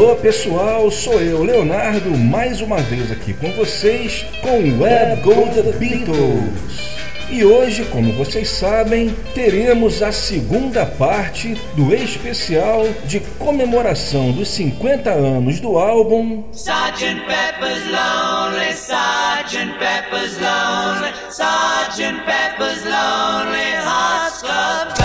Alô 0.00 0.16
pessoal, 0.16 0.90
sou 0.90 1.20
eu, 1.20 1.44
Leonardo, 1.44 2.16
mais 2.16 2.62
uma 2.62 2.78
vez 2.78 3.12
aqui 3.12 3.34
com 3.34 3.52
vocês 3.52 4.24
com 4.40 4.58
o 4.58 4.80
Web 4.80 5.20
Gold 5.20 5.60
Beatles. 5.78 6.96
E 7.28 7.44
hoje, 7.44 7.84
como 7.84 8.10
vocês 8.14 8.48
sabem, 8.48 9.14
teremos 9.34 10.02
a 10.02 10.10
segunda 10.10 10.86
parte 10.86 11.54
do 11.76 11.94
especial 11.94 12.86
de 13.04 13.20
comemoração 13.38 14.32
dos 14.32 14.48
50 14.48 15.10
anos 15.10 15.60
do 15.60 15.78
álbum 15.78 16.44
Sgt. 16.50 17.20
Pepper's 17.26 17.84
Lonely, 17.84 18.70
Sgt. 18.70 19.66
Pepper's 19.78 20.38
Lonely, 20.38 21.12
Sgt. 21.28 22.24
Pepper's 22.24 22.84
Lonely 22.84 23.74
Hearts 23.84 24.40
Club 24.40 24.99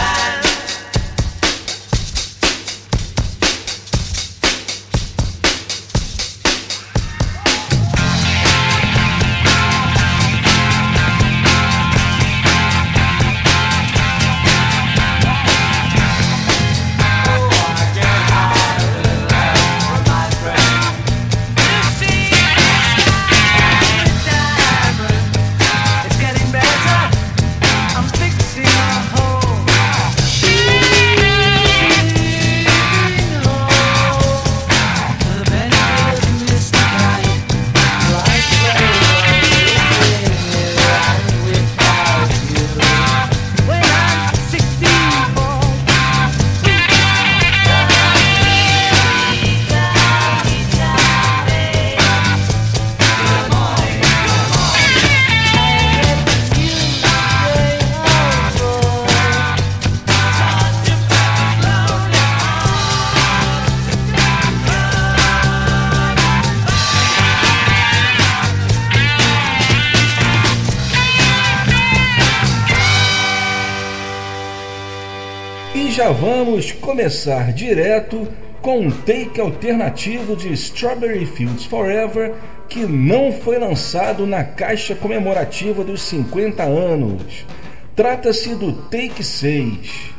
vamos 76.46 76.72
começar 76.74 77.52
direto 77.52 78.28
com 78.62 78.82
um 78.82 78.92
take 78.92 79.42
alternativo 79.42 80.36
de 80.36 80.54
Strawberry 80.54 81.26
Fields 81.26 81.66
Forever 81.66 82.36
que 82.70 82.86
não 82.86 83.32
foi 83.32 83.58
lançado 83.58 84.28
na 84.28 84.44
caixa 84.44 84.94
comemorativa 84.94 85.84
dos 85.84 86.04
50 86.04 86.62
anos. 86.62 87.48
Trata-se 87.96 88.54
do 88.54 88.74
Take 88.74 89.24
6. 89.24 90.12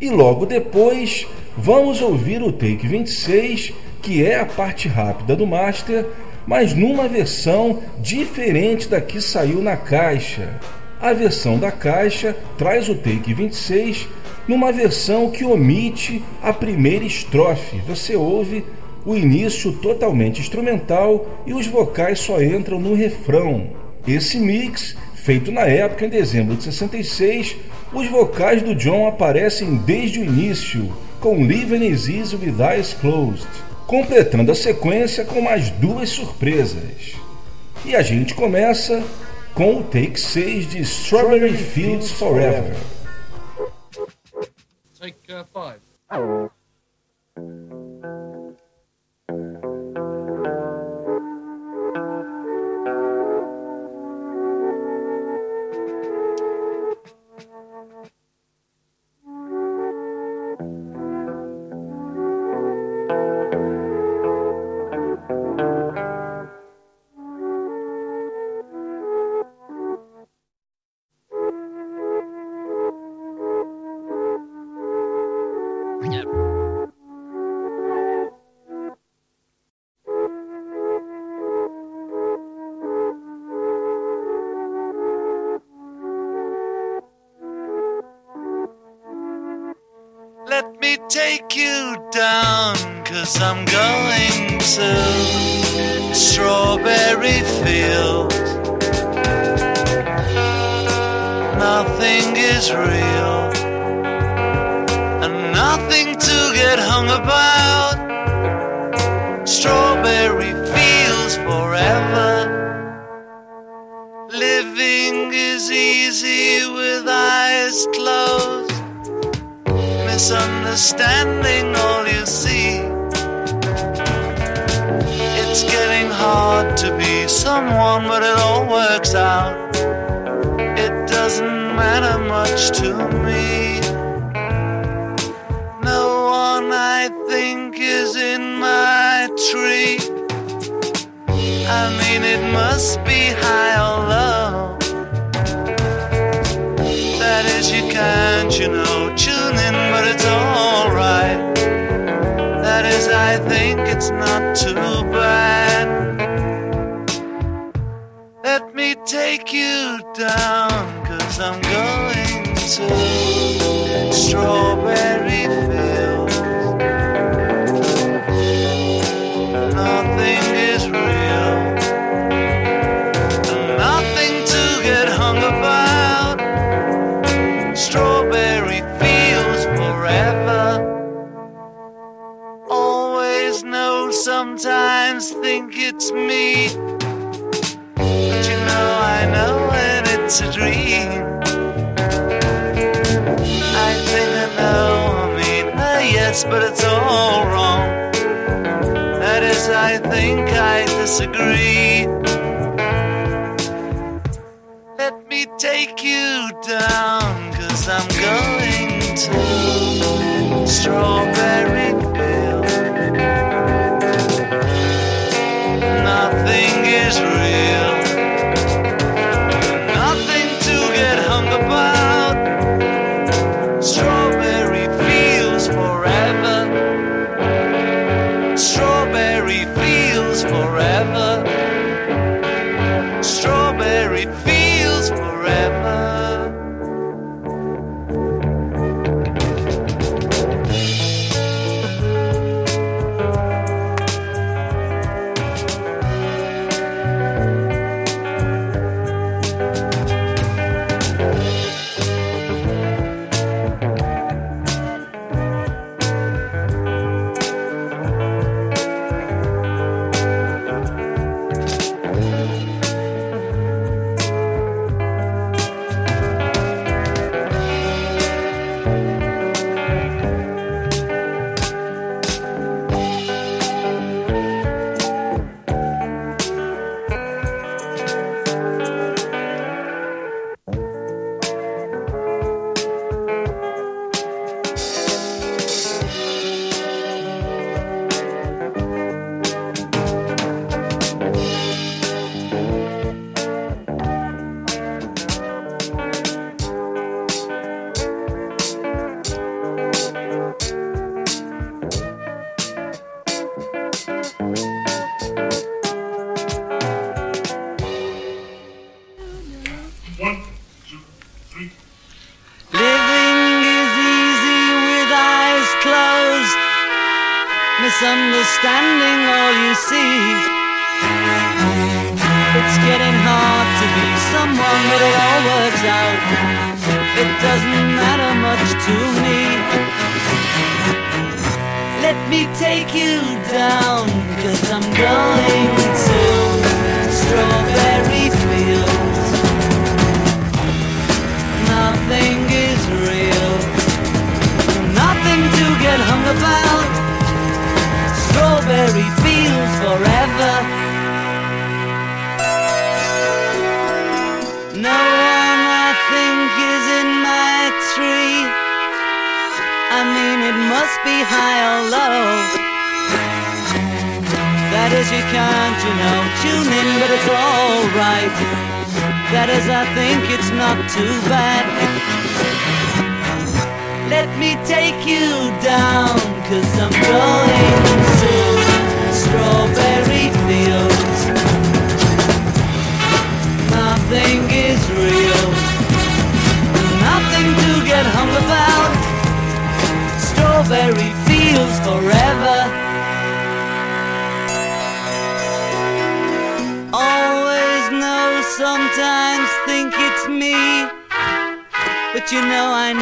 E 0.00 0.08
logo 0.08 0.46
depois 0.46 1.26
vamos 1.58 2.00
ouvir 2.00 2.42
o 2.42 2.50
Take 2.50 2.88
26, 2.88 3.74
que 4.00 4.24
é 4.24 4.40
a 4.40 4.46
parte 4.46 4.88
rápida 4.88 5.36
do 5.36 5.46
master, 5.46 6.06
mas 6.46 6.72
numa 6.72 7.06
versão 7.06 7.80
diferente 7.98 8.88
da 8.88 8.98
que 8.98 9.20
saiu 9.20 9.60
na 9.60 9.76
caixa. 9.76 10.58
A 10.98 11.12
versão 11.12 11.58
da 11.58 11.70
caixa 11.70 12.34
traz 12.56 12.88
o 12.88 12.94
Take 12.94 13.34
26 13.34 14.08
numa 14.46 14.72
versão 14.72 15.30
que 15.30 15.44
omite 15.44 16.22
a 16.42 16.52
primeira 16.52 17.04
estrofe. 17.04 17.78
Você 17.86 18.16
ouve 18.16 18.64
o 19.04 19.16
início 19.16 19.72
totalmente 19.72 20.40
instrumental 20.40 21.26
e 21.46 21.54
os 21.54 21.66
vocais 21.66 22.20
só 22.20 22.42
entram 22.42 22.78
no 22.80 22.94
refrão. 22.94 23.68
Esse 24.06 24.38
mix, 24.38 24.96
feito 25.14 25.52
na 25.52 25.62
época, 25.62 26.06
em 26.06 26.08
dezembro 26.08 26.56
de 26.56 26.64
66, 26.64 27.56
os 27.92 28.08
vocais 28.08 28.62
do 28.62 28.74
John 28.74 29.06
aparecem 29.06 29.76
desde 29.76 30.20
o 30.20 30.24
início, 30.24 30.92
com 31.20 31.44
Living 31.44 31.86
Is 31.86 32.08
Easy 32.08 32.36
With 32.36 32.56
Eyes 32.60 32.94
Closed, 32.94 33.46
completando 33.86 34.52
a 34.52 34.54
sequência 34.54 35.24
com 35.24 35.40
mais 35.40 35.70
duas 35.70 36.08
surpresas. 36.08 37.14
E 37.84 37.94
a 37.94 38.02
gente 38.02 38.34
começa 38.34 39.02
com 39.54 39.76
o 39.76 39.82
take 39.82 40.18
6 40.18 40.70
de 40.70 40.80
Strawberry 40.80 41.56
Fields 41.56 42.10
Forever. 42.12 42.76
Uh, 45.30 45.44
five. 45.54 45.80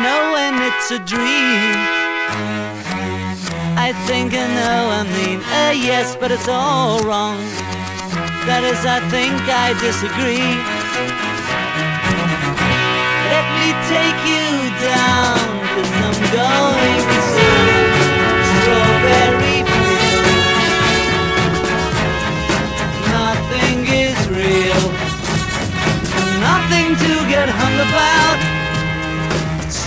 know 0.02 0.32
when 0.32 0.54
it's 0.68 0.90
a 0.90 0.98
dream. 0.98 1.74
I 3.76 3.92
think 4.06 4.32
I 4.34 4.46
know 4.58 4.80
I 5.00 5.02
mean 5.16 5.40
a 5.40 5.74
yes, 5.74 6.16
but 6.16 6.30
it's 6.30 6.48
all 6.48 7.00
wrong. 7.02 7.38
That 8.46 8.62
is, 8.64 8.80
I 8.86 9.00
think 9.10 9.34
I 9.48 9.74
disagree. 9.80 10.54
Let 13.32 13.46
me 13.58 13.68
take 13.92 14.20
you 14.28 14.48
down, 14.80 15.38
cause 15.74 15.92
I'm 16.06 16.18
going 16.36 17.02
to 17.12 17.20
strawberry 18.60 19.58
field. 19.68 20.26
Nothing 23.18 23.78
is 24.06 24.18
real, 24.30 24.84
nothing 26.40 26.88
to 27.04 27.12
get 27.28 27.48
hung 27.48 27.76
about. 27.88 28.57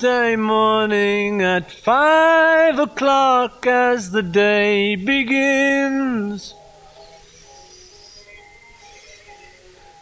Tuesday 0.00 0.34
morning 0.34 1.42
at 1.42 1.70
five 1.70 2.78
o'clock 2.78 3.66
as 3.66 4.10
the 4.12 4.22
day 4.22 4.96
begins. 4.96 6.54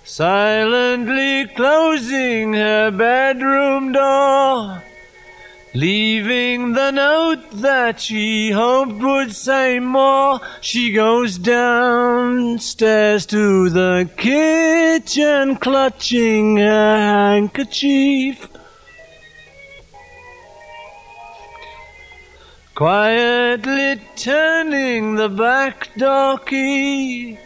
Silently 0.05 1.49
closing 1.49 2.52
her 2.52 2.93
bedroom 2.93 3.90
door, 3.90 4.85
leaving 5.75 6.75
the 6.75 6.93
note 6.93 7.50
that 7.50 8.00
she 8.00 8.52
hoped 8.52 9.02
would 9.02 9.35
say 9.35 9.81
more. 9.81 10.38
She 10.61 10.93
goes 10.93 11.38
downstairs 11.38 13.26
to 13.26 13.69
the 13.69 14.09
kitchen, 14.17 15.57
clutching 15.57 16.59
her 16.59 16.97
handkerchief. 16.97 18.49
Quietly 22.78 24.00
turning 24.14 25.16
the 25.16 25.28
back 25.28 25.90
door 25.97 26.38
key. 26.38 27.37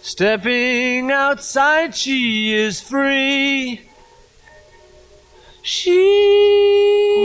Stepping 0.00 1.10
outside, 1.10 1.94
she 1.94 2.54
is 2.54 2.80
free. 2.80 3.82
She 5.60 6.00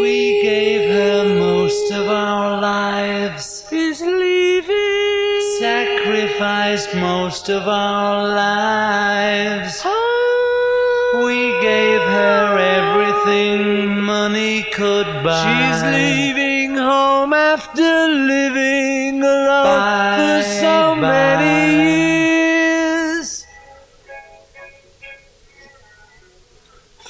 We 0.01 0.41
gave 0.41 0.91
her 0.91 1.39
most 1.39 1.93
of 1.93 2.09
our 2.09 2.59
lives, 2.59 3.65
is 3.71 4.01
leaving. 4.01 5.41
sacrificed 5.61 6.93
most 6.97 7.47
of 7.47 7.65
our 7.65 8.27
lives. 8.27 9.81
Oh, 9.85 11.23
We 11.23 11.39
gave 11.61 12.01
her 12.01 12.57
everything 12.57 14.01
money 14.01 14.63
could 14.73 15.07
buy. 15.23 15.45
She's 15.45 15.81
leaving 15.95 16.40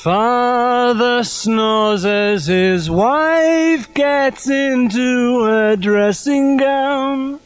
Father 0.01 1.23
snores 1.23 2.05
as 2.05 2.47
his 2.47 2.89
wife 2.89 3.93
gets 3.93 4.49
into 4.49 5.43
her 5.43 5.75
dressing 5.75 6.57
gown. 6.57 7.39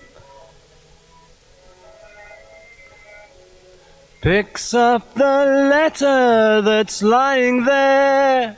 Picks 4.21 4.73
up 4.73 5.15
the 5.15 5.67
letter 5.69 6.61
that's 6.61 7.03
lying 7.03 7.65
there. 7.65 8.57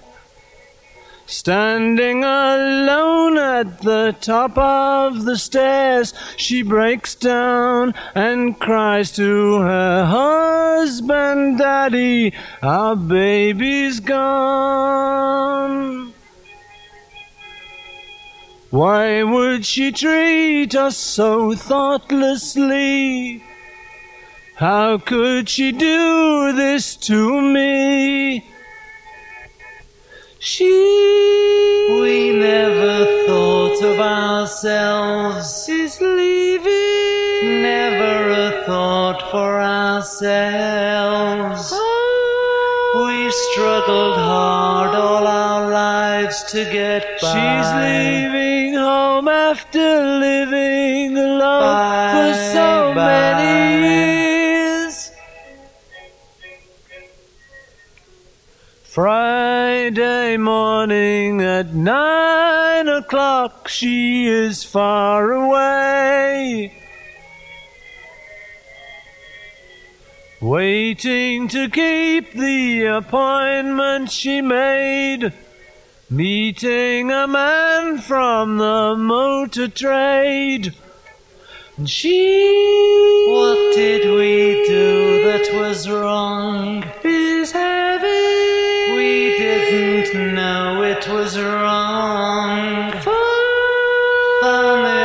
Standing 1.30 2.24
alone 2.24 3.38
at 3.38 3.82
the 3.82 4.16
top 4.22 4.58
of 4.58 5.26
the 5.26 5.36
stairs, 5.38 6.14
she 6.38 6.62
breaks 6.64 7.16
down 7.16 7.94
and 8.16 8.58
cries 8.58 9.12
to 9.18 9.60
her 9.60 10.06
husband, 10.06 11.58
Daddy, 11.58 12.34
our 12.64 12.96
baby's 12.96 14.00
gone. 14.00 15.28
Why 18.70 19.22
would 19.24 19.66
she 19.66 19.92
treat 19.92 20.76
us 20.76 20.96
so 20.96 21.54
thoughtlessly? 21.56 23.44
How 24.56 24.98
could 24.98 25.50
she 25.50 25.74
do 25.74 26.54
this 26.54 26.96
to 26.96 27.42
me? 27.42 28.46
She 30.50 30.64
We 32.02 32.32
never 32.32 33.26
thought 33.28 33.84
of 33.84 34.00
ourselves, 34.00 35.68
is 35.68 36.00
leaving. 36.00 37.62
never 37.62 38.30
a 38.48 38.64
thought 38.66 39.30
for 39.30 39.60
ourselves. 39.62 41.74
Ah. 41.76 43.04
We 43.04 43.30
struggled 43.30 44.16
hard 44.16 44.96
all 44.96 45.28
our 45.28 45.70
lives 45.70 46.42
to 46.54 46.64
get 46.64 47.04
by. 47.22 47.28
She's 47.34 47.70
leaving 47.84 48.76
home 48.76 49.28
after 49.28 49.88
living 50.28 51.18
alone 51.18 52.14
for 52.16 52.34
so 52.56 52.94
Bye, 52.96 53.12
many 53.12 53.56
years. 53.86 55.12
Friday 58.84 59.27
morning 60.36 61.42
at 61.42 61.74
nine 61.74 62.90
o'clock, 62.90 63.70
she 63.70 64.28
is 64.28 64.64
far 64.64 65.32
away. 65.32 66.74
Waiting 70.42 71.48
to 71.48 71.70
keep 71.70 72.34
the 72.34 72.86
appointment 72.86 74.12
she 74.12 74.42
made. 74.42 75.32
Meeting 76.10 77.12
a 77.12 77.28
man 77.28 78.00
from 78.00 78.58
the 78.58 78.96
motor 78.98 79.68
trade. 79.70 80.74
And 81.78 81.90
she 81.90 83.28
What 83.30 83.76
did 83.76 84.10
we 84.12 84.68
do 84.68 85.24
that 85.26 85.50
was 85.54 85.90
wrong? 85.90 86.84
is 87.04 87.52
having 87.52 87.87
was 91.28 91.40
wrong. 91.40 92.92
fun. 93.02 93.14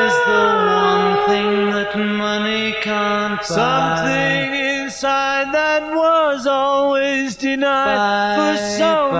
Is 0.02 0.14
the 0.30 0.44
one 0.78 1.28
thing 1.28 1.70
that 1.72 1.98
money 1.98 2.74
can't 2.80 3.40
buy. 3.40 3.44
Something 3.44 4.54
inside 4.54 5.52
that 5.52 5.82
was 5.92 6.46
always 6.46 7.34
denied 7.34 7.96
Bye, 7.96 8.56
for 8.56 8.62
so 8.78 9.11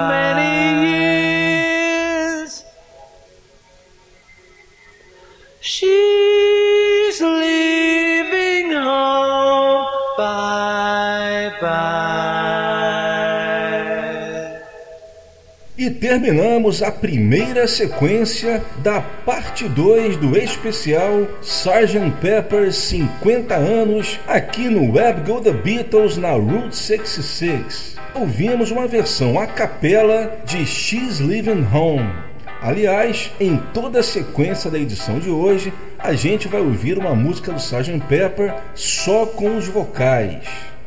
E 15.83 15.91
terminamos 15.91 16.81
a 16.81 16.93
primeira 16.93 17.67
sequência 17.67 18.63
da 18.85 19.01
parte 19.01 19.69
2 19.69 20.17
do 20.17 20.39
especial 20.39 21.27
Sgt. 21.43 22.13
Pepper's 22.21 22.77
50 22.77 23.53
anos 23.57 24.21
aqui 24.29 24.69
no 24.69 24.93
Web 24.93 25.29
Go 25.29 25.41
The 25.41 25.51
Beatles 25.51 26.17
na 26.17 26.31
Route 26.35 26.77
66. 26.77 27.97
Ouvimos 28.15 28.71
uma 28.71 28.87
versão 28.87 29.41
a 29.41 29.45
capela 29.49 30.31
de 30.47 30.65
She's 30.65 31.19
Living 31.19 31.67
Home. 31.75 32.09
Aliás, 32.61 33.33
em 33.41 33.57
toda 33.75 33.99
a 33.99 34.05
sequência 34.05 34.71
da 34.71 34.79
edição 34.79 35.19
de 35.19 35.31
hoje, 35.31 35.73
a 35.99 36.13
gente 36.13 36.47
vai 36.47 36.61
ouvir 36.61 36.97
uma 36.97 37.13
música 37.13 37.51
do 37.51 37.59
Sgt. 37.59 37.99
Pepper 38.09 38.55
só 38.73 39.27
com 39.27 39.57
os 39.57 39.67
vocais. 39.67 40.47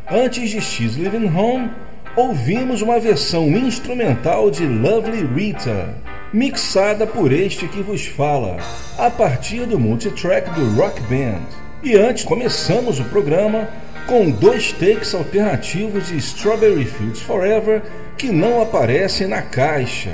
Antes 0.10 0.52
de 0.52 0.62
She's 0.62 0.96
Living 0.96 1.28
Home, 1.36 1.70
ouvimos 2.15 2.82
uma 2.82 2.97
versão 2.97 3.49
instrumental 3.49 4.49
de 4.49 4.65
Lovely 4.65 5.25
Rita, 5.36 5.95
mixada 6.32 7.06
por 7.06 7.32
este 7.32 7.67
que 7.67 7.82
vos 7.82 8.06
fala, 8.06 8.58
a 8.97 9.10
partir 9.10 9.65
do 9.65 9.78
multitrack 9.78 10.49
do 10.51 10.75
Rock 10.75 11.01
Band. 11.04 11.43
E 11.84 11.95
antes 11.95 12.23
começamos 12.23 12.99
o 12.99 13.04
programa 13.06 13.67
com 14.08 14.30
dois 14.30 14.71
takes 14.71 15.13
alternativos 15.13 16.08
de 16.08 16.17
Strawberry 16.17 16.86
Fields 16.86 17.21
Forever 17.21 17.82
que 18.17 18.28
não 18.28 18.62
aparecem 18.62 19.28
na 19.28 19.41
caixa. 19.41 20.13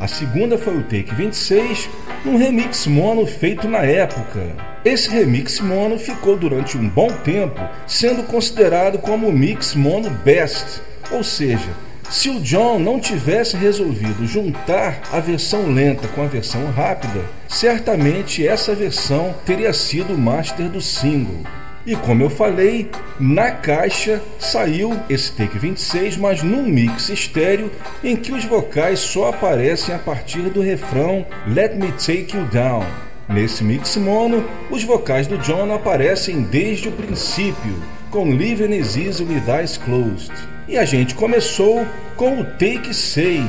A 0.00 0.08
segunda 0.08 0.56
foi 0.56 0.78
o 0.78 0.82
take 0.82 1.14
26, 1.14 1.90
um 2.24 2.36
remix 2.36 2.86
mono 2.86 3.26
feito 3.26 3.68
na 3.68 3.84
época. 3.84 4.40
Esse 4.82 5.10
remix 5.10 5.60
mono 5.60 5.98
ficou 5.98 6.36
durante 6.36 6.76
um 6.78 6.88
bom 6.88 7.08
tempo 7.08 7.60
sendo 7.86 8.22
considerado 8.22 8.98
como 8.98 9.28
o 9.28 9.32
mix 9.32 9.74
mono 9.74 10.10
best, 10.10 10.80
ou 11.10 11.22
seja, 11.22 11.70
se 12.10 12.28
o 12.28 12.40
John 12.40 12.78
não 12.78 13.00
tivesse 13.00 13.56
resolvido 13.56 14.26
juntar 14.26 15.00
a 15.10 15.20
versão 15.20 15.72
lenta 15.72 16.06
com 16.08 16.22
a 16.22 16.26
versão 16.26 16.70
rápida, 16.70 17.20
certamente 17.48 18.46
essa 18.46 18.74
versão 18.74 19.34
teria 19.44 19.72
sido 19.72 20.14
o 20.14 20.18
master 20.18 20.68
do 20.68 20.80
single. 20.80 21.42
E 21.86 21.94
como 21.96 22.22
eu 22.22 22.30
falei, 22.30 22.90
na 23.20 23.50
caixa 23.50 24.22
saiu 24.38 24.98
esse 25.10 25.32
take 25.32 25.58
26, 25.58 26.16
mas 26.16 26.42
num 26.42 26.62
mix 26.62 27.10
estéreo 27.10 27.70
em 28.02 28.16
que 28.16 28.32
os 28.32 28.44
vocais 28.44 29.00
só 29.00 29.28
aparecem 29.28 29.94
a 29.94 29.98
partir 29.98 30.42
do 30.50 30.62
refrão 30.62 31.26
Let 31.46 31.74
Me 31.74 31.92
Take 31.92 32.36
You 32.36 32.44
Down. 32.46 32.86
Nesse 33.28 33.64
mix 33.64 33.96
mono, 33.96 34.44
os 34.70 34.84
vocais 34.84 35.26
do 35.26 35.36
John 35.38 35.74
aparecem 35.74 36.42
desde 36.42 36.88
o 36.88 36.92
princípio, 36.92 37.82
com 38.10 38.30
Living 38.30 38.74
Is 38.76 38.96
Easy 38.96 39.22
With 39.22 39.42
Eyes 39.48 39.76
Closed. 39.76 40.53
E 40.66 40.78
a 40.78 40.84
gente 40.86 41.14
começou 41.14 41.86
com 42.16 42.40
o 42.40 42.44
take 42.44 42.94
6. 42.94 43.44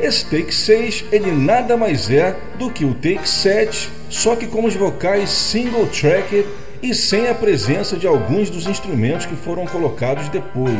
Esse 0.00 0.24
take 0.24 0.54
6, 0.54 1.04
ele 1.12 1.30
nada 1.30 1.76
mais 1.76 2.10
é 2.10 2.34
do 2.58 2.70
que 2.70 2.86
o 2.86 2.94
take 2.94 3.28
7, 3.28 3.90
só 4.08 4.34
que 4.34 4.46
com 4.46 4.64
os 4.64 4.74
vocais 4.74 5.28
single 5.28 5.86
track 5.86 6.46
e 6.82 6.94
sem 6.94 7.28
a 7.28 7.34
presença 7.34 7.98
de 7.98 8.06
alguns 8.06 8.48
dos 8.48 8.66
instrumentos 8.66 9.26
que 9.26 9.36
foram 9.36 9.66
colocados 9.66 10.28
depois. 10.30 10.74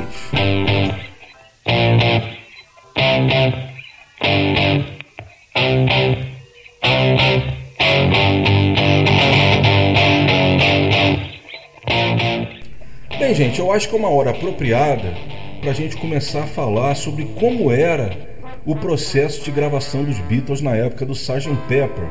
Bem, 13.19 13.35
gente, 13.35 13.61
eu 13.61 13.71
acho 13.71 13.89
que 13.89 13.95
é 13.95 13.99
uma 13.99 14.09
hora 14.09 14.31
apropriada 14.31 15.15
para 15.65 15.71
a 15.71 15.75
gente 15.75 15.97
começar 15.97 16.43
a 16.43 16.47
falar 16.47 16.95
sobre 16.95 17.25
como 17.41 17.73
era 17.73 18.15
o 18.67 18.77
processo 18.77 19.43
de 19.43 19.51
gravação 19.51 20.05
dos 20.05 20.19
Beatles 20.19 20.61
na 20.61 20.77
época 20.77 21.07
do 21.07 21.15
Sgt. 21.15 21.57
Pepper. 21.67 22.05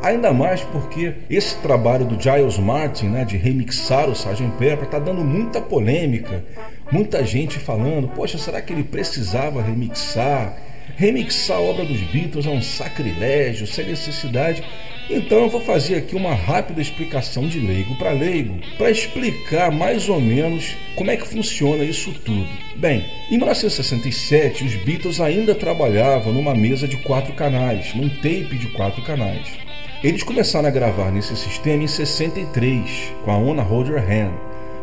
Ainda 0.00 0.32
mais 0.32 0.60
porque 0.60 1.14
esse 1.28 1.56
trabalho 1.56 2.04
do 2.04 2.22
Giles 2.22 2.56
Martin, 2.56 3.06
né, 3.06 3.24
de 3.24 3.36
remixar 3.36 4.08
o 4.08 4.12
Sgt. 4.12 4.48
Pepper, 4.56 4.84
está 4.84 5.00
dando 5.00 5.24
muita 5.24 5.60
polêmica. 5.60 6.44
Muita 6.92 7.24
gente 7.24 7.58
falando, 7.58 8.06
poxa, 8.06 8.38
será 8.38 8.62
que 8.62 8.72
ele 8.72 8.84
precisava 8.84 9.60
remixar? 9.60 10.56
Remixar 10.94 11.56
a 11.56 11.62
obra 11.62 11.84
dos 11.84 12.00
Beatles 12.12 12.46
é 12.46 12.50
um 12.50 12.62
sacrilégio, 12.62 13.66
sem 13.66 13.86
necessidade. 13.86 14.62
Então 15.12 15.40
eu 15.40 15.48
vou 15.48 15.60
fazer 15.60 15.96
aqui 15.96 16.14
uma 16.14 16.32
rápida 16.32 16.80
explicação 16.80 17.48
de 17.48 17.58
leigo 17.58 17.96
para 17.96 18.12
leigo, 18.12 18.60
para 18.78 18.92
explicar 18.92 19.72
mais 19.72 20.08
ou 20.08 20.20
menos 20.20 20.76
como 20.94 21.10
é 21.10 21.16
que 21.16 21.26
funciona 21.26 21.82
isso 21.82 22.12
tudo. 22.24 22.48
Bem, 22.76 23.04
em 23.28 23.36
1967 23.36 24.62
os 24.62 24.76
Beatles 24.76 25.20
ainda 25.20 25.52
trabalhavam 25.52 26.32
numa 26.32 26.54
mesa 26.54 26.86
de 26.86 26.96
quatro 26.98 27.32
canais, 27.32 27.92
num 27.92 28.08
tape 28.08 28.56
de 28.56 28.68
quatro 28.68 29.02
canais. 29.02 29.48
Eles 30.00 30.22
começaram 30.22 30.68
a 30.68 30.70
gravar 30.72 31.10
nesse 31.10 31.36
sistema 31.36 31.82
em 31.82 31.88
63, 31.88 33.12
com 33.24 33.32
a 33.32 33.36
Ona 33.36 33.62
Hold 33.62 33.88
Your 33.88 33.98
Hand. 33.98 34.32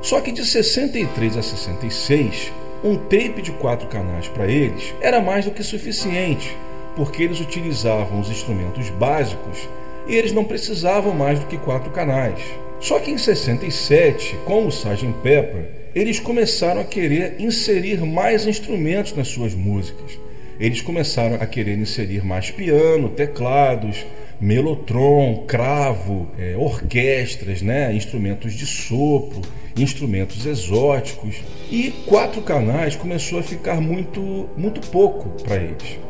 Só 0.01 0.19
que 0.19 0.33
de 0.33 0.45
63 0.45 1.37
a 1.37 1.41
66, 1.41 2.51
um 2.83 2.97
tape 2.97 3.41
de 3.41 3.51
quatro 3.53 3.87
canais 3.87 4.27
para 4.27 4.45
eles 4.45 4.93
era 4.99 5.21
mais 5.21 5.45
do 5.45 5.51
que 5.51 5.63
suficiente, 5.63 6.53
porque 6.97 7.23
eles 7.23 7.39
utilizavam 7.39 8.19
os 8.19 8.29
instrumentos 8.29 8.89
básicos 8.89 9.69
e 10.07 10.15
eles 10.15 10.31
não 10.31 10.43
precisavam 10.43 11.13
mais 11.13 11.39
do 11.39 11.45
que 11.47 11.57
quatro 11.57 11.91
canais. 11.91 12.39
Só 12.79 12.99
que 12.99 13.11
em 13.11 13.17
67, 13.17 14.35
com 14.45 14.65
o 14.65 14.69
Sgt. 14.69 15.13
Pepper, 15.23 15.77
eles 15.95 16.19
começaram 16.19 16.81
a 16.81 16.83
querer 16.83 17.35
inserir 17.39 18.05
mais 18.05 18.45
instrumentos 18.45 19.13
nas 19.13 19.27
suas 19.27 19.55
músicas. 19.55 20.19
Eles 20.59 20.81
começaram 20.81 21.35
a 21.35 21.45
querer 21.45 21.77
inserir 21.77 22.23
mais 22.23 22.51
piano, 22.51 23.09
teclados, 23.09 24.05
melotron, 24.39 25.45
cravo, 25.47 26.29
é, 26.37 26.55
orquestras, 26.55 27.61
né, 27.61 27.93
instrumentos 27.93 28.53
de 28.53 28.65
sopro, 28.65 29.41
instrumentos 29.75 30.45
exóticos. 30.45 31.37
E 31.71 31.91
quatro 32.05 32.41
canais 32.41 32.95
começou 32.95 33.39
a 33.39 33.43
ficar 33.43 33.81
muito, 33.81 34.49
muito 34.55 34.81
pouco 34.89 35.29
para 35.43 35.57
eles. 35.57 36.06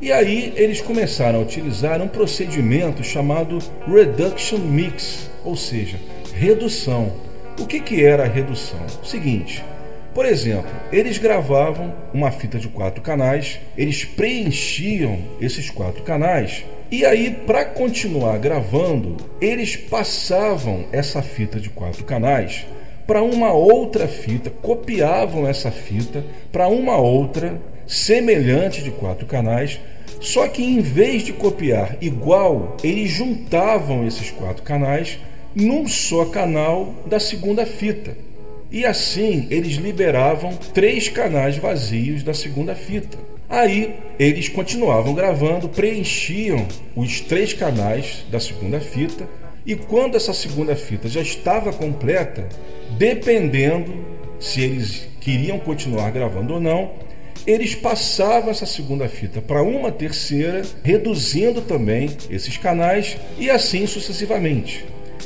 E 0.00 0.10
aí 0.10 0.52
eles 0.56 0.80
começaram 0.80 1.38
a 1.38 1.42
utilizar 1.42 2.00
um 2.00 2.08
procedimento 2.08 3.04
chamado 3.04 3.58
Reduction 3.86 4.58
Mix, 4.58 5.30
ou 5.44 5.54
seja, 5.54 5.98
redução. 6.34 7.12
O 7.58 7.66
que, 7.66 7.80
que 7.80 8.04
era 8.04 8.24
a 8.24 8.28
redução? 8.28 8.80
O 9.02 9.06
seguinte, 9.06 9.62
por 10.14 10.24
exemplo, 10.24 10.70
eles 10.90 11.18
gravavam 11.18 11.94
uma 12.14 12.30
fita 12.30 12.58
de 12.58 12.68
quatro 12.68 13.02
canais, 13.02 13.60
eles 13.76 14.04
preenchiam 14.04 15.18
esses 15.40 15.68
quatro 15.68 16.02
canais 16.02 16.64
e 16.92 17.04
aí, 17.06 17.30
para 17.30 17.64
continuar 17.64 18.36
gravando, 18.38 19.16
eles 19.40 19.76
passavam 19.76 20.86
essa 20.90 21.22
fita 21.22 21.60
de 21.60 21.70
quatro 21.70 22.02
canais 22.04 22.66
para 23.06 23.22
uma 23.22 23.52
outra 23.52 24.08
fita, 24.08 24.50
copiavam 24.50 25.46
essa 25.46 25.70
fita 25.70 26.24
para 26.50 26.66
uma 26.66 26.96
outra 26.96 27.60
semelhante 27.90 28.84
de 28.84 28.92
quatro 28.92 29.26
canais, 29.26 29.80
só 30.20 30.46
que 30.46 30.62
em 30.62 30.80
vez 30.80 31.24
de 31.24 31.32
copiar 31.32 31.96
igual, 32.00 32.76
eles 32.84 33.10
juntavam 33.10 34.06
esses 34.06 34.30
quatro 34.30 34.62
canais 34.62 35.18
num 35.52 35.88
só 35.88 36.26
canal 36.26 36.94
da 37.04 37.18
segunda 37.18 37.66
fita. 37.66 38.16
E 38.70 38.86
assim 38.86 39.48
eles 39.50 39.74
liberavam 39.74 40.56
três 40.72 41.08
canais 41.08 41.56
vazios 41.56 42.22
da 42.22 42.32
segunda 42.32 42.76
fita. 42.76 43.18
Aí 43.48 43.96
eles 44.20 44.48
continuavam 44.48 45.12
gravando, 45.12 45.68
preenchiam 45.68 46.68
os 46.94 47.20
três 47.20 47.52
canais 47.52 48.24
da 48.30 48.38
segunda 48.38 48.78
fita, 48.78 49.26
e 49.66 49.74
quando 49.74 50.16
essa 50.16 50.32
segunda 50.32 50.76
fita 50.76 51.08
já 51.08 51.20
estava 51.20 51.72
completa, 51.72 52.48
dependendo 52.96 53.92
se 54.38 54.60
eles 54.60 55.08
queriam 55.20 55.58
continuar 55.58 56.12
gravando 56.12 56.54
ou 56.54 56.60
não, 56.60 57.09
eles 57.46 57.74
passavam 57.74 58.50
essa 58.50 58.66
segunda 58.66 59.08
fita 59.08 59.40
para 59.40 59.62
uma 59.62 59.90
terceira, 59.90 60.62
reduzindo 60.82 61.60
também 61.60 62.10
esses 62.30 62.56
canais 62.56 63.16
e 63.38 63.50
assim 63.50 63.86
sucessivamente. 63.86 64.84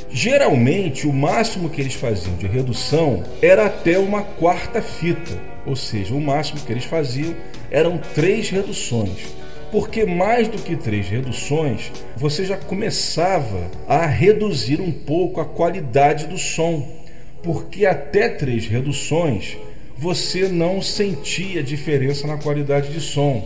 Geralmente, 0.09 1.07
o 1.07 1.13
máximo 1.13 1.69
que 1.69 1.81
eles 1.81 1.93
faziam 1.93 2.35
de 2.35 2.47
redução 2.47 3.23
era 3.41 3.65
até 3.65 3.97
uma 3.99 4.21
quarta 4.21 4.81
fita, 4.81 5.37
ou 5.65 5.75
seja, 5.75 6.13
o 6.13 6.21
máximo 6.21 6.61
que 6.61 6.71
eles 6.71 6.85
faziam 6.85 7.35
eram 7.69 7.97
três 8.13 8.49
reduções. 8.49 9.35
Porque 9.71 10.05
mais 10.05 10.47
do 10.47 10.57
que 10.57 10.75
três 10.75 11.09
reduções, 11.09 11.91
você 12.15 12.45
já 12.45 12.55
começava 12.55 13.69
a 13.87 14.05
reduzir 14.05 14.79
um 14.79 14.91
pouco 14.91 15.41
a 15.41 15.45
qualidade 15.45 16.27
do 16.27 16.37
som. 16.37 16.87
Porque 17.43 17.85
até 17.85 18.29
três 18.29 18.67
reduções 18.67 19.57
você 19.97 20.47
não 20.47 20.81
sentia 20.81 21.63
diferença 21.63 22.27
na 22.27 22.37
qualidade 22.37 22.91
de 22.91 22.99
som. 22.99 23.43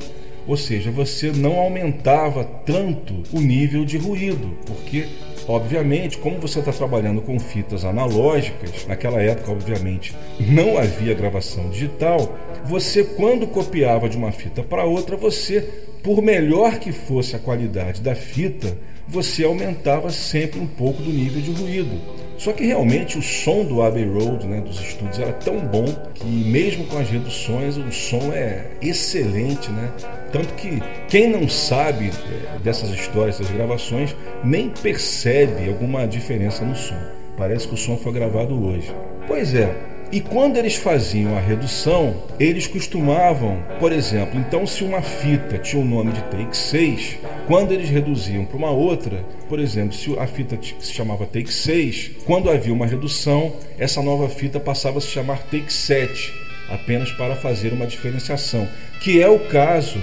Ou 0.47 0.57
seja, 0.57 0.89
você 0.89 1.31
não 1.31 1.59
aumentava 1.59 2.43
tanto 2.43 3.23
o 3.31 3.39
nível 3.39 3.85
de 3.85 3.97
ruído, 3.97 4.57
porque 4.65 5.07
obviamente, 5.47 6.17
como 6.17 6.39
você 6.39 6.59
está 6.59 6.71
trabalhando 6.71 7.21
com 7.21 7.39
fitas 7.39 7.83
analógicas, 7.83 8.85
naquela 8.87 9.21
época, 9.21 9.51
obviamente, 9.51 10.15
não 10.39 10.77
havia 10.77 11.13
gravação 11.13 11.69
digital, 11.69 12.37
você, 12.65 13.03
quando 13.03 13.47
copiava 13.47 14.07
de 14.07 14.17
uma 14.17 14.31
fita 14.31 14.63
para 14.63 14.85
outra, 14.85 15.15
você, 15.17 15.61
por 16.03 16.21
melhor 16.21 16.79
que 16.79 16.91
fosse 16.91 17.35
a 17.35 17.39
qualidade 17.39 18.01
da 18.01 18.15
fita, 18.15 18.77
você 19.09 19.43
aumentava 19.43 20.11
sempre 20.11 20.59
um 20.59 20.67
pouco 20.67 21.01
do 21.01 21.11
nível 21.11 21.41
de 21.41 21.51
ruído. 21.51 21.99
Só 22.37 22.53
que 22.53 22.65
realmente 22.65 23.17
o 23.17 23.21
som 23.21 23.65
do 23.65 23.81
Abbey 23.81 24.05
Road, 24.05 24.47
né, 24.47 24.61
dos 24.61 24.79
estúdios, 24.79 25.19
era 25.19 25.33
tão 25.33 25.59
bom 25.59 25.85
que 26.13 26.25
mesmo 26.25 26.85
com 26.85 26.97
as 26.97 27.09
reduções 27.09 27.75
o 27.75 27.91
som 27.91 28.31
é 28.31 28.71
excelente, 28.81 29.69
né? 29.71 29.91
Tanto 30.31 30.53
que 30.53 30.81
quem 31.09 31.29
não 31.29 31.49
sabe 31.49 32.09
é, 32.09 32.59
dessas 32.59 32.91
histórias, 32.91 33.39
dessas 33.39 33.53
gravações, 33.53 34.15
nem 34.41 34.69
percebe 34.69 35.67
alguma 35.67 36.07
diferença 36.07 36.63
no 36.63 36.75
som. 36.75 36.95
Parece 37.35 37.67
que 37.67 37.73
o 37.73 37.77
som 37.77 37.97
foi 37.97 38.13
gravado 38.13 38.63
hoje. 38.63 38.89
Pois 39.27 39.53
é, 39.53 39.75
e 40.11 40.19
quando 40.19 40.57
eles 40.57 40.75
faziam 40.75 41.37
a 41.37 41.39
redução, 41.39 42.23
eles 42.39 42.65
costumavam, 42.65 43.63
por 43.79 43.91
exemplo, 43.91 44.39
então 44.39 44.65
se 44.65 44.83
uma 44.83 45.01
fita 45.01 45.57
tinha 45.59 45.81
o 45.81 45.85
nome 45.85 46.11
de 46.11 46.21
take 46.23 46.57
6, 46.57 47.17
quando 47.45 47.71
eles 47.71 47.89
reduziam 47.89 48.43
para 48.43 48.57
uma 48.57 48.71
outra, 48.71 49.23
por 49.47 49.59
exemplo, 49.59 49.93
se 49.93 50.17
a 50.17 50.25
fita 50.25 50.57
se 50.61 50.93
chamava 50.93 51.25
take 51.25 51.51
6, 51.53 52.11
quando 52.25 52.49
havia 52.49 52.73
uma 52.73 52.87
redução, 52.87 53.53
essa 53.77 54.01
nova 54.01 54.27
fita 54.27 54.59
passava 54.59 54.97
a 54.97 55.01
se 55.01 55.07
chamar 55.07 55.43
take 55.43 55.71
7, 55.71 56.33
apenas 56.69 57.11
para 57.11 57.35
fazer 57.35 57.71
uma 57.71 57.85
diferenciação, 57.85 58.67
que 59.01 59.21
é 59.21 59.29
o 59.29 59.39
caso 59.39 60.01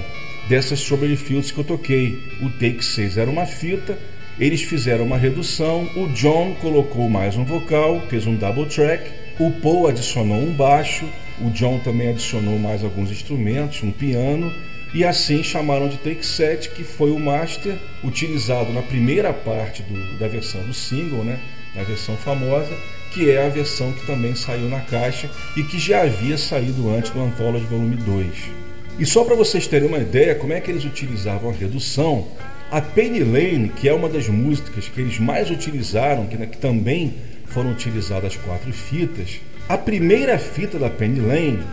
dessas 0.49 0.79
Strawberry 0.79 1.17
Fields 1.17 1.51
que 1.51 1.59
eu 1.59 1.65
toquei. 1.65 2.17
O 2.41 2.51
take 2.51 2.85
6 2.85 3.19
era 3.19 3.31
uma 3.31 3.47
fita, 3.47 3.99
eles 4.39 4.63
fizeram 4.63 5.05
uma 5.05 5.17
redução, 5.17 5.89
o 5.97 6.09
John 6.09 6.55
colocou 6.61 7.09
mais 7.09 7.37
um 7.37 7.45
vocal, 7.45 8.01
fez 8.09 8.27
um 8.27 8.37
double 8.37 8.67
track, 8.67 9.26
o 9.39 9.51
Paul 9.51 9.89
adicionou 9.89 10.39
um 10.39 10.53
baixo, 10.53 11.07
o 11.41 11.51
John 11.51 11.79
também 11.81 12.09
adicionou 12.09 12.59
mais 12.59 12.83
alguns 12.83 13.11
instrumentos, 13.11 13.83
um 13.83 13.91
piano, 13.91 14.53
e 14.95 15.05
assim 15.05 15.43
chamaram 15.43 15.89
de 15.89 15.99
Take 15.99 16.25
7, 16.25 16.71
que 16.71 16.83
foi 16.83 17.11
o 17.11 17.19
master 17.19 17.77
utilizado 18.03 18.73
na 18.73 18.81
primeira 18.81 19.33
parte 19.35 19.83
do, 19.83 20.19
da 20.19 20.27
versão 20.27 20.63
do 20.63 20.73
single, 20.73 21.23
né, 21.23 21.39
na 21.75 21.83
versão 21.83 22.17
famosa, 22.17 22.73
que 23.13 23.31
é 23.31 23.45
a 23.45 23.49
versão 23.51 23.93
que 23.93 24.07
também 24.07 24.35
saiu 24.35 24.71
na 24.71 24.81
caixa 24.81 25.29
e 25.55 25.63
que 25.63 25.79
já 25.79 26.03
havia 26.03 26.39
saído 26.39 26.89
antes 26.91 27.11
do 27.11 27.21
Anthology 27.21 27.67
Volume 27.67 27.97
2. 27.97 28.27
E 28.99 29.05
só 29.05 29.23
para 29.23 29.35
vocês 29.35 29.67
terem 29.67 29.89
uma 29.89 29.99
ideia 29.99 30.35
como 30.35 30.55
é 30.55 30.61
que 30.61 30.71
eles 30.71 30.85
utilizavam 30.85 31.51
a 31.51 31.53
redução, 31.53 32.29
a 32.71 32.81
Penny 32.81 33.21
Lane, 33.21 33.69
que 33.69 33.87
é 33.89 33.93
uma 33.93 34.09
das 34.09 34.29
músicas 34.29 34.89
que 34.89 35.01
eles 35.01 35.19
mais 35.19 35.51
utilizaram, 35.51 36.27
que, 36.27 36.37
né, 36.37 36.47
que 36.47 36.57
também 36.57 37.15
foram 37.57 37.71
utilizadas 37.71 38.37
quatro 38.37 38.71
fitas. 38.71 39.41
A 39.67 39.79
primeira 39.79 40.39
fita 40.39 40.79
da 40.79 40.91
Penny 40.91 41.21
Lane 41.21 41.65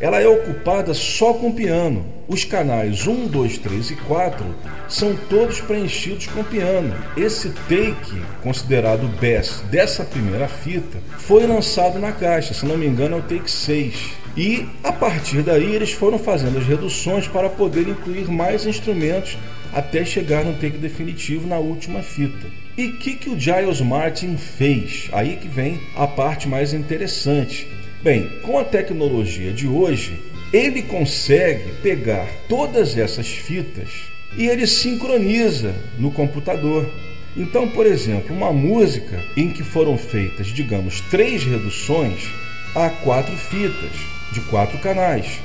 ela 0.00 0.18
é 0.18 0.26
ocupada 0.26 0.94
só 0.94 1.34
com 1.34 1.52
piano. 1.52 2.06
Os 2.26 2.42
canais 2.44 3.06
1, 3.06 3.28
2, 3.28 3.58
3 3.58 3.90
e 3.90 3.96
4 3.96 4.46
são 4.88 5.14
todos 5.28 5.60
preenchidos 5.60 6.26
com 6.26 6.42
piano. 6.42 6.94
Esse 7.18 7.50
take, 7.68 8.22
considerado 8.42 9.06
best 9.20 9.62
dessa 9.64 10.04
primeira 10.04 10.48
fita, 10.48 10.98
foi 11.18 11.46
lançado 11.46 11.98
na 11.98 12.12
caixa, 12.12 12.54
se 12.54 12.64
não 12.64 12.78
me 12.78 12.86
engano 12.86 13.16
é 13.16 13.18
o 13.18 13.22
take 13.22 13.50
6. 13.50 13.94
E 14.38 14.66
a 14.82 14.92
partir 14.92 15.42
daí 15.42 15.74
eles 15.74 15.92
foram 15.92 16.18
fazendo 16.18 16.56
as 16.58 16.66
reduções 16.66 17.28
para 17.28 17.50
poder 17.50 17.86
incluir 17.88 18.30
mais 18.30 18.66
instrumentos 18.66 19.36
até 19.72 20.04
chegar 20.04 20.44
no 20.44 20.54
take 20.54 20.78
definitivo 20.78 21.46
na 21.46 21.58
última 21.58 22.02
fita. 22.02 22.46
E 22.76 22.86
o 22.86 22.96
que, 22.98 23.14
que 23.14 23.30
o 23.30 23.38
Giles 23.38 23.80
Martin 23.80 24.36
fez? 24.36 25.08
Aí 25.12 25.36
que 25.36 25.48
vem 25.48 25.80
a 25.94 26.06
parte 26.06 26.48
mais 26.48 26.72
interessante. 26.72 27.66
Bem, 28.02 28.28
com 28.42 28.58
a 28.58 28.64
tecnologia 28.64 29.52
de 29.52 29.66
hoje, 29.66 30.18
ele 30.52 30.82
consegue 30.82 31.72
pegar 31.82 32.26
todas 32.48 32.96
essas 32.96 33.26
fitas 33.26 33.88
e 34.36 34.46
ele 34.46 34.66
sincroniza 34.66 35.74
no 35.98 36.10
computador. 36.10 36.88
Então, 37.36 37.68
por 37.68 37.86
exemplo, 37.86 38.34
uma 38.34 38.52
música 38.52 39.22
em 39.36 39.50
que 39.50 39.62
foram 39.62 39.98
feitas, 39.98 40.48
digamos, 40.48 41.00
três 41.02 41.44
reduções 41.44 42.28
a 42.74 42.88
quatro 42.90 43.36
fitas 43.36 43.92
de 44.32 44.40
quatro 44.42 44.78
canais. 44.78 45.40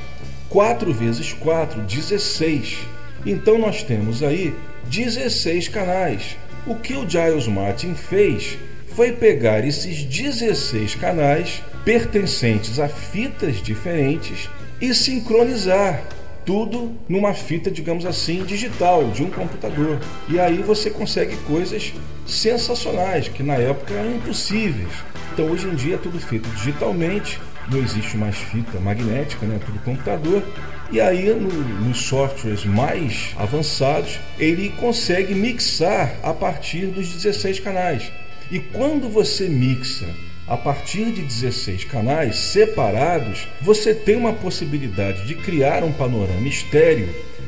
4 0.51 0.91
vezes 0.91 1.31
4, 1.31 1.81
16. 1.83 2.79
Então 3.25 3.57
nós 3.57 3.83
temos 3.83 4.23
aí 4.23 4.55
16 4.85 5.67
canais. 5.67 6.37
O 6.65 6.75
que 6.75 6.93
o 6.93 7.07
Giles 7.07 7.47
Martin 7.47 7.93
fez 7.93 8.57
foi 8.95 9.11
pegar 9.13 9.65
esses 9.65 10.03
16 10.03 10.95
canais 10.95 11.61
pertencentes 11.85 12.79
a 12.79 12.87
fitas 12.87 13.61
diferentes 13.61 14.49
e 14.79 14.93
sincronizar 14.93 16.03
tudo 16.45 16.91
numa 17.07 17.33
fita, 17.33 17.69
digamos 17.69 18.05
assim, 18.05 18.43
digital 18.43 19.09
de 19.11 19.23
um 19.23 19.29
computador. 19.29 19.99
E 20.27 20.39
aí 20.39 20.57
você 20.57 20.89
consegue 20.89 21.35
coisas 21.47 21.93
sensacionais 22.25 23.27
que 23.27 23.43
na 23.43 23.55
época 23.55 23.93
eram 23.93 24.15
impossíveis. 24.15 24.91
Então 25.33 25.49
hoje 25.49 25.67
em 25.67 25.75
dia 25.75 25.95
é 25.95 25.97
tudo 25.97 26.19
feito 26.19 26.49
digitalmente, 26.49 27.39
não 27.71 27.79
existe 27.79 28.17
mais 28.17 28.35
fita 28.35 28.79
magnética, 28.79 29.45
né? 29.45 29.59
tudo 29.65 29.79
computador. 29.79 30.43
E 30.91 30.99
aí, 30.99 31.29
no, 31.29 31.49
nos 31.49 32.01
softwares 32.01 32.65
mais 32.65 33.33
avançados, 33.37 34.19
ele 34.37 34.69
consegue 34.69 35.33
mixar 35.33 36.13
a 36.21 36.33
partir 36.33 36.87
dos 36.87 37.07
16 37.07 37.61
canais. 37.61 38.11
E 38.51 38.59
quando 38.59 39.07
você 39.07 39.47
mixa 39.47 40.05
a 40.45 40.57
partir 40.57 41.13
de 41.13 41.21
16 41.21 41.85
canais 41.85 42.35
separados, 42.35 43.47
você 43.61 43.93
tem 43.93 44.17
uma 44.17 44.33
possibilidade 44.33 45.25
de 45.25 45.35
criar 45.35 45.81
um 45.83 45.93
panorama 45.93 46.45
estéreo 46.45 47.07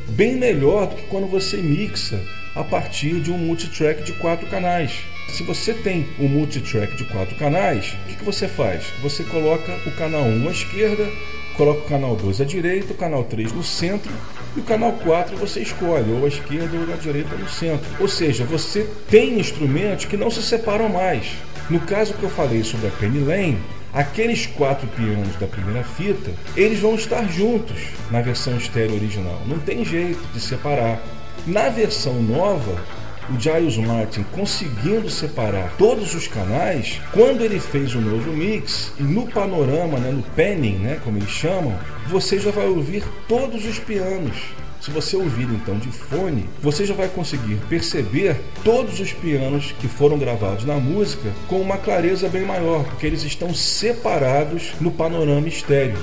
bem 0.09 0.38
melhor 0.38 0.88
do 0.88 0.95
que 0.95 1.01
quando 1.03 1.27
você 1.27 1.57
mixa 1.57 2.21
a 2.55 2.63
partir 2.63 3.19
de 3.19 3.29
um 3.29 3.38
multitrack 3.38 4.03
de 4.03 4.13
quatro 4.13 4.47
canais. 4.47 5.03
Se 5.29 5.43
você 5.43 5.73
tem 5.73 6.07
um 6.19 6.27
multitrack 6.27 6.95
de 6.95 7.05
quatro 7.05 7.36
canais, 7.36 7.95
o 8.03 8.07
que, 8.07 8.15
que 8.17 8.23
você 8.23 8.47
faz? 8.47 8.86
Você 9.01 9.23
coloca 9.23 9.71
o 9.86 9.91
canal 9.91 10.23
1 10.23 10.47
à 10.47 10.51
esquerda, 10.51 11.09
coloca 11.57 11.81
o 11.81 11.89
canal 11.89 12.15
2 12.15 12.41
à 12.41 12.45
direita, 12.45 12.93
o 12.93 12.97
canal 12.97 13.23
3 13.23 13.51
no 13.51 13.63
centro 13.63 14.12
e 14.55 14.59
o 14.59 14.63
canal 14.63 14.93
4 14.93 15.36
você 15.38 15.62
escolhe 15.62 16.12
ou 16.12 16.25
à 16.25 16.27
esquerda 16.27 16.77
ou 16.77 16.93
à 16.93 16.97
direita 16.97 17.36
no 17.36 17.49
centro. 17.49 17.89
Ou 17.99 18.07
seja, 18.07 18.43
você 18.43 18.88
tem 19.09 19.39
instrumentos 19.39 20.05
que 20.05 20.17
não 20.17 20.29
se 20.29 20.43
separam 20.43 20.89
mais. 20.89 21.31
No 21.69 21.79
caso 21.79 22.13
que 22.13 22.23
eu 22.23 22.29
falei 22.29 22.63
sobre 22.63 22.88
a 22.88 22.91
Penny 22.91 23.19
Lane, 23.19 23.57
aqueles 23.93 24.45
quatro 24.45 24.88
pianos 24.88 25.36
da 25.38 25.47
primeira 25.47 25.83
fita, 25.83 26.31
eles 26.55 26.79
vão 26.79 26.95
estar 26.95 27.23
juntos 27.31 27.77
na 28.12 28.21
versão 28.21 28.57
estéreo 28.57 28.95
original. 28.95 29.41
Não 29.47 29.59
tem 29.59 29.86
jeito 29.86 30.21
de 30.33 30.39
separar. 30.39 31.01
Na 31.47 31.69
versão 31.69 32.21
nova, 32.21 32.81
o 33.29 33.39
Giles 33.39 33.77
Martin 33.77 34.25
conseguindo 34.31 35.09
separar 35.09 35.73
todos 35.77 36.13
os 36.13 36.27
canais, 36.27 36.99
quando 37.12 37.41
ele 37.41 37.59
fez 37.59 37.95
o 37.95 38.01
novo 38.01 38.31
mix, 38.31 38.93
e 38.99 39.03
no 39.03 39.27
panorama, 39.27 39.97
né, 39.97 40.12
no 40.12 40.23
panning, 40.36 40.77
né, 40.77 40.99
como 41.03 41.17
eles 41.17 41.29
chamam, 41.29 41.77
você 42.07 42.39
já 42.39 42.51
vai 42.51 42.67
ouvir 42.67 43.03
todos 43.27 43.65
os 43.65 43.79
pianos. 43.79 44.36
Se 44.81 44.91
você 44.91 45.15
ouvir 45.15 45.47
então 45.49 45.79
de 45.79 45.88
fone, 45.88 46.45
você 46.62 46.86
já 46.86 46.93
vai 46.93 47.07
conseguir 47.07 47.55
perceber 47.69 48.36
todos 48.65 48.99
os 48.99 49.13
pianos 49.13 49.73
que 49.79 49.88
foram 49.88 50.17
gravados 50.17 50.65
na 50.65 50.75
música 50.75 51.31
com 51.47 51.62
uma 51.62 51.77
clareza 51.77 52.27
bem 52.27 52.45
maior, 52.45 52.83
porque 52.83 53.07
eles 53.07 53.23
estão 53.23 53.53
separados 53.53 54.73
no 54.81 54.91
panorama 54.91 55.47
estéreo. 55.47 55.97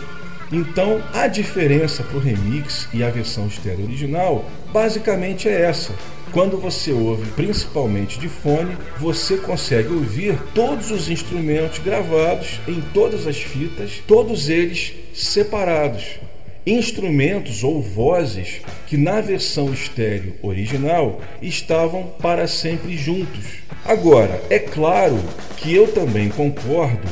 Então, 0.50 1.02
a 1.12 1.26
diferença 1.26 2.02
para 2.02 2.16
o 2.16 2.20
remix 2.20 2.88
e 2.94 3.04
a 3.04 3.10
versão 3.10 3.46
estéreo 3.46 3.84
original 3.84 4.46
basicamente 4.72 5.46
é 5.46 5.60
essa. 5.60 5.92
Quando 6.32 6.58
você 6.58 6.92
ouve 6.92 7.28
principalmente 7.32 8.18
de 8.18 8.28
fone, 8.28 8.76
você 9.00 9.36
consegue 9.36 9.88
ouvir 9.88 10.38
todos 10.54 10.92
os 10.92 11.10
instrumentos 11.10 11.80
gravados 11.80 12.60
em 12.68 12.80
todas 12.94 13.26
as 13.26 13.36
fitas, 13.36 14.00
todos 14.06 14.48
eles 14.48 14.94
separados. 15.12 16.20
Instrumentos 16.64 17.64
ou 17.64 17.82
vozes 17.82 18.60
que 18.86 18.96
na 18.96 19.20
versão 19.20 19.72
estéreo 19.72 20.36
original 20.40 21.20
estavam 21.42 22.12
para 22.20 22.46
sempre 22.46 22.96
juntos. 22.96 23.46
Agora, 23.84 24.40
é 24.50 24.58
claro 24.58 25.18
que 25.56 25.74
eu 25.74 25.88
também 25.88 26.28
concordo 26.28 27.08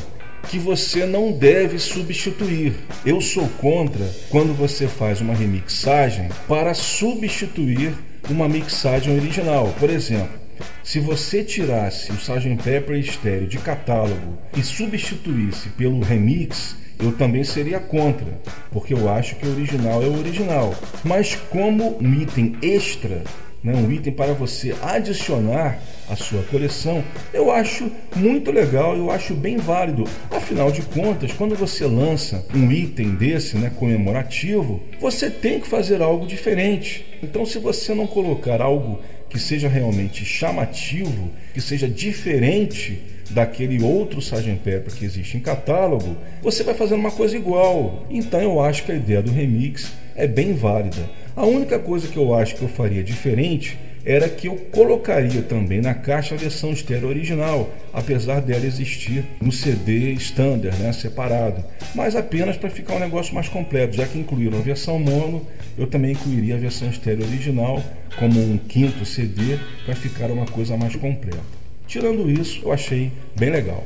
que 0.49 0.59
você 0.59 1.05
não 1.05 1.33
deve 1.33 1.79
substituir. 1.81 2.73
Eu 3.05 3.21
sou 3.21 3.49
contra 3.61 4.09
quando 4.31 4.55
você 4.55 4.87
faz 4.87 5.21
uma 5.21 5.35
remixagem 5.35 6.29
para 6.47 6.73
substituir 6.73 7.93
uma 8.31 8.49
mixagem 8.49 9.17
original. 9.17 9.75
Por 9.79 9.91
exemplo, 9.91 10.39
se 10.83 11.01
você 11.01 11.45
tirasse 11.45 12.11
o 12.13 12.17
Sgt. 12.17 12.57
Pepper 12.63 12.97
estéreo 12.97 13.47
de 13.47 13.59
catálogo 13.59 14.39
e 14.57 14.63
substituísse 14.63 15.71
pelo 15.71 16.01
remix, 16.01 16.77
eu 16.99 17.13
também 17.13 17.45
seria 17.45 17.79
contra, 17.79 18.41
porque 18.73 18.93
eu 18.93 19.09
acho 19.09 19.37
que 19.37 19.47
o 19.47 19.53
original 19.53 20.03
é 20.03 20.07
o 20.07 20.19
original. 20.19 20.75
Mas 21.05 21.37
como 21.37 21.97
um 22.03 22.15
item 22.15 22.57
extra, 22.61 23.23
né, 23.63 23.75
um 23.75 23.91
item 23.91 24.13
para 24.13 24.33
você 24.33 24.75
adicionar 24.83 25.81
à 26.09 26.17
sua 26.17 26.43
coleção, 26.45 27.03
eu 27.33 27.51
acho 27.51 27.91
muito 28.15 28.51
legal, 28.51 28.97
eu 28.97 29.11
acho 29.11 29.35
bem 29.35 29.57
válido. 29.57 30.05
Afinal 30.31 30.71
de 30.71 30.83
contas, 30.83 31.33
quando 31.33 31.55
você 31.55 31.85
lança 31.85 32.47
um 32.55 32.71
item 32.71 33.15
desse, 33.15 33.57
né, 33.57 33.71
comemorativo, 33.77 34.81
você 35.01 35.29
tem 35.29 35.61
que 35.61 35.69
fazer 35.69 36.01
algo 36.01 36.27
diferente. 36.27 37.05
Então, 37.23 37.45
se 37.45 37.59
você 37.59 37.95
não 37.95 38.07
colocar 38.07 38.61
algo 38.61 39.01
que 39.29 39.39
seja 39.39 39.69
realmente 39.69 40.25
chamativo, 40.25 41.31
que 41.53 41.61
seja 41.61 41.89
diferente 41.89 43.03
daquele 43.31 43.83
outro 43.83 44.21
Sgt. 44.21 44.61
Pepper 44.65 44.95
que 44.95 45.05
existe 45.05 45.37
em 45.37 45.41
catálogo, 45.41 46.17
você 46.43 46.63
vai 46.63 46.75
fazendo 46.75 47.01
uma 47.01 47.11
coisa 47.11 47.37
igual. 47.37 48.07
Então 48.11 48.41
eu 48.41 48.61
acho 48.61 48.85
que 48.85 48.93
a 48.93 48.95
ideia 48.95 49.23
do 49.23 49.31
remix 49.31 49.93
é 50.17 50.27
bem 50.27 50.55
válida. 50.55 51.11
A 51.39 51.47
única 51.47 51.79
coisa 51.79 52.09
que 52.09 52.17
eu 52.17 52.35
acho 52.35 52.57
que 52.57 52.63
eu 52.63 52.69
faria 52.69 53.01
diferente 53.01 53.79
era 54.05 54.29
que 54.29 54.49
eu 54.49 54.57
colocaria 54.73 55.41
também 55.41 55.81
na 55.81 55.95
caixa 55.95 56.35
a 56.35 56.39
versão 56.39 56.73
estéreo 56.73 57.09
original, 57.09 57.71
apesar 57.93 58.41
dela 58.41 58.67
existir 58.67 59.25
no 59.41 59.53
CD 59.53 60.15
standard, 60.15 60.77
né, 60.79 60.93
separado, 60.93 61.65
mas 61.95 62.17
apenas 62.17 62.57
para 62.57 62.69
ficar 62.69 62.97
um 62.97 62.99
negócio 62.99 63.33
mais 63.37 63.49
completo, 63.49 63.95
já 63.95 64.05
que 64.05 64.19
incluíram 64.19 64.59
a 64.59 64.63
versão 64.63 64.99
mono, 64.99 65.47
eu 65.79 65.87
também 65.87 66.11
incluiria 66.11 66.57
a 66.57 66.59
versão 66.59 66.91
estéreo 66.91 67.25
original 67.25 67.81
como 68.19 68.41
um 68.41 68.59
quinto 68.59 69.05
CD 69.05 69.61
para 69.87 69.95
ficar 69.95 70.33
uma 70.33 70.47
coisa 70.47 70.77
mais 70.77 70.97
completa. 70.97 71.39
Tirando 71.87 72.29
isso, 72.29 72.63
eu 72.65 72.73
achei 72.73 73.13
bem 73.37 73.51
legal. 73.51 73.85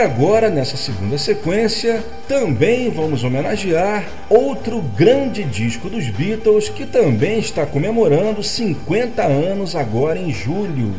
Agora, 0.00 0.48
nessa 0.48 0.76
segunda 0.76 1.18
sequência, 1.18 2.02
também 2.26 2.90
vamos 2.90 3.22
homenagear 3.22 4.04
outro 4.28 4.80
grande 4.80 5.44
disco 5.44 5.90
dos 5.90 6.08
Beatles 6.08 6.68
que 6.70 6.86
também 6.86 7.38
está 7.38 7.66
comemorando 7.66 8.42
50 8.42 9.22
anos 9.22 9.76
agora 9.76 10.18
em 10.18 10.32
julho. 10.32 10.94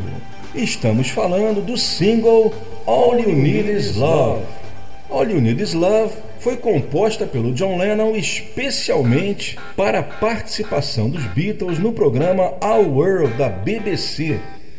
Estamos 0.54 1.08
falando 1.08 1.60
do 1.60 1.76
single 1.76 2.54
All 2.86 3.18
You 3.18 3.34
Need 3.34 3.70
Is 3.70 3.96
Love. 3.96 4.42
All 5.10 5.28
You 5.28 5.40
Need 5.40 5.62
Is 5.62 5.74
Love 5.74 6.12
foi 6.38 6.56
composta 6.56 7.26
pelo 7.26 7.52
John 7.52 7.78
Lennon 7.78 8.14
especialmente 8.14 9.58
para 9.76 9.98
a 9.98 10.02
participação 10.02 11.10
dos 11.10 11.24
Beatles 11.26 11.78
no 11.78 11.92
programa 11.92 12.54
Our 12.62 12.88
World 12.88 13.34
da 13.34 13.48
BBC. 13.48 14.38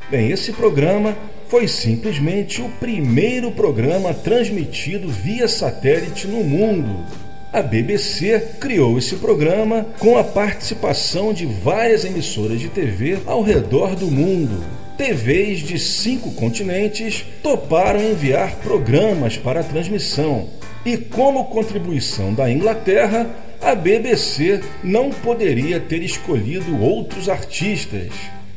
Bem, 0.09 0.29
esse 0.31 0.53
programa 0.53 1.15
foi 1.47 1.67
simplesmente 1.67 2.61
o 2.61 2.69
primeiro 2.79 3.51
programa 3.51 4.13
transmitido 4.13 5.07
via 5.07 5.47
satélite 5.47 6.27
no 6.27 6.43
mundo. 6.43 7.05
A 7.51 7.61
BBC 7.61 8.55
criou 8.59 8.97
esse 8.97 9.17
programa 9.17 9.85
com 9.99 10.17
a 10.17 10.23
participação 10.23 11.31
de 11.31 11.45
várias 11.45 12.03
emissoras 12.03 12.59
de 12.59 12.67
TV 12.67 13.19
ao 13.27 13.43
redor 13.43 13.95
do 13.95 14.07
mundo. 14.07 14.63
TVs 14.97 15.59
de 15.59 15.77
cinco 15.77 16.31
continentes 16.31 17.23
toparam 17.43 18.01
enviar 18.01 18.55
programas 18.55 19.37
para 19.37 19.59
a 19.59 19.63
transmissão. 19.63 20.49
E 20.85 20.97
como 20.97 21.45
contribuição 21.45 22.33
da 22.33 22.49
Inglaterra, 22.49 23.29
a 23.61 23.75
BBC 23.75 24.61
não 24.83 25.09
poderia 25.09 25.79
ter 25.79 26.01
escolhido 26.01 26.81
outros 26.81 27.29
artistas. 27.29 28.11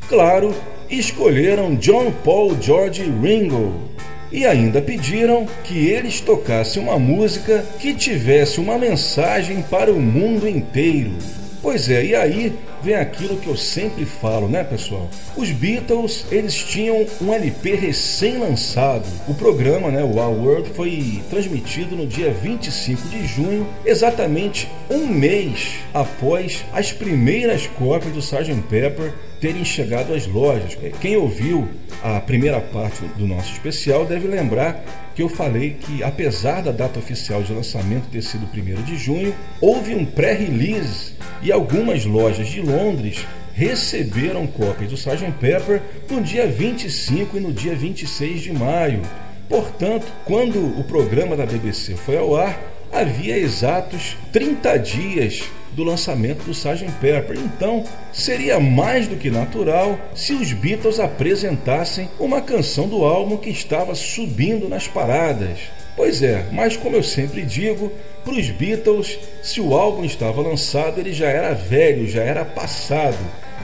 Claro, 0.08 0.54
escolheram 0.88 1.74
John 1.74 2.12
Paul 2.24 2.56
George 2.60 3.02
Ringo 3.02 3.72
e 4.30 4.46
ainda 4.46 4.80
pediram 4.80 5.46
que 5.64 5.88
eles 5.88 6.20
tocassem 6.20 6.80
uma 6.80 6.96
música 6.96 7.64
que 7.80 7.92
tivesse 7.92 8.60
uma 8.60 8.78
mensagem 8.78 9.62
para 9.62 9.92
o 9.92 10.00
mundo 10.00 10.48
inteiro. 10.48 11.10
Pois 11.60 11.90
é, 11.90 12.04
e 12.04 12.14
aí 12.14 12.52
vem 12.80 12.94
aquilo 12.94 13.36
que 13.38 13.48
eu 13.48 13.56
sempre 13.56 14.04
falo, 14.04 14.48
né, 14.48 14.62
pessoal? 14.62 15.10
Os 15.36 15.50
Beatles, 15.50 16.24
eles 16.30 16.54
tinham 16.54 17.04
um 17.20 17.32
LP 17.32 17.74
recém-lançado. 17.74 19.04
O 19.26 19.34
programa, 19.34 19.90
né, 19.90 20.04
o 20.04 20.12
World, 20.12 20.70
foi 20.70 21.20
transmitido 21.28 21.96
no 21.96 22.06
dia 22.06 22.30
25 22.30 23.08
de 23.08 23.26
junho, 23.26 23.66
exatamente 23.84 24.70
um 24.88 25.06
mês 25.08 25.78
após 25.92 26.64
as 26.72 26.92
primeiras 26.92 27.66
cópias 27.66 28.12
do 28.12 28.20
Sgt. 28.20 28.62
Pepper 28.68 29.12
terem 29.40 29.64
chegado 29.64 30.14
às 30.14 30.26
lojas. 30.26 30.76
Quem 31.00 31.16
ouviu 31.16 31.68
a 32.02 32.20
primeira 32.20 32.60
parte 32.60 33.02
do 33.16 33.26
nosso 33.26 33.52
especial 33.52 34.04
deve 34.04 34.26
lembrar 34.26 34.84
que 35.14 35.22
eu 35.22 35.28
falei 35.28 35.76
que, 35.80 36.02
apesar 36.02 36.62
da 36.62 36.70
data 36.70 36.98
oficial 36.98 37.42
de 37.42 37.52
lançamento 37.52 38.10
ter 38.10 38.22
sido 38.22 38.46
1 38.46 38.82
de 38.82 38.96
junho, 38.96 39.34
houve 39.60 39.94
um 39.94 40.04
pré-release 40.04 41.14
e 41.42 41.50
algumas 41.50 42.04
lojas 42.04 42.48
de 42.48 42.60
Londres 42.60 43.26
receberam 43.54 44.46
cópias 44.46 44.90
do 44.90 44.96
Sgt. 44.96 45.32
Pepper 45.40 45.80
no 46.10 46.20
dia 46.20 46.46
25 46.46 47.38
e 47.38 47.40
no 47.40 47.52
dia 47.52 47.74
26 47.74 48.42
de 48.42 48.52
maio. 48.52 49.00
Portanto, 49.48 50.06
quando 50.24 50.58
o 50.78 50.84
programa 50.84 51.36
da 51.36 51.46
BBC 51.46 51.94
foi 51.94 52.18
ao 52.18 52.36
ar, 52.36 52.60
havia 52.92 53.38
exatos 53.38 54.16
30 54.32 54.76
dias 54.78 55.44
do 55.76 55.84
lançamento 55.84 56.42
do 56.42 56.52
Sgt. 56.52 56.90
Pepper. 57.00 57.38
Então, 57.38 57.84
seria 58.10 58.58
mais 58.58 59.06
do 59.06 59.16
que 59.16 59.30
natural 59.30 59.98
se 60.14 60.32
os 60.32 60.52
Beatles 60.54 60.98
apresentassem 60.98 62.08
uma 62.18 62.40
canção 62.40 62.88
do 62.88 63.04
álbum 63.04 63.36
que 63.36 63.50
estava 63.50 63.94
subindo 63.94 64.68
nas 64.70 64.88
paradas. 64.88 65.58
Pois 65.94 66.22
é, 66.22 66.46
mas 66.50 66.76
como 66.76 66.96
eu 66.96 67.02
sempre 67.02 67.42
digo, 67.42 67.92
para 68.24 68.34
os 68.34 68.50
Beatles, 68.50 69.18
se 69.42 69.60
o 69.60 69.74
álbum 69.74 70.04
estava 70.04 70.40
lançado, 70.40 70.98
ele 70.98 71.12
já 71.12 71.28
era 71.28 71.52
velho, 71.52 72.08
já 72.08 72.22
era 72.22 72.44
passado. 72.44 73.18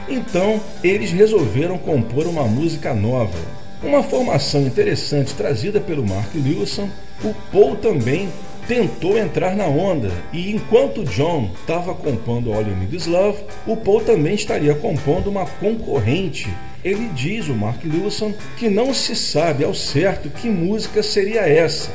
Então, 0.06 0.60
eles 0.84 1.10
resolveram 1.10 1.78
compor 1.78 2.26
uma 2.26 2.44
música 2.44 2.92
nova. 2.92 3.38
Uma 3.82 4.02
formação 4.02 4.62
interessante 4.62 5.34
trazida 5.34 5.80
pelo 5.80 6.06
Mark 6.06 6.32
Lewison, 6.34 6.88
o 7.24 7.34
Paul 7.50 7.76
também 7.76 8.28
tentou 8.72 9.18
entrar 9.18 9.54
na 9.54 9.66
onda 9.66 10.10
e 10.32 10.50
enquanto 10.50 11.04
John 11.04 11.50
estava 11.60 11.94
compondo 11.94 12.54
All 12.54 12.62
You 12.62 12.74
Need 12.74 12.96
Is 12.96 13.06
Love, 13.06 13.44
o 13.66 13.76
Paul 13.76 14.00
também 14.00 14.34
estaria 14.34 14.74
compondo 14.74 15.28
uma 15.28 15.44
concorrente. 15.44 16.48
Ele 16.82 17.10
diz, 17.14 17.48
o 17.48 17.54
Mark 17.54 17.84
Lewison, 17.84 18.32
que 18.56 18.70
não 18.70 18.94
se 18.94 19.14
sabe 19.14 19.62
ao 19.62 19.74
certo 19.74 20.30
que 20.30 20.48
música 20.48 21.02
seria 21.02 21.42
essa, 21.42 21.90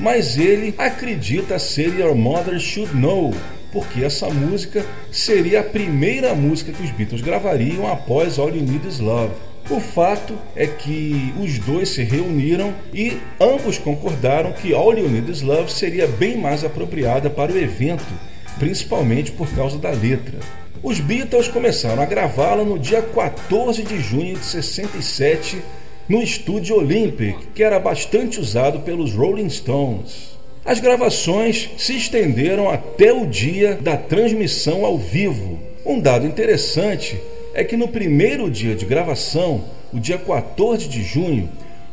mas 0.00 0.38
ele 0.38 0.74
acredita 0.78 1.58
ser 1.58 1.98
Your 1.98 2.14
Mother 2.14 2.58
Should 2.58 2.94
Know, 2.96 3.34
porque 3.70 4.02
essa 4.02 4.30
música 4.30 4.86
seria 5.10 5.60
a 5.60 5.64
primeira 5.64 6.34
música 6.34 6.72
que 6.72 6.82
os 6.82 6.90
Beatles 6.92 7.20
gravariam 7.20 7.86
após 7.92 8.38
All 8.38 8.48
You 8.48 8.62
Need 8.62 8.88
Is 8.88 9.00
Love. 9.00 9.34
O 9.70 9.80
fato 9.80 10.36
é 10.56 10.66
que 10.66 11.32
os 11.40 11.58
dois 11.58 11.90
se 11.90 12.02
reuniram 12.02 12.74
e 12.92 13.16
ambos 13.40 13.78
concordaram 13.78 14.52
que 14.52 14.74
All 14.74 14.96
You 14.96 15.08
Need 15.08 15.30
Is 15.30 15.40
Love 15.40 15.72
seria 15.72 16.06
bem 16.06 16.36
mais 16.36 16.64
apropriada 16.64 17.30
para 17.30 17.52
o 17.52 17.58
evento, 17.58 18.04
principalmente 18.58 19.32
por 19.32 19.48
causa 19.54 19.78
da 19.78 19.90
letra. 19.90 20.38
Os 20.82 20.98
Beatles 20.98 21.46
começaram 21.46 22.02
a 22.02 22.06
gravá-la 22.06 22.64
no 22.64 22.78
dia 22.78 23.00
14 23.00 23.82
de 23.82 24.00
junho 24.00 24.34
de 24.34 24.44
67 24.44 25.62
no 26.08 26.20
estúdio 26.20 26.76
Olympic, 26.76 27.36
que 27.54 27.62
era 27.62 27.78
bastante 27.78 28.40
usado 28.40 28.80
pelos 28.80 29.14
Rolling 29.14 29.48
Stones. 29.48 30.32
As 30.64 30.80
gravações 30.80 31.70
se 31.78 31.96
estenderam 31.96 32.68
até 32.68 33.12
o 33.12 33.26
dia 33.26 33.78
da 33.80 33.96
transmissão 33.96 34.84
ao 34.84 34.98
vivo. 34.98 35.58
Um 35.86 36.00
dado 36.00 36.26
interessante 36.26 37.18
é 37.54 37.64
que 37.64 37.76
no 37.76 37.88
primeiro 37.88 38.50
dia 38.50 38.74
de 38.74 38.86
gravação, 38.86 39.64
o 39.92 40.00
dia 40.00 40.18
14 40.18 40.88
de 40.88 41.02
junho, 41.02 41.48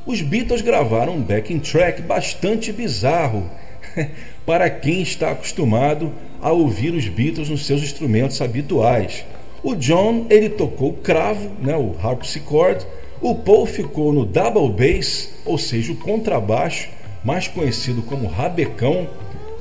os 0.06 0.22
Beatles 0.22 0.62
gravaram 0.62 1.16
um 1.16 1.22
backing 1.22 1.60
track 1.60 2.02
bastante 2.02 2.72
bizarro 2.72 3.50
para 4.46 4.70
quem 4.70 5.02
está 5.02 5.32
acostumado 5.32 6.12
a 6.42 6.52
ouvir 6.52 6.94
os 6.94 7.08
Beatles 7.08 7.50
nos 7.50 7.66
seus 7.66 7.82
instrumentos 7.82 8.42
habituais. 8.42 9.26
O 9.62 9.76
John 9.76 10.26
ele 10.30 10.50
tocou 10.50 10.94
cravo, 10.94 11.52
né, 11.62 11.76
o 11.76 11.96
harpsichord, 12.02 12.86
o 13.22 13.36
Paul 13.36 13.66
ficou 13.66 14.14
no 14.14 14.26
double 14.26 14.70
bass, 14.70 15.30
ou 15.46 15.58
seja, 15.58 15.92
o 15.92 15.98
contrabaixo, 15.98 16.88
mais 17.24 17.50
conhecido 17.50 18.02
como 18.02 18.28
rabecão, 18.28 19.10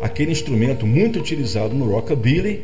aquele 0.00 0.30
instrumento 0.30 0.86
muito 0.86 1.18
utilizado 1.18 1.74
no 1.74 1.90
rockabilly, 1.90 2.62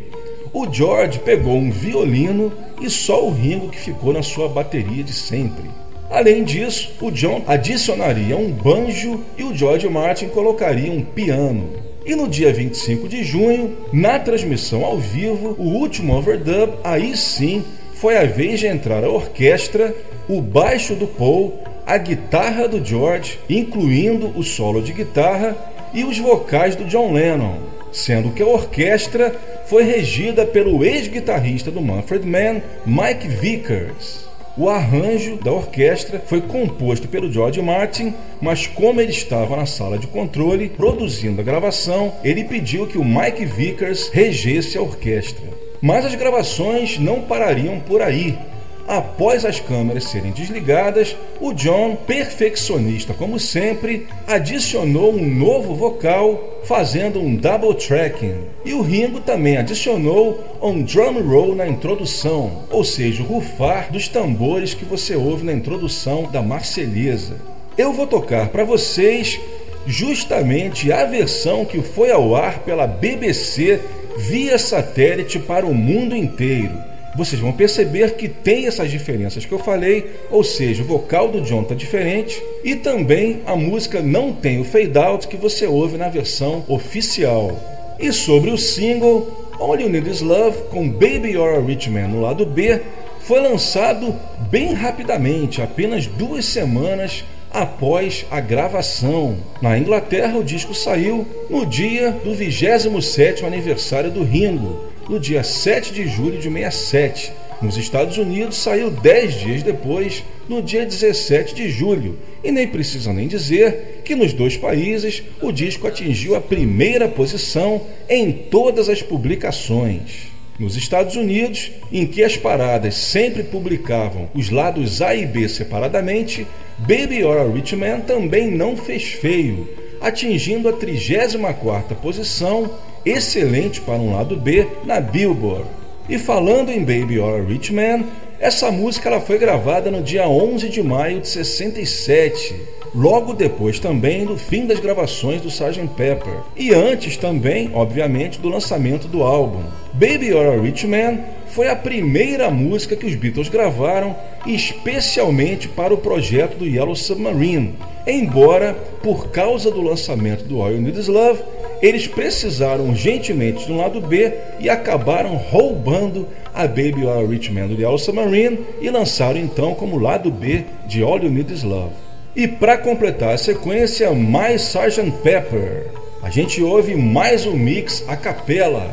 o 0.54 0.72
George 0.72 1.18
pegou 1.18 1.56
um 1.56 1.68
violino 1.68 2.52
e 2.80 2.88
só 2.88 3.26
o 3.26 3.30
Ringo 3.32 3.68
que 3.68 3.78
ficou 3.78 4.12
na 4.12 4.22
sua 4.22 4.48
bateria 4.48 5.02
de 5.02 5.12
sempre. 5.12 5.64
Além 6.08 6.44
disso, 6.44 6.92
o 7.00 7.10
John 7.10 7.42
adicionaria 7.44 8.36
um 8.36 8.52
banjo 8.52 9.20
e 9.36 9.42
o 9.42 9.52
George 9.52 9.88
Martin 9.88 10.28
colocaria 10.28 10.92
um 10.92 11.02
piano. 11.02 11.70
E 12.06 12.14
no 12.14 12.28
dia 12.28 12.52
25 12.52 13.08
de 13.08 13.24
junho, 13.24 13.76
na 13.92 14.20
transmissão 14.20 14.84
ao 14.84 14.96
vivo, 14.96 15.56
o 15.58 15.64
último 15.64 16.14
overdub, 16.14 16.74
aí 16.84 17.16
sim 17.16 17.64
foi 17.94 18.16
a 18.16 18.24
vez 18.24 18.60
de 18.60 18.68
entrar 18.68 19.02
a 19.02 19.10
orquestra, 19.10 19.92
o 20.28 20.40
baixo 20.40 20.94
do 20.94 21.08
Paul, 21.08 21.58
a 21.84 21.98
guitarra 21.98 22.68
do 22.68 22.84
George, 22.84 23.40
incluindo 23.50 24.32
o 24.38 24.44
solo 24.44 24.80
de 24.82 24.92
guitarra 24.92 25.56
e 25.92 26.04
os 26.04 26.18
vocais 26.18 26.76
do 26.76 26.84
John 26.84 27.12
Lennon, 27.12 27.56
sendo 27.90 28.30
que 28.30 28.42
a 28.42 28.46
orquestra 28.46 29.34
foi 29.66 29.82
regida 29.82 30.44
pelo 30.44 30.84
ex-guitarrista 30.84 31.70
do 31.70 31.80
Manfred 31.80 32.26
Mann, 32.26 32.62
Mike 32.86 33.28
Vickers. 33.28 34.24
O 34.56 34.68
arranjo 34.68 35.36
da 35.42 35.50
orquestra 35.50 36.22
foi 36.24 36.40
composto 36.40 37.08
pelo 37.08 37.32
George 37.32 37.60
Martin, 37.60 38.14
mas 38.40 38.68
como 38.68 39.00
ele 39.00 39.10
estava 39.10 39.56
na 39.56 39.66
sala 39.66 39.98
de 39.98 40.06
controle 40.06 40.68
produzindo 40.68 41.40
a 41.40 41.44
gravação, 41.44 42.12
ele 42.22 42.44
pediu 42.44 42.86
que 42.86 42.96
o 42.96 43.04
Mike 43.04 43.44
Vickers 43.44 44.10
regesse 44.12 44.78
a 44.78 44.82
orquestra. 44.82 45.44
Mas 45.82 46.04
as 46.04 46.14
gravações 46.14 46.98
não 46.98 47.22
parariam 47.22 47.80
por 47.80 48.00
aí. 48.00 48.38
Após 48.86 49.46
as 49.46 49.58
câmeras 49.58 50.04
serem 50.04 50.30
desligadas, 50.30 51.16
o 51.40 51.54
John, 51.54 51.96
perfeccionista 51.96 53.14
como 53.14 53.40
sempre, 53.40 54.06
adicionou 54.26 55.14
um 55.14 55.26
novo 55.26 55.74
vocal, 55.74 56.60
fazendo 56.64 57.18
um 57.18 57.34
double 57.34 57.74
tracking. 57.74 58.34
E 58.62 58.74
o 58.74 58.82
Ringo 58.82 59.20
também 59.20 59.56
adicionou 59.56 60.58
um 60.60 60.82
drum 60.82 61.22
roll 61.22 61.54
na 61.54 61.66
introdução, 61.66 62.64
ou 62.70 62.84
seja, 62.84 63.22
o 63.22 63.26
rufar 63.26 63.90
dos 63.90 64.06
tambores 64.06 64.74
que 64.74 64.84
você 64.84 65.16
ouve 65.16 65.44
na 65.44 65.52
introdução 65.52 66.24
da 66.30 66.42
Marselhesa. 66.42 67.36
Eu 67.78 67.90
vou 67.90 68.06
tocar 68.06 68.50
para 68.50 68.64
vocês 68.64 69.40
justamente 69.86 70.92
a 70.92 71.06
versão 71.06 71.64
que 71.64 71.80
foi 71.80 72.10
ao 72.10 72.36
ar 72.36 72.58
pela 72.60 72.86
BBC 72.86 73.80
via 74.18 74.58
satélite 74.58 75.38
para 75.38 75.66
o 75.66 75.74
mundo 75.74 76.14
inteiro 76.14 76.93
vocês 77.16 77.40
vão 77.40 77.52
perceber 77.52 78.14
que 78.14 78.28
tem 78.28 78.66
essas 78.66 78.90
diferenças 78.90 79.44
que 79.44 79.52
eu 79.52 79.58
falei, 79.58 80.10
ou 80.30 80.42
seja, 80.42 80.82
o 80.82 80.86
vocal 80.86 81.28
do 81.28 81.40
John 81.40 81.62
está 81.62 81.74
diferente 81.74 82.42
e 82.64 82.74
também 82.74 83.42
a 83.46 83.54
música 83.54 84.02
não 84.02 84.32
tem 84.32 84.60
o 84.60 84.64
fade 84.64 84.98
out 84.98 85.28
que 85.28 85.36
você 85.36 85.66
ouve 85.66 85.96
na 85.96 86.08
versão 86.08 86.64
oficial. 86.68 87.56
E 88.00 88.12
sobre 88.12 88.50
o 88.50 88.58
single 88.58 89.52
All 89.60 89.78
You 89.78 89.88
Need 89.88 90.10
Is 90.10 90.20
Love 90.20 90.64
com 90.70 90.88
Baby 90.88 91.30
You're 91.32 91.56
a 91.56 91.60
Rich 91.60 91.88
Man 91.88 92.08
no 92.08 92.20
lado 92.20 92.44
B, 92.44 92.80
foi 93.20 93.40
lançado 93.40 94.14
bem 94.50 94.74
rapidamente, 94.74 95.62
apenas 95.62 96.06
duas 96.06 96.44
semanas 96.44 97.24
após 97.50 98.26
a 98.30 98.40
gravação. 98.40 99.36
Na 99.62 99.78
Inglaterra, 99.78 100.36
o 100.36 100.44
disco 100.44 100.74
saiu 100.74 101.26
no 101.48 101.64
dia 101.64 102.10
do 102.10 102.32
27º 102.32 103.44
aniversário 103.44 104.10
do 104.10 104.24
Ringo, 104.24 104.93
no 105.08 105.20
dia 105.20 105.42
7 105.42 105.92
de 105.92 106.06
julho 106.06 106.38
de 106.38 106.50
67. 106.50 107.32
Nos 107.62 107.76
Estados 107.76 108.18
Unidos 108.18 108.56
saiu 108.56 108.90
10 108.90 109.34
dias 109.40 109.62
depois, 109.62 110.22
no 110.48 110.60
dia 110.60 110.84
17 110.84 111.54
de 111.54 111.70
julho, 111.70 112.18
e 112.42 112.50
nem 112.50 112.66
precisa 112.68 113.12
nem 113.12 113.26
dizer 113.26 114.02
que 114.04 114.14
nos 114.14 114.32
dois 114.32 114.56
países 114.56 115.22
o 115.40 115.50
disco 115.50 115.86
atingiu 115.86 116.34
a 116.34 116.40
primeira 116.40 117.08
posição 117.08 117.80
em 118.08 118.32
todas 118.32 118.88
as 118.88 119.02
publicações. 119.02 120.34
Nos 120.58 120.76
Estados 120.76 121.16
Unidos, 121.16 121.72
em 121.90 122.06
que 122.06 122.22
as 122.22 122.36
paradas 122.36 122.94
sempre 122.94 123.42
publicavam 123.42 124.28
os 124.34 124.50
lados 124.50 125.02
A 125.02 125.14
e 125.14 125.26
B 125.26 125.48
separadamente, 125.48 126.46
Baby 126.78 127.24
or 127.24 127.38
a 127.38 127.52
Rich 127.52 127.74
Man 127.74 128.00
também 128.00 128.50
não 128.50 128.76
fez 128.76 129.04
feio, 129.04 129.68
atingindo 130.00 130.68
a 130.68 130.72
34ª 130.72 131.94
posição, 131.96 132.70
excelente 133.04 133.80
para 133.80 133.94
um 133.94 134.14
lado 134.14 134.36
B 134.36 134.66
na 134.84 135.00
Billboard. 135.00 135.66
E 136.08 136.18
falando 136.18 136.70
em 136.70 136.80
Baby 136.80 137.18
or 137.18 137.40
a 137.40 137.42
Rich 137.42 137.72
Man, 137.72 138.04
essa 138.38 138.70
música 138.70 139.08
ela 139.08 139.20
foi 139.20 139.38
gravada 139.38 139.90
no 139.90 140.02
dia 140.02 140.28
11 140.28 140.68
de 140.68 140.82
maio 140.82 141.20
de 141.20 141.28
67, 141.28 142.54
logo 142.94 143.32
depois 143.32 143.78
também 143.78 144.26
do 144.26 144.36
fim 144.36 144.66
das 144.66 144.80
gravações 144.80 145.40
do 145.40 145.48
Sgt. 145.48 145.88
Pepper, 145.96 146.34
e 146.54 146.74
antes 146.74 147.16
também, 147.16 147.70
obviamente, 147.72 148.38
do 148.38 148.50
lançamento 148.50 149.08
do 149.08 149.22
álbum. 149.22 149.62
Baby 149.94 150.34
or 150.34 150.58
a 150.58 150.60
Rich 150.60 150.86
Man 150.86 151.20
foi 151.48 151.68
a 151.68 151.76
primeira 151.76 152.50
música 152.50 152.96
que 152.96 153.06
os 153.06 153.14
Beatles 153.14 153.48
gravaram 153.48 154.14
especialmente 154.44 155.68
para 155.68 155.94
o 155.94 155.98
projeto 155.98 156.58
do 156.58 156.66
Yellow 156.66 156.96
Submarine, 156.96 157.76
embora, 158.06 158.74
por 159.02 159.30
causa 159.30 159.70
do 159.70 159.80
lançamento 159.80 160.44
do 160.44 160.60
All 160.60 160.72
You 160.72 160.82
Need 160.82 160.98
Is 160.98 161.08
Love, 161.08 161.42
eles 161.84 162.06
precisaram 162.06 162.88
urgentemente 162.88 163.70
um 163.70 163.76
lado 163.76 164.00
B 164.00 164.32
e 164.58 164.70
acabaram 164.70 165.36
roubando 165.36 166.26
a 166.54 166.66
Baby 166.66 167.06
a 167.06 167.20
Rich 167.28 167.52
Man 167.52 167.66
do 167.66 167.78
Yellow 167.78 167.98
Submarine 167.98 168.58
e 168.80 168.88
lançaram 168.88 169.38
então 169.38 169.74
como 169.74 169.98
lado 169.98 170.30
B 170.30 170.64
de 170.86 171.02
All 171.02 171.18
You 171.18 171.28
Need 171.28 171.52
Is 171.52 171.62
Love. 171.62 171.92
E 172.34 172.48
para 172.48 172.78
completar 172.78 173.34
a 173.34 173.38
sequência, 173.38 174.10
mais 174.14 174.62
Sgt. 174.74 175.12
Pepper. 175.22 175.88
A 176.22 176.30
gente 176.30 176.62
ouve 176.62 176.94
mais 176.94 177.44
um 177.44 177.54
mix 177.54 178.02
a 178.08 178.16
capela, 178.16 178.90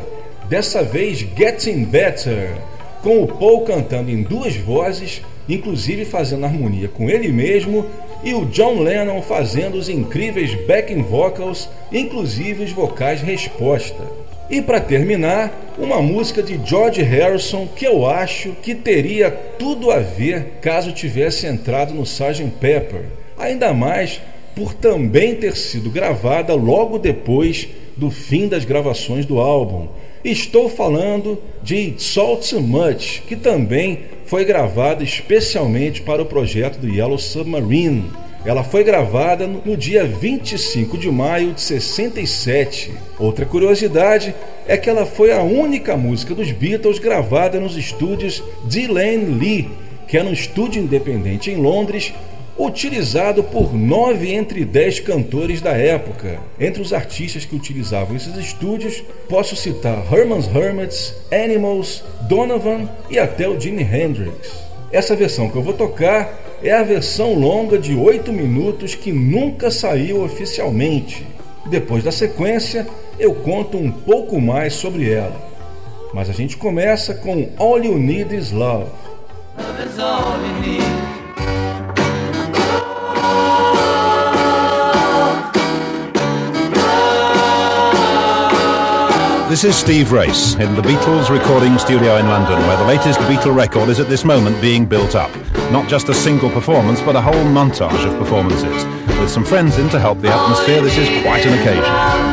dessa 0.50 0.82
vez 0.82 1.26
Getting 1.34 1.84
Better, 1.84 2.50
com 3.02 3.22
o 3.22 3.26
Paul 3.26 3.62
cantando 3.62 4.10
em 4.10 4.22
duas 4.22 4.54
vozes, 4.54 5.22
inclusive 5.48 6.04
fazendo 6.04 6.44
harmonia 6.44 6.88
com 6.88 7.08
ele 7.08 7.28
mesmo 7.28 7.86
e 8.24 8.34
o 8.34 8.44
John 8.46 8.80
Lennon 8.80 9.20
fazendo 9.22 9.76
os 9.76 9.88
incríveis 9.88 10.54
backing 10.66 11.02
vocals, 11.02 11.68
inclusive 11.90 12.64
os 12.64 12.72
vocais 12.72 13.20
resposta. 13.20 14.02
E 14.50 14.60
para 14.60 14.80
terminar, 14.80 15.74
uma 15.78 16.02
música 16.02 16.42
de 16.42 16.60
George 16.64 17.02
Harrison 17.02 17.66
que 17.66 17.86
eu 17.86 18.06
acho 18.06 18.52
que 18.62 18.74
teria 18.74 19.30
tudo 19.30 19.90
a 19.90 19.98
ver 19.98 20.58
caso 20.60 20.92
tivesse 20.92 21.46
entrado 21.46 21.94
no 21.94 22.02
Sgt. 22.02 22.52
Pepper, 22.60 23.04
ainda 23.38 23.72
mais 23.72 24.20
por 24.54 24.74
também 24.74 25.34
ter 25.34 25.56
sido 25.56 25.90
gravada 25.90 26.54
logo 26.54 26.98
depois 26.98 27.68
do 27.96 28.10
fim 28.10 28.48
das 28.48 28.64
gravações 28.64 29.24
do 29.24 29.38
álbum. 29.38 29.88
Estou 30.24 30.68
falando 30.68 31.36
de 31.64 31.94
Salt 31.98 32.52
Much, 32.52 33.22
que 33.26 33.34
também 33.34 34.04
foi 34.24 34.44
gravada 34.44 35.02
especialmente 35.02 36.00
para 36.00 36.22
o 36.22 36.26
projeto 36.26 36.78
do 36.78 36.88
Yellow 36.88 37.18
Submarine. 37.18 38.04
Ela 38.44 38.62
foi 38.62 38.84
gravada 38.84 39.48
no 39.48 39.76
dia 39.76 40.04
25 40.04 40.96
de 40.96 41.10
maio 41.10 41.52
de 41.52 41.60
67. 41.60 42.92
Outra 43.18 43.44
curiosidade 43.44 44.32
é 44.68 44.76
que 44.76 44.88
ela 44.88 45.06
foi 45.06 45.32
a 45.32 45.42
única 45.42 45.96
música 45.96 46.36
dos 46.36 46.52
Beatles 46.52 47.00
gravada 47.00 47.58
nos 47.58 47.76
estúdios 47.76 48.44
Delaney 48.64 49.24
Lee, 49.24 49.70
que 50.06 50.16
era 50.16 50.28
um 50.28 50.32
estúdio 50.32 50.80
independente 50.80 51.50
em 51.50 51.56
Londres, 51.56 52.14
utilizado 52.58 53.42
por 53.42 53.74
nove 53.74 54.32
entre 54.32 54.64
dez 54.64 55.00
cantores 55.00 55.60
da 55.60 55.72
época. 55.72 56.38
Entre 56.58 56.82
os 56.82 56.92
artistas 56.92 57.44
que 57.44 57.56
utilizavam 57.56 58.16
esses 58.16 58.36
estúdios, 58.36 59.02
posso 59.28 59.56
citar 59.56 60.04
Herman's 60.12 60.46
Hermits, 60.46 61.14
Animals, 61.32 62.04
Donovan 62.22 62.88
e 63.10 63.18
até 63.18 63.48
o 63.48 63.58
Jimi 63.58 63.82
Hendrix. 63.82 64.64
Essa 64.90 65.16
versão 65.16 65.48
que 65.48 65.56
eu 65.56 65.62
vou 65.62 65.72
tocar 65.72 66.38
é 66.62 66.70
a 66.70 66.82
versão 66.82 67.34
longa 67.34 67.78
de 67.78 67.94
8 67.94 68.32
minutos 68.32 68.94
que 68.94 69.10
nunca 69.10 69.70
saiu 69.70 70.22
oficialmente. 70.22 71.26
Depois 71.66 72.04
da 72.04 72.12
sequência, 72.12 72.86
eu 73.18 73.34
conto 73.34 73.78
um 73.78 73.90
pouco 73.90 74.40
mais 74.40 74.74
sobre 74.74 75.10
ela. 75.10 75.50
Mas 76.12 76.28
a 76.28 76.32
gente 76.32 76.56
começa 76.56 77.14
com 77.14 77.48
All 77.56 77.82
You 77.82 77.98
Need 77.98 78.36
Is 78.36 78.52
Love. 78.52 78.90
Love 79.58 79.82
is 79.82 80.91
This 89.52 89.64
is 89.64 89.76
Steve 89.76 90.12
Race 90.12 90.54
in 90.54 90.74
the 90.74 90.80
Beatles 90.80 91.28
recording 91.28 91.76
studio 91.76 92.16
in 92.16 92.26
London, 92.26 92.58
where 92.60 92.78
the 92.78 92.86
latest 92.86 93.18
Beatle 93.20 93.54
record 93.54 93.90
is 93.90 94.00
at 94.00 94.08
this 94.08 94.24
moment 94.24 94.58
being 94.62 94.86
built 94.86 95.14
up. 95.14 95.30
Not 95.70 95.90
just 95.90 96.08
a 96.08 96.14
single 96.14 96.48
performance, 96.48 97.02
but 97.02 97.16
a 97.16 97.20
whole 97.20 97.34
montage 97.34 98.10
of 98.10 98.18
performances. 98.18 98.86
With 99.20 99.28
some 99.28 99.44
friends 99.44 99.76
in 99.76 99.90
to 99.90 100.00
help 100.00 100.22
the 100.22 100.32
atmosphere, 100.32 100.80
this 100.80 100.96
is 100.96 101.22
quite 101.22 101.44
an 101.44 101.52
occasion. 101.60 102.31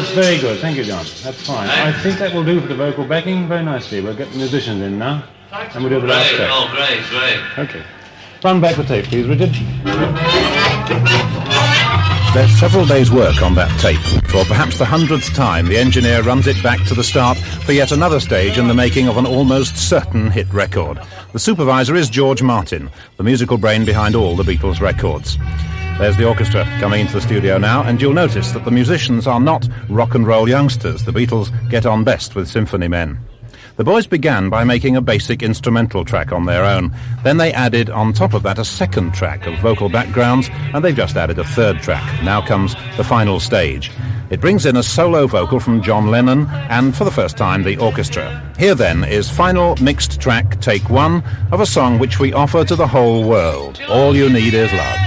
That's, 0.00 0.10
very 0.12 0.38
good. 0.38 0.60
Thank 0.60 0.76
you, 0.76 0.84
John. 0.84 1.04
That's 1.22 1.46
fine. 1.46 1.68
I 1.68 1.92
think 1.92 2.18
that 2.18 2.34
will 2.34 2.44
do 2.44 2.60
for 2.60 2.66
the 2.66 2.74
vocal 2.74 3.06
backing 3.06 3.48
very 3.48 3.64
nicely. 3.64 4.00
We'll 4.00 4.16
get 4.16 4.30
the 4.30 4.38
musicians 4.38 4.82
in 4.82 4.98
now. 4.98 5.24
And 5.52 5.82
we'll 5.84 5.90
do 5.90 6.00
the 6.00 6.06
last 6.06 6.30
take. 6.30 6.48
oh 6.50 6.68
great, 6.72 7.02
great. 7.10 7.40
Okay. 7.66 7.84
Run 8.44 8.60
back 8.60 8.76
the 8.76 8.84
tape, 8.84 9.06
please, 9.06 9.26
Richard. 9.26 9.56
There's 12.36 12.60
several 12.60 12.84
days' 12.84 13.10
work 13.10 13.40
on 13.40 13.54
that 13.54 13.80
tape. 13.80 13.96
For 14.28 14.44
perhaps 14.44 14.76
the 14.76 14.84
hundredth 14.84 15.32
time, 15.32 15.68
the 15.68 15.78
engineer 15.78 16.20
runs 16.20 16.46
it 16.46 16.62
back 16.62 16.84
to 16.84 16.94
the 16.94 17.02
start 17.02 17.38
for 17.38 17.72
yet 17.72 17.92
another 17.92 18.20
stage 18.20 18.58
in 18.58 18.68
the 18.68 18.74
making 18.74 19.08
of 19.08 19.16
an 19.16 19.24
almost 19.24 19.78
certain 19.78 20.30
hit 20.30 20.46
record. 20.52 21.00
The 21.32 21.38
supervisor 21.38 21.94
is 21.94 22.10
George 22.10 22.42
Martin, 22.42 22.90
the 23.16 23.22
musical 23.22 23.56
brain 23.56 23.86
behind 23.86 24.14
all 24.14 24.36
the 24.36 24.42
Beatles 24.42 24.82
records. 24.82 25.38
There's 25.98 26.18
the 26.18 26.28
orchestra 26.28 26.66
coming 26.78 27.00
into 27.00 27.14
the 27.14 27.22
studio 27.22 27.56
now, 27.56 27.82
and 27.84 28.02
you'll 28.02 28.12
notice 28.12 28.52
that 28.52 28.66
the 28.66 28.70
musicians 28.70 29.26
are 29.26 29.40
not 29.40 29.66
rock 29.88 30.14
and 30.14 30.26
roll 30.26 30.46
youngsters. 30.46 31.06
The 31.06 31.12
Beatles 31.12 31.50
get 31.70 31.86
on 31.86 32.04
best 32.04 32.34
with 32.34 32.48
symphony 32.48 32.88
men. 32.88 33.18
The 33.76 33.84
boys 33.84 34.06
began 34.06 34.48
by 34.48 34.64
making 34.64 34.96
a 34.96 35.02
basic 35.02 35.42
instrumental 35.42 36.02
track 36.02 36.32
on 36.32 36.46
their 36.46 36.64
own. 36.64 36.94
Then 37.24 37.36
they 37.36 37.52
added 37.52 37.90
on 37.90 38.14
top 38.14 38.32
of 38.32 38.42
that 38.44 38.58
a 38.58 38.64
second 38.64 39.12
track 39.12 39.46
of 39.46 39.58
vocal 39.58 39.90
backgrounds, 39.90 40.48
and 40.72 40.82
they've 40.82 40.96
just 40.96 41.14
added 41.14 41.38
a 41.38 41.44
third 41.44 41.82
track. 41.82 42.22
Now 42.24 42.40
comes 42.40 42.74
the 42.96 43.04
final 43.04 43.38
stage. 43.38 43.90
It 44.30 44.40
brings 44.40 44.64
in 44.64 44.76
a 44.76 44.82
solo 44.82 45.26
vocal 45.26 45.60
from 45.60 45.82
John 45.82 46.06
Lennon, 46.06 46.46
and 46.70 46.96
for 46.96 47.04
the 47.04 47.10
first 47.10 47.36
time, 47.36 47.64
the 47.64 47.76
orchestra. 47.76 48.42
Here 48.58 48.74
then 48.74 49.04
is 49.04 49.28
final 49.28 49.76
mixed 49.76 50.22
track, 50.22 50.58
take 50.62 50.88
one, 50.88 51.22
of 51.52 51.60
a 51.60 51.66
song 51.66 51.98
which 51.98 52.18
we 52.18 52.32
offer 52.32 52.64
to 52.64 52.76
the 52.76 52.86
whole 52.86 53.28
world. 53.28 53.78
All 53.90 54.16
you 54.16 54.30
need 54.30 54.54
is 54.54 54.72
love. 54.72 55.00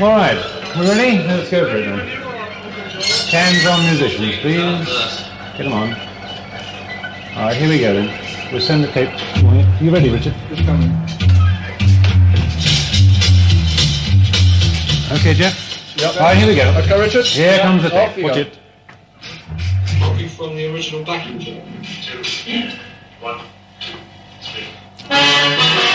All 0.00 0.08
right. 0.08 0.74
we're 0.76 0.88
ready? 0.88 1.18
Let's 1.18 1.50
go 1.50 1.70
for 1.70 1.76
it 1.76 1.84
then. 1.84 2.08
Hands 3.28 3.66
on 3.66 3.84
musicians, 3.84 4.36
please. 4.38 5.23
Get 5.56 5.66
him 5.66 5.72
on. 5.72 5.92
All 7.36 7.46
right, 7.46 7.56
here 7.56 7.68
we 7.68 7.78
go 7.78 7.94
then. 7.94 8.52
We'll 8.52 8.60
send 8.60 8.82
the 8.84 8.88
tape. 8.88 9.10
You 9.80 9.90
ready, 9.92 10.10
Richard? 10.10 10.34
Just 10.48 10.64
coming. 10.64 10.90
Okay, 15.12 15.34
Jeff? 15.34 15.96
Yep. 15.96 16.14
All 16.16 16.20
right, 16.22 16.36
here 16.36 16.48
we 16.48 16.56
go. 16.56 16.70
Okay, 16.78 17.00
Richard? 17.00 17.24
Here 17.26 17.52
Yeah, 17.52 17.62
comes 17.62 17.82
the 17.82 17.88
off 18.02 18.08
tape. 18.10 18.18
you 18.18 18.24
Watch 18.24 18.34
go. 18.34 18.40
it. 18.40 18.58
Copy 20.00 20.28
from 20.28 20.56
the 20.56 20.72
original 20.74 21.04
backing 21.04 21.38
track. 21.38 21.62
Two, 22.02 22.70
one, 23.20 23.40
two, 23.80 23.96
three. 24.42 25.93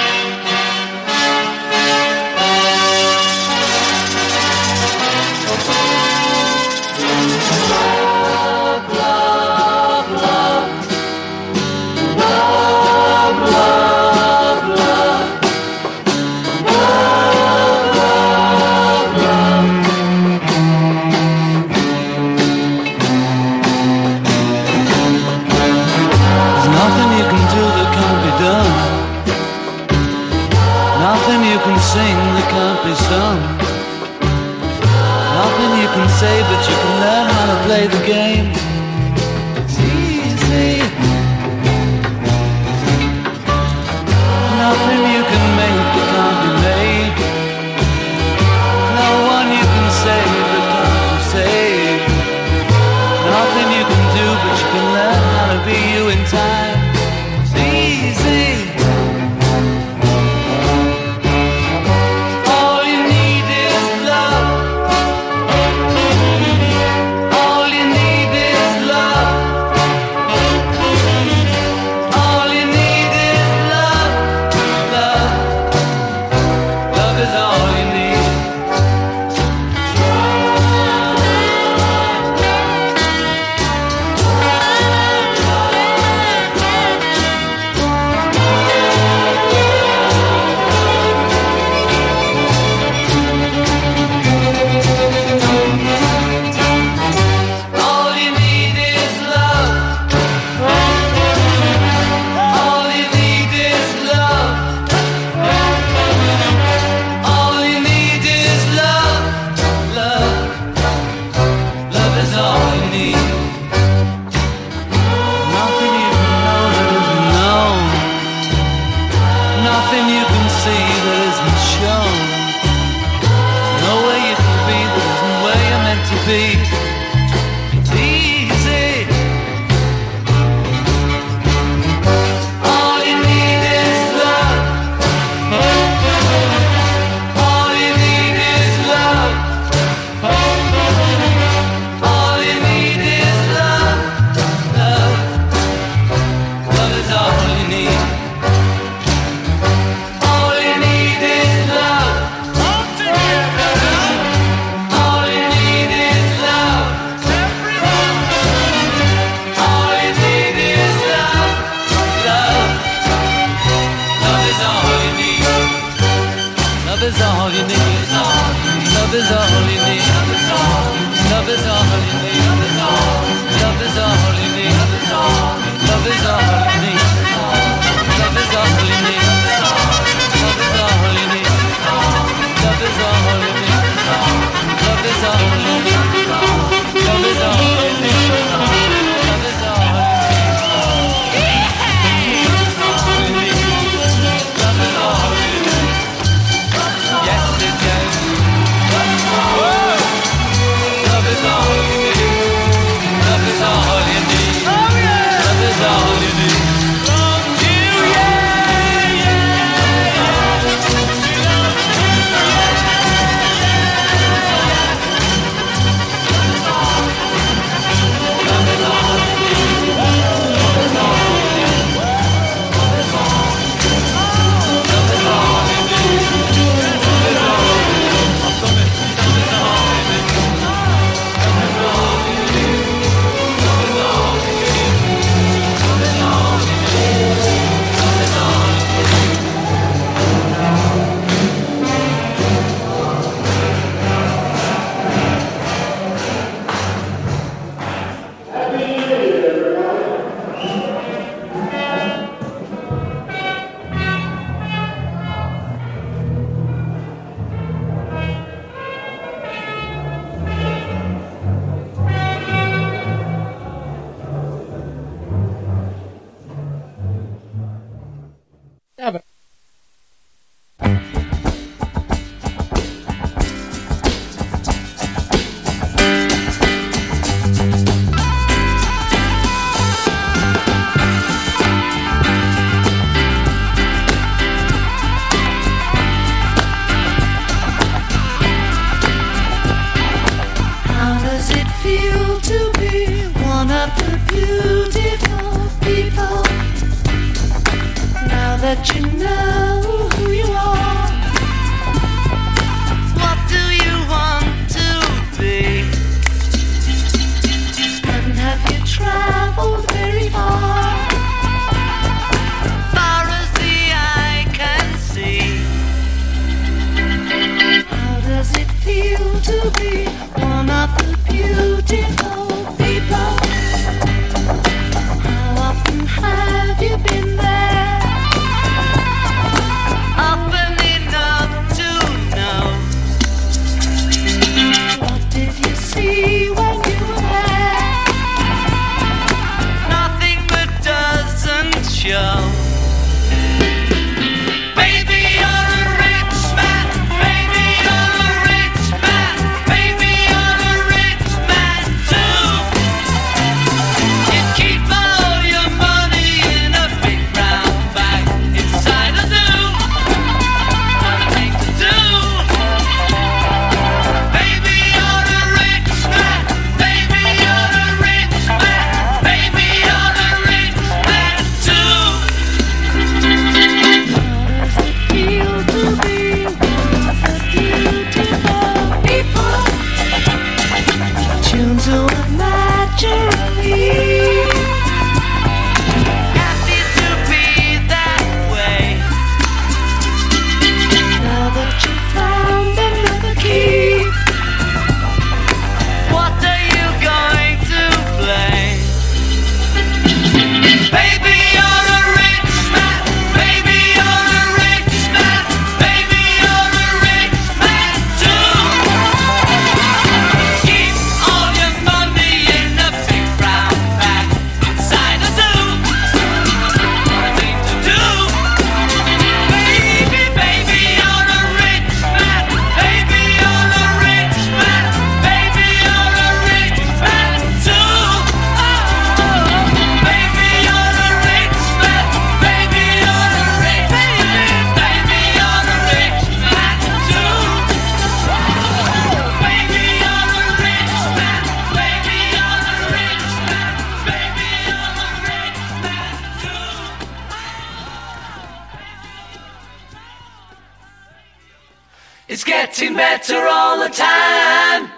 It's 452.40 452.46
getting 452.46 452.94
better 452.96 453.48
all 453.48 453.80
the 453.84 453.94
time. 453.94 454.90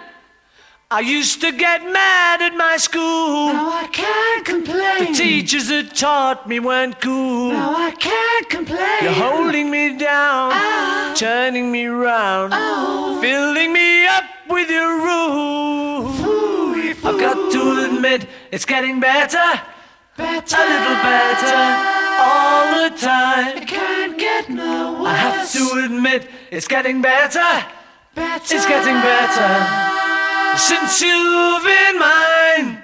I 0.92 1.00
used 1.00 1.40
to 1.40 1.50
get 1.50 1.82
mad 1.82 2.40
at 2.40 2.54
my 2.54 2.76
school. 2.76 3.52
now 3.52 3.68
I 3.68 3.88
can't 3.88 4.46
complain. 4.46 5.12
The 5.12 5.18
teachers 5.18 5.66
that 5.66 5.92
taught 5.92 6.48
me 6.48 6.60
weren't 6.60 7.00
cool. 7.00 7.50
Now 7.50 7.74
I 7.74 7.90
can't 7.90 8.48
complain. 8.48 9.02
You're 9.02 9.20
holding 9.26 9.72
me 9.72 9.98
down, 9.98 10.52
ah. 10.54 11.14
turning 11.16 11.72
me 11.72 11.86
round, 11.86 12.52
oh. 12.54 13.18
filling 13.20 13.72
me 13.72 14.06
up 14.06 14.22
with 14.48 14.70
your 14.70 15.02
rules. 15.02 16.14
I've 17.04 17.18
got 17.18 17.50
to 17.54 17.90
admit, 17.90 18.28
it's 18.52 18.64
getting 18.64 19.00
better, 19.00 19.60
better, 20.16 20.56
a 20.58 20.68
little 20.74 21.00
better, 21.10 21.64
all 22.22 22.66
the 22.84 22.96
time. 22.96 23.66
Can't 23.66 24.16
get 24.16 24.48
no 24.48 25.02
worse. 25.02 25.08
I 25.08 25.14
have 25.16 25.52
to 25.54 25.84
admit, 25.86 26.28
it's 26.52 26.68
getting 26.68 27.00
better, 27.00 27.64
better. 28.14 28.54
it's 28.54 28.66
getting 28.66 29.00
better. 29.00 30.58
Since 30.58 31.00
you've 31.00 31.64
been 31.64 31.98
mine. 31.98 32.82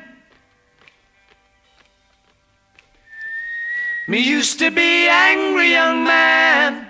Me 4.09 4.21
used 4.21 4.59
to 4.61 4.71
be 4.71 5.07
angry 5.07 5.73
young 5.73 6.03
man, 6.03 6.89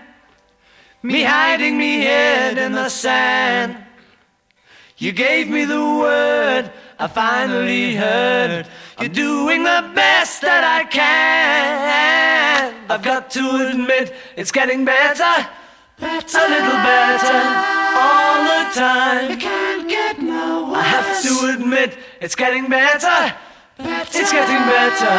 me 1.02 1.24
hiding 1.24 1.76
me 1.76 1.98
head 1.98 2.58
in 2.58 2.70
the 2.70 2.88
sand. 2.88 3.76
You 4.98 5.10
gave 5.10 5.50
me 5.50 5.64
the 5.64 5.80
word, 5.80 6.70
I 6.96 7.08
finally 7.08 7.96
heard. 7.96 8.68
You're 9.00 9.08
doing 9.08 9.64
the 9.64 9.90
best 9.96 10.42
that 10.42 10.62
I 10.62 10.84
can. 10.84 12.74
I've 12.88 13.02
got 13.02 13.30
to 13.32 13.68
admit, 13.68 14.14
it's 14.36 14.52
getting 14.52 14.84
better, 14.84 15.48
better, 16.00 16.38
a 16.38 16.48
little 16.48 16.80
better, 16.82 17.42
all 17.96 18.42
the 18.44 18.62
time. 18.74 19.38
Can't 19.38 19.88
get 19.88 20.20
no 20.20 20.70
worse. 20.70 20.78
I 20.78 20.82
have 20.82 21.22
to 21.22 21.54
admit, 21.54 21.98
it's 22.20 22.34
getting 22.34 22.68
better, 22.68 23.34
better. 23.78 24.18
it's 24.18 24.32
getting 24.32 24.64
better. 24.66 25.16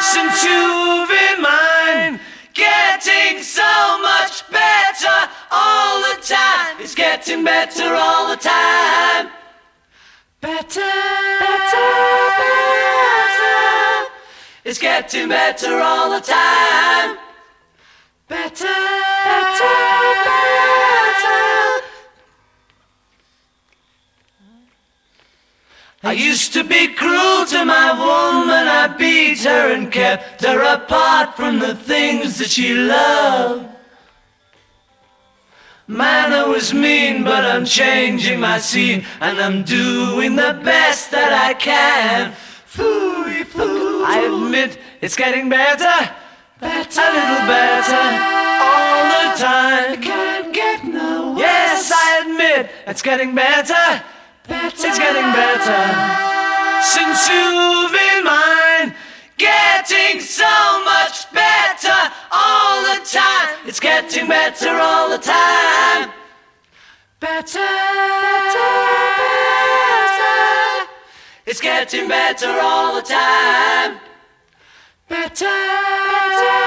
Since 0.00 0.44
you've 0.44 1.08
been 1.08 1.42
mine, 1.42 2.20
getting 2.54 3.42
so 3.42 3.98
much 4.02 4.48
better 4.50 5.28
all 5.50 6.00
the 6.00 6.20
time. 6.22 6.76
It's 6.80 6.94
getting 6.94 7.44
better 7.44 7.94
all 7.94 8.28
the 8.30 8.36
time. 8.36 9.30
better, 10.40 10.80
better, 11.40 11.88
better, 12.40 14.10
It's 14.64 14.78
getting 14.78 15.28
better 15.28 15.80
all 15.80 16.10
the 16.10 16.20
time. 16.20 17.29
Better, 18.30 18.78
better, 19.26 19.76
better. 20.24 20.70
I 26.02 26.12
used 26.12 26.52
to 26.54 26.62
be 26.64 26.94
cruel 26.94 27.44
to 27.46 27.64
my 27.64 27.90
woman, 27.92 28.68
I 28.82 28.86
beat 28.96 29.40
her 29.40 29.72
and 29.74 29.92
kept 29.92 30.44
her 30.44 30.62
apart 30.62 31.36
from 31.36 31.58
the 31.58 31.74
things 31.74 32.38
that 32.38 32.50
she 32.50 32.72
loved. 32.72 33.66
Man, 35.88 36.32
I 36.32 36.46
was 36.46 36.72
mean, 36.72 37.24
but 37.24 37.44
I'm 37.44 37.64
changing 37.64 38.38
my 38.38 38.58
scene, 38.58 39.04
and 39.20 39.40
I'm 39.40 39.64
doing 39.64 40.36
the 40.36 40.58
best 40.62 41.10
that 41.10 41.32
I 41.32 41.52
can. 41.54 42.32
Fooey 42.64 43.44
foo. 43.44 44.04
I 44.04 44.20
admit 44.20 44.78
it's 45.00 45.16
getting 45.16 45.48
better, 45.48 46.14
better, 46.60 47.00
a 47.00 47.12
little 47.16 47.46
better, 47.48 48.04
all 48.68 49.02
the 49.16 49.26
time. 49.38 50.02
Can't 50.02 50.52
get 50.54 50.84
no 50.84 51.32
worse. 51.32 51.40
Yes, 51.40 51.90
I 51.92 52.24
admit 52.24 52.70
it's 52.86 53.02
getting 53.02 53.34
better. 53.34 54.02
better, 54.46 54.86
It's 54.86 54.98
getting 54.98 55.32
better 55.32 55.82
since 56.82 57.28
you've 57.28 57.92
been 57.92 58.24
mine. 58.24 58.94
Getting 59.36 60.20
so 60.20 60.84
much 60.84 61.32
better 61.32 62.12
all 62.30 62.82
the 62.82 63.00
time. 63.04 63.56
It's 63.66 63.80
getting 63.80 64.28
better 64.28 64.70
all 64.78 65.08
the 65.10 65.18
time. 65.18 66.10
better, 67.20 67.58
better, 67.58 68.70
better, 70.00 70.90
It's 71.46 71.60
getting 71.60 72.08
better 72.08 72.58
all 72.60 72.96
the 72.96 73.02
time 73.02 74.09
better, 75.10 75.44
better, 75.44 76.60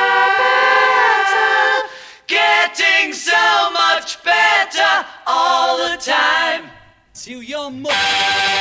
better, 0.43 1.87
getting 2.27 3.13
so 3.13 3.71
much 3.71 4.21
better 4.21 5.05
all 5.25 5.77
the 5.77 5.95
time. 5.95 6.69
See 7.13 7.31
you, 7.31 7.39
your 7.39 7.71
mother. 7.71 8.52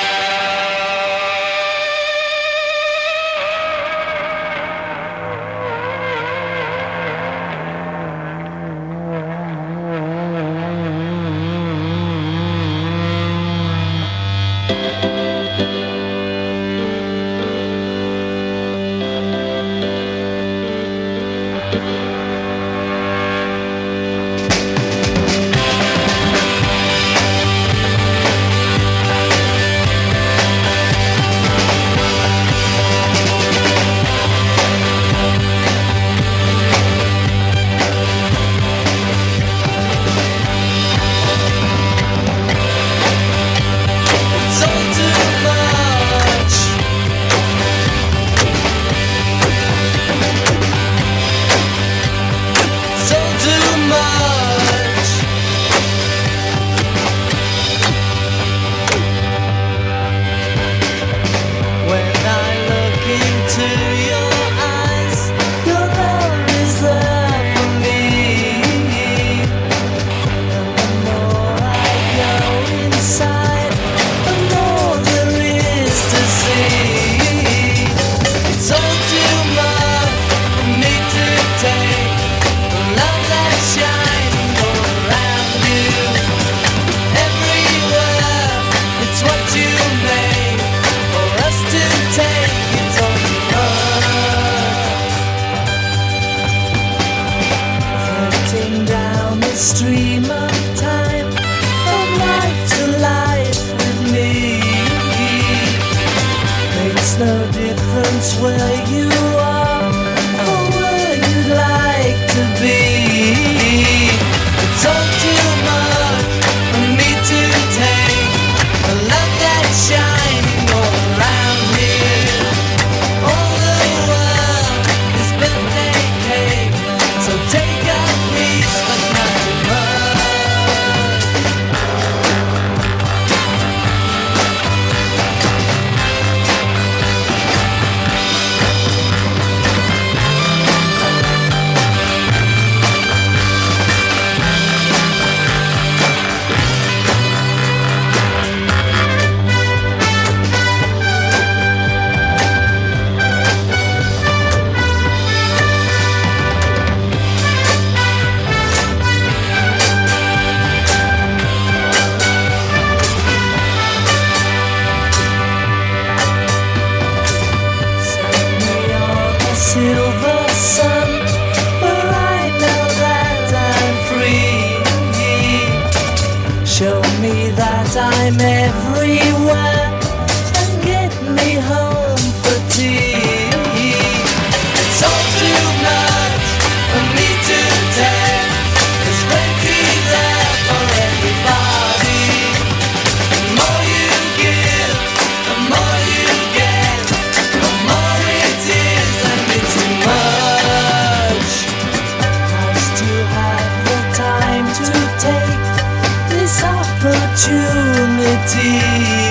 opportunity. 207.44 209.21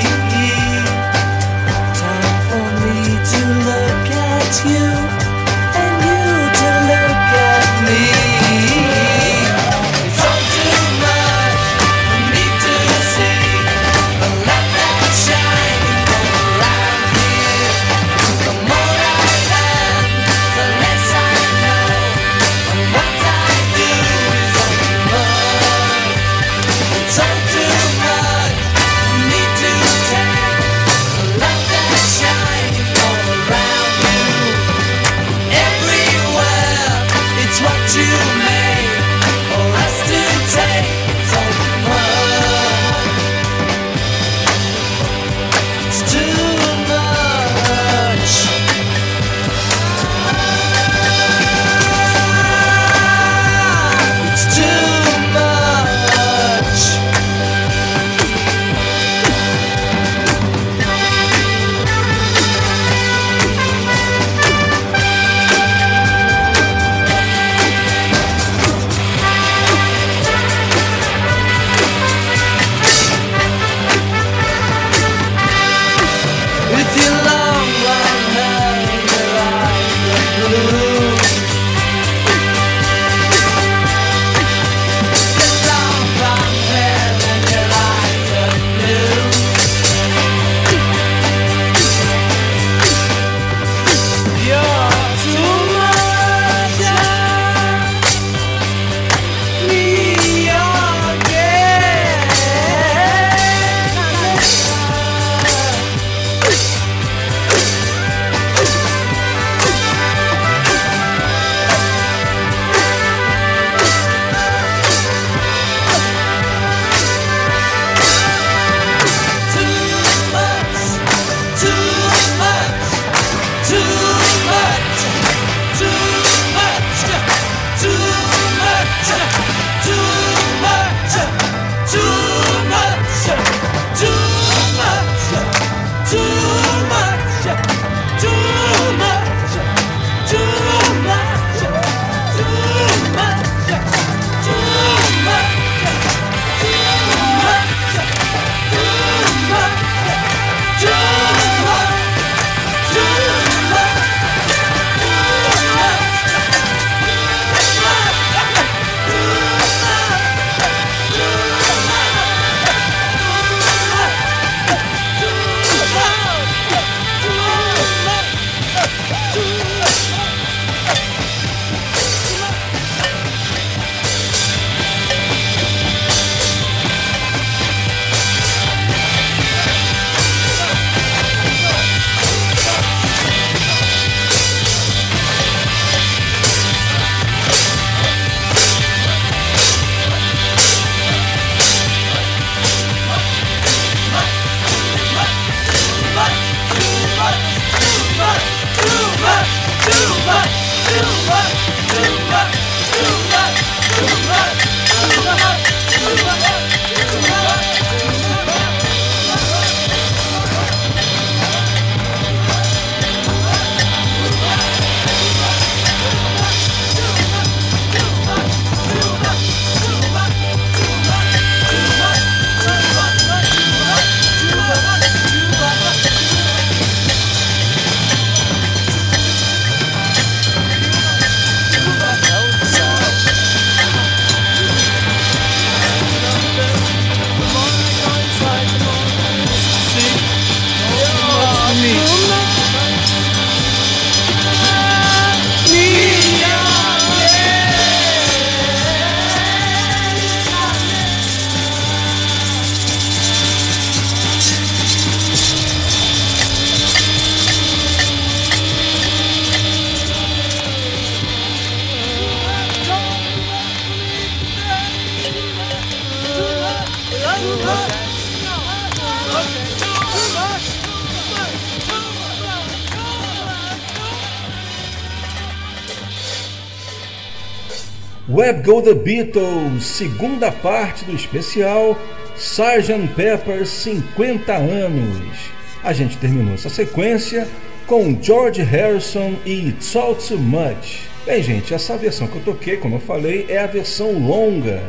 Go 278.64 278.80
The 278.80 278.94
Beatles, 278.94 279.84
segunda 279.84 280.52
parte 280.52 281.04
do 281.06 281.16
especial 281.16 281.98
Sgt. 282.36 283.08
Pepper 283.16 283.66
50 283.66 284.54
anos. 284.54 285.38
A 285.84 285.92
gente 285.94 286.18
terminou 286.18 286.54
essa 286.54 286.70
sequência 286.70 287.48
com 287.88 288.16
George 288.22 288.62
Harrison 288.62 289.34
e 289.46 289.70
It's 289.70 289.96
All 289.96 290.14
Too 290.14 290.38
Much. 290.38 291.08
Bem, 291.26 291.42
gente, 291.42 291.74
essa 291.74 291.98
versão 291.98 292.28
que 292.28 292.36
eu 292.36 292.44
toquei, 292.44 292.78
como 292.78 292.98
eu 292.98 293.00
falei, 293.00 293.48
é 293.50 293.58
a 293.58 293.68
versão 293.68 294.20
longa. 294.20 294.84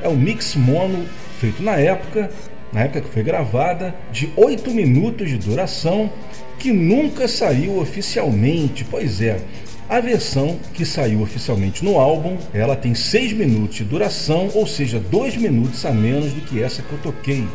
É 0.00 0.08
um 0.08 0.16
mix 0.16 0.54
mono 0.54 1.04
feito 1.40 1.62
na 1.62 1.76
época, 1.76 2.30
na 2.72 2.82
época 2.82 3.00
que 3.00 3.08
foi 3.08 3.24
gravada, 3.24 3.92
de 4.12 4.30
8 4.36 4.70
minutos 4.70 5.28
de 5.28 5.38
duração, 5.38 6.12
que 6.60 6.72
nunca 6.72 7.26
saiu 7.26 7.78
oficialmente. 7.78 8.84
Pois 8.84 9.20
é, 9.20 9.40
a 9.88 10.00
versão 10.00 10.58
que 10.74 10.84
saiu 10.84 11.22
oficialmente 11.22 11.84
no 11.84 11.98
álbum, 11.98 12.36
ela 12.52 12.74
tem 12.74 12.94
6 12.94 13.32
minutos 13.34 13.76
de 13.76 13.84
duração, 13.84 14.50
ou 14.54 14.66
seja, 14.66 14.98
2 14.98 15.36
minutos 15.36 15.84
a 15.86 15.92
menos 15.92 16.32
do 16.32 16.40
que 16.40 16.62
essa 16.62 16.82
que 16.82 16.92
eu 16.92 16.98
toquei. 16.98 17.46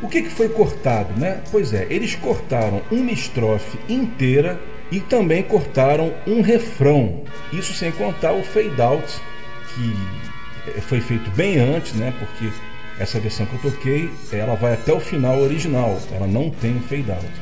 O 0.00 0.08
que, 0.08 0.22
que 0.22 0.30
foi 0.30 0.48
cortado, 0.48 1.18
né? 1.18 1.40
Pois 1.50 1.72
é, 1.72 1.86
eles 1.90 2.14
cortaram 2.14 2.82
uma 2.90 3.10
estrofe 3.10 3.78
inteira 3.88 4.60
e 4.90 5.00
também 5.00 5.42
cortaram 5.42 6.12
um 6.26 6.40
refrão. 6.40 7.22
Isso 7.52 7.72
sem 7.72 7.90
contar 7.92 8.32
o 8.32 8.42
fade 8.42 8.80
out, 8.80 9.20
que 9.74 10.80
foi 10.82 11.00
feito 11.00 11.30
bem 11.32 11.58
antes, 11.58 11.94
né? 11.94 12.12
Porque 12.18 12.52
essa 12.98 13.18
versão 13.18 13.46
que 13.46 13.54
eu 13.54 13.72
toquei, 13.72 14.10
ela 14.32 14.54
vai 14.54 14.74
até 14.74 14.92
o 14.92 15.00
final 15.00 15.40
original, 15.40 15.98
ela 16.12 16.26
não 16.26 16.50
tem 16.50 16.78
fade 16.80 17.10
out. 17.10 17.41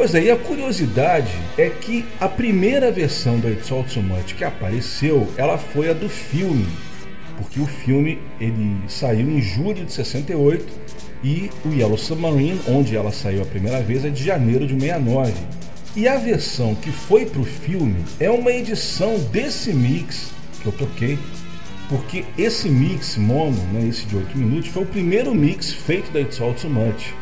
Pois 0.00 0.14
é, 0.14 0.30
a 0.30 0.36
curiosidade 0.36 1.30
é 1.58 1.68
que 1.68 2.06
a 2.18 2.26
primeira 2.26 2.90
versão 2.90 3.38
do 3.38 3.46
It's 3.50 3.70
All 3.70 3.84
Too 3.84 4.02
Much 4.02 4.34
que 4.34 4.42
apareceu, 4.42 5.28
ela 5.36 5.58
foi 5.58 5.90
a 5.90 5.92
do 5.92 6.08
filme, 6.08 6.66
porque 7.36 7.60
o 7.60 7.66
filme 7.66 8.18
ele 8.40 8.78
saiu 8.88 9.28
em 9.28 9.42
julho 9.42 9.84
de 9.84 9.92
68 9.92 10.64
e 11.22 11.50
o 11.66 11.74
Yellow 11.74 11.98
Submarine, 11.98 12.58
onde 12.66 12.96
ela 12.96 13.12
saiu 13.12 13.42
a 13.42 13.44
primeira 13.44 13.82
vez, 13.82 14.02
é 14.02 14.08
de 14.08 14.24
janeiro 14.24 14.66
de 14.66 14.72
69. 14.72 15.34
E 15.94 16.08
a 16.08 16.16
versão 16.16 16.74
que 16.74 16.90
foi 16.90 17.26
para 17.26 17.42
o 17.42 17.44
filme 17.44 18.02
é 18.18 18.30
uma 18.30 18.52
edição 18.52 19.18
desse 19.30 19.70
mix 19.70 20.30
que 20.62 20.66
eu 20.66 20.72
toquei, 20.72 21.18
porque 21.90 22.24
esse 22.38 22.70
mix 22.70 23.18
mono, 23.18 23.62
né, 23.70 23.86
esse 23.86 24.06
de 24.06 24.16
8 24.16 24.38
minutos, 24.38 24.70
foi 24.70 24.82
o 24.82 24.86
primeiro 24.86 25.34
mix 25.34 25.74
feito 25.74 26.10
da 26.10 26.22
It's 26.22 26.40
All 26.40 26.54
Too 26.54 26.70
Much. 26.70 27.19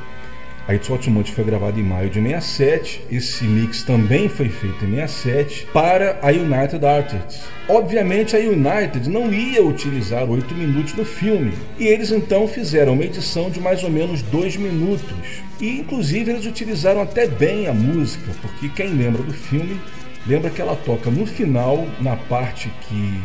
A 0.68 0.74
It's 0.74 1.06
Much 1.06 1.30
foi 1.30 1.44
gravada 1.44 1.80
em 1.80 1.82
maio 1.82 2.10
de 2.10 2.20
67, 2.20 3.00
esse 3.10 3.44
mix 3.44 3.82
também 3.82 4.28
foi 4.28 4.50
feito 4.50 4.84
em 4.84 4.96
67 4.96 5.66
para 5.72 6.18
a 6.20 6.28
United 6.28 6.84
Artists. 6.84 7.40
Obviamente 7.66 8.36
a 8.36 8.38
United 8.38 9.08
não 9.08 9.32
ia 9.32 9.64
utilizar 9.64 10.28
8 10.30 10.54
minutos 10.54 10.92
no 10.92 11.06
filme, 11.06 11.54
e 11.78 11.86
eles 11.86 12.12
então 12.12 12.46
fizeram 12.46 12.92
uma 12.92 13.04
edição 13.04 13.48
de 13.48 13.58
mais 13.60 13.82
ou 13.82 13.88
menos 13.88 14.20
2 14.20 14.58
minutos. 14.58 15.42
E 15.58 15.78
inclusive 15.80 16.32
eles 16.32 16.44
utilizaram 16.44 17.00
até 17.00 17.26
bem 17.26 17.66
a 17.66 17.72
música, 17.72 18.30
porque 18.42 18.68
quem 18.68 18.88
lembra 18.88 19.22
do 19.22 19.32
filme 19.32 19.80
lembra 20.26 20.50
que 20.50 20.60
ela 20.60 20.76
toca 20.76 21.10
no 21.10 21.24
final, 21.24 21.88
na 21.98 22.14
parte 22.14 22.70
que 22.86 23.22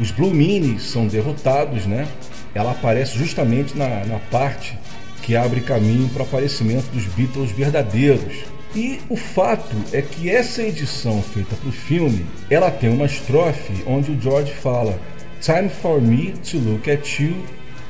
os 0.00 0.10
Blue 0.10 0.30
Minis 0.30 0.84
são 0.84 1.06
derrotados, 1.06 1.84
né? 1.84 2.08
Ela 2.54 2.70
aparece 2.70 3.18
justamente 3.18 3.76
na, 3.76 4.02
na 4.06 4.18
parte 4.30 4.78
que 5.22 5.36
abre 5.36 5.60
caminho 5.60 6.08
para 6.08 6.22
o 6.22 6.26
aparecimento 6.26 6.86
dos 6.92 7.04
Beatles 7.06 7.50
verdadeiros. 7.50 8.44
E 8.74 9.00
o 9.08 9.16
fato 9.16 9.76
é 9.92 10.02
que 10.02 10.28
essa 10.28 10.62
edição 10.62 11.22
feita 11.22 11.56
para 11.56 11.68
o 11.68 11.72
filme, 11.72 12.26
ela 12.50 12.70
tem 12.70 12.90
uma 12.90 13.06
estrofe 13.06 13.72
onde 13.86 14.10
o 14.10 14.20
George 14.20 14.52
fala 14.52 14.98
Time 15.40 15.68
for 15.68 16.00
me 16.00 16.32
to 16.50 16.58
look 16.58 16.90
at 16.90 17.20
you 17.20 17.34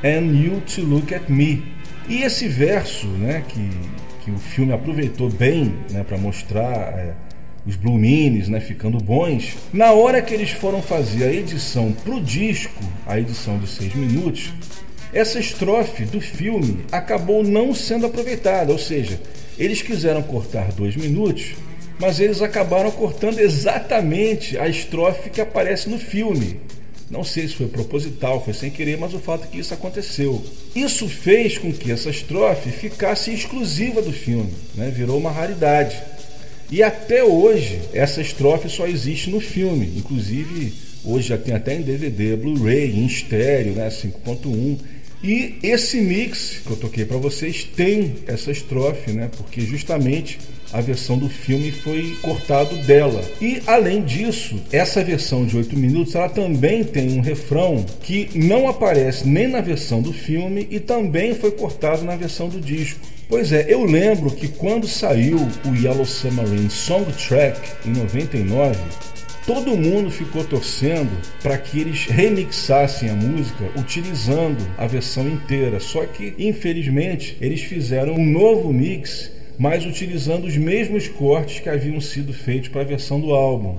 and 0.04 0.34
you 0.34 0.60
to 0.74 0.82
look 0.82 1.14
at 1.14 1.28
me. 1.28 1.64
E 2.08 2.22
esse 2.22 2.46
verso, 2.48 3.06
né, 3.06 3.42
que, 3.48 3.70
que 4.24 4.30
o 4.30 4.38
filme 4.38 4.72
aproveitou 4.72 5.28
bem 5.30 5.74
né, 5.90 6.04
para 6.04 6.18
mostrar 6.18 6.72
é, 6.98 7.14
os 7.66 7.74
Blue 7.74 7.96
Minis 7.96 8.48
né, 8.48 8.60
ficando 8.60 8.98
bons, 8.98 9.56
na 9.72 9.92
hora 9.92 10.22
que 10.22 10.32
eles 10.32 10.50
foram 10.50 10.80
fazer 10.80 11.24
a 11.24 11.32
edição 11.32 11.92
para 11.92 12.14
o 12.14 12.20
disco, 12.20 12.82
a 13.06 13.18
edição 13.18 13.58
de 13.58 13.66
6 13.66 13.94
minutos, 13.94 14.52
essa 15.16 15.38
estrofe 15.38 16.04
do 16.04 16.20
filme 16.20 16.84
acabou 16.92 17.42
não 17.42 17.74
sendo 17.74 18.04
aproveitada, 18.04 18.70
ou 18.70 18.78
seja, 18.78 19.18
eles 19.58 19.80
quiseram 19.80 20.22
cortar 20.22 20.72
dois 20.72 20.94
minutos, 20.94 21.54
mas 21.98 22.20
eles 22.20 22.42
acabaram 22.42 22.90
cortando 22.90 23.38
exatamente 23.38 24.58
a 24.58 24.68
estrofe 24.68 25.30
que 25.30 25.40
aparece 25.40 25.88
no 25.88 25.98
filme. 25.98 26.60
Não 27.10 27.24
sei 27.24 27.48
se 27.48 27.54
foi 27.54 27.66
proposital, 27.66 28.44
foi 28.44 28.52
sem 28.52 28.70
querer, 28.70 28.98
mas 28.98 29.14
o 29.14 29.18
fato 29.18 29.44
é 29.44 29.46
que 29.46 29.58
isso 29.58 29.72
aconteceu. 29.72 30.44
Isso 30.74 31.08
fez 31.08 31.56
com 31.56 31.72
que 31.72 31.90
essa 31.90 32.10
estrofe 32.10 32.70
ficasse 32.70 33.32
exclusiva 33.32 34.02
do 34.02 34.12
filme, 34.12 34.52
né? 34.74 34.92
virou 34.94 35.16
uma 35.16 35.30
raridade. 35.30 35.96
E 36.70 36.82
até 36.82 37.24
hoje, 37.24 37.80
essa 37.94 38.20
estrofe 38.20 38.68
só 38.68 38.86
existe 38.86 39.30
no 39.30 39.40
filme. 39.40 39.94
Inclusive, 39.96 40.74
hoje 41.04 41.28
já 41.28 41.38
tem 41.38 41.54
até 41.54 41.74
em 41.74 41.80
DVD, 41.80 42.36
Blu-ray, 42.36 42.90
em 42.90 43.06
estéreo, 43.06 43.72
né? 43.72 43.88
5.1. 43.88 44.95
E 45.26 45.56
esse 45.60 46.00
mix 46.00 46.60
que 46.64 46.70
eu 46.70 46.76
toquei 46.76 47.04
para 47.04 47.16
vocês 47.16 47.64
tem 47.64 48.14
essa 48.28 48.52
estrofe, 48.52 49.10
né? 49.10 49.28
Porque 49.36 49.60
justamente 49.60 50.38
a 50.72 50.80
versão 50.80 51.18
do 51.18 51.28
filme 51.28 51.72
foi 51.72 52.16
cortado 52.22 52.76
dela. 52.84 53.20
E 53.42 53.60
além 53.66 54.04
disso, 54.04 54.62
essa 54.70 55.02
versão 55.02 55.44
de 55.44 55.56
8 55.56 55.76
minutos, 55.76 56.14
ela 56.14 56.28
também 56.28 56.84
tem 56.84 57.18
um 57.18 57.20
refrão 57.20 57.84
que 58.04 58.28
não 58.36 58.68
aparece 58.68 59.26
nem 59.26 59.48
na 59.48 59.60
versão 59.60 60.00
do 60.00 60.12
filme 60.12 60.64
e 60.70 60.78
também 60.78 61.34
foi 61.34 61.50
cortado 61.50 62.04
na 62.04 62.14
versão 62.14 62.48
do 62.48 62.60
disco. 62.60 63.00
Pois 63.28 63.50
é, 63.50 63.66
eu 63.68 63.84
lembro 63.84 64.30
que 64.30 64.46
quando 64.46 64.86
saiu 64.86 65.38
o 65.38 65.74
Yellow 65.74 66.06
Submarine 66.06 66.70
Songtrack 66.70 67.58
em 67.84 67.90
99, 67.90 68.78
todo 69.47 69.76
mundo 69.76 70.11
ficou 70.11 70.44
torcendo 70.44 71.11
para 71.40 71.57
que 71.57 71.80
eles 71.80 72.07
remixassem 72.07 73.09
a 73.09 73.14
música 73.14 73.64
utilizando 73.76 74.66
a 74.76 74.86
versão 74.86 75.26
inteira. 75.28 75.78
Só 75.78 76.05
que, 76.05 76.34
infelizmente, 76.36 77.38
eles 77.40 77.62
fizeram 77.62 78.14
um 78.14 78.26
novo 78.26 78.72
mix, 78.72 79.30
mas 79.57 79.86
utilizando 79.86 80.47
os 80.47 80.57
mesmos 80.57 81.07
cortes 81.07 81.61
que 81.61 81.68
haviam 81.68 82.01
sido 82.01 82.32
feitos 82.32 82.68
para 82.68 82.82
a 82.82 82.84
versão 82.84 83.20
do 83.20 83.32
álbum. 83.32 83.78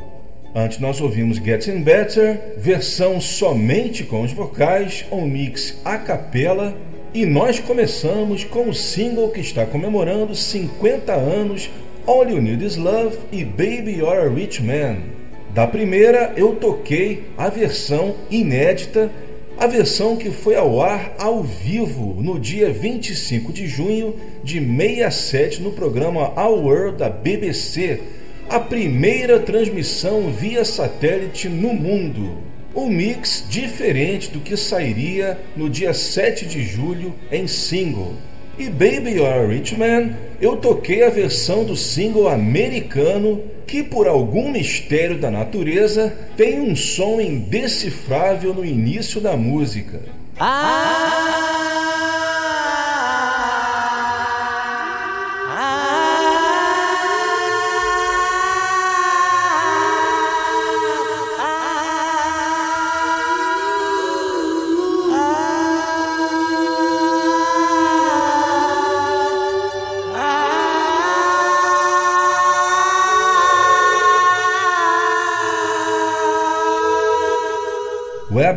Antes 0.56 0.80
nós 0.80 1.02
ouvimos 1.02 1.38
Getting 1.38 1.84
Better, 1.84 2.56
versão 2.58 3.20
somente 3.20 4.06
com 4.06 4.22
os 4.22 4.32
vocais, 4.32 5.06
um 5.12 5.28
mix 5.28 5.80
a 5.84 5.98
capela, 5.98 6.76
e 7.14 7.26
nós 7.26 7.60
começamos 7.60 8.44
com 8.46 8.70
o 8.70 8.74
single 8.74 9.30
que 9.30 9.42
está 9.42 9.66
comemorando 9.66 10.34
50 10.34 11.14
anos, 11.14 11.70
All 12.06 12.28
You 12.28 12.42
Need 12.42 12.66
Is 12.66 12.78
Love 12.78 13.18
e 13.32 13.44
Baby 13.44 13.98
You're 14.00 14.22
a 14.22 14.30
Rich 14.30 14.64
Man. 14.64 15.17
Da 15.58 15.66
primeira 15.66 16.34
eu 16.38 16.54
toquei 16.54 17.30
a 17.36 17.50
versão 17.50 18.14
inédita, 18.30 19.10
a 19.58 19.66
versão 19.66 20.16
que 20.16 20.30
foi 20.30 20.56
ao 20.56 20.80
ar 20.80 21.16
ao 21.18 21.42
vivo 21.42 22.16
no 22.22 22.40
dia 22.40 22.70
25 22.70 23.52
de 23.52 23.66
junho 23.66 24.14
de 24.44 24.60
67 24.60 25.64
no 25.64 25.72
programa 25.72 26.32
Our 26.40 26.64
World 26.64 26.98
da 27.00 27.10
BBC, 27.10 28.00
a 28.48 28.60
primeira 28.60 29.40
transmissão 29.40 30.30
via 30.30 30.64
satélite 30.64 31.50
no 31.50 31.74
mundo. 31.74 32.38
Um 32.76 32.88
mix 32.88 33.44
diferente 33.50 34.30
do 34.30 34.42
que 34.42 34.56
sairia 34.56 35.40
no 35.56 35.72
dia 35.72 35.92
7 35.92 36.46
de 36.46 36.62
julho 36.62 37.16
em 37.32 37.48
single. 37.48 38.14
E 38.60 38.70
Baby 38.70 39.16
You're 39.16 39.26
a 39.26 39.48
Rich 39.48 39.76
Man, 39.76 40.12
eu 40.40 40.58
toquei 40.58 41.02
a 41.02 41.10
versão 41.10 41.64
do 41.64 41.76
single 41.76 42.28
americano 42.28 43.57
que, 43.68 43.84
por 43.84 44.08
algum 44.08 44.50
mistério 44.50 45.20
da 45.20 45.30
natureza, 45.30 46.16
tem 46.38 46.62
um 46.62 46.76
som 46.76 47.20
indecifrável 47.20 48.54
no 48.54 48.66
início 48.66 49.20
da 49.20 49.36
música. 49.36 50.02
Grab 50.40 51.47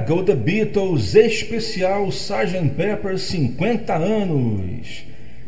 Go 0.06 0.22
The 0.22 0.34
Beatles, 0.34 1.14
especial 1.14 2.08
Sgt. 2.08 2.70
Pepper 2.76 3.18
50 3.18 3.94
anos. 3.94 5.04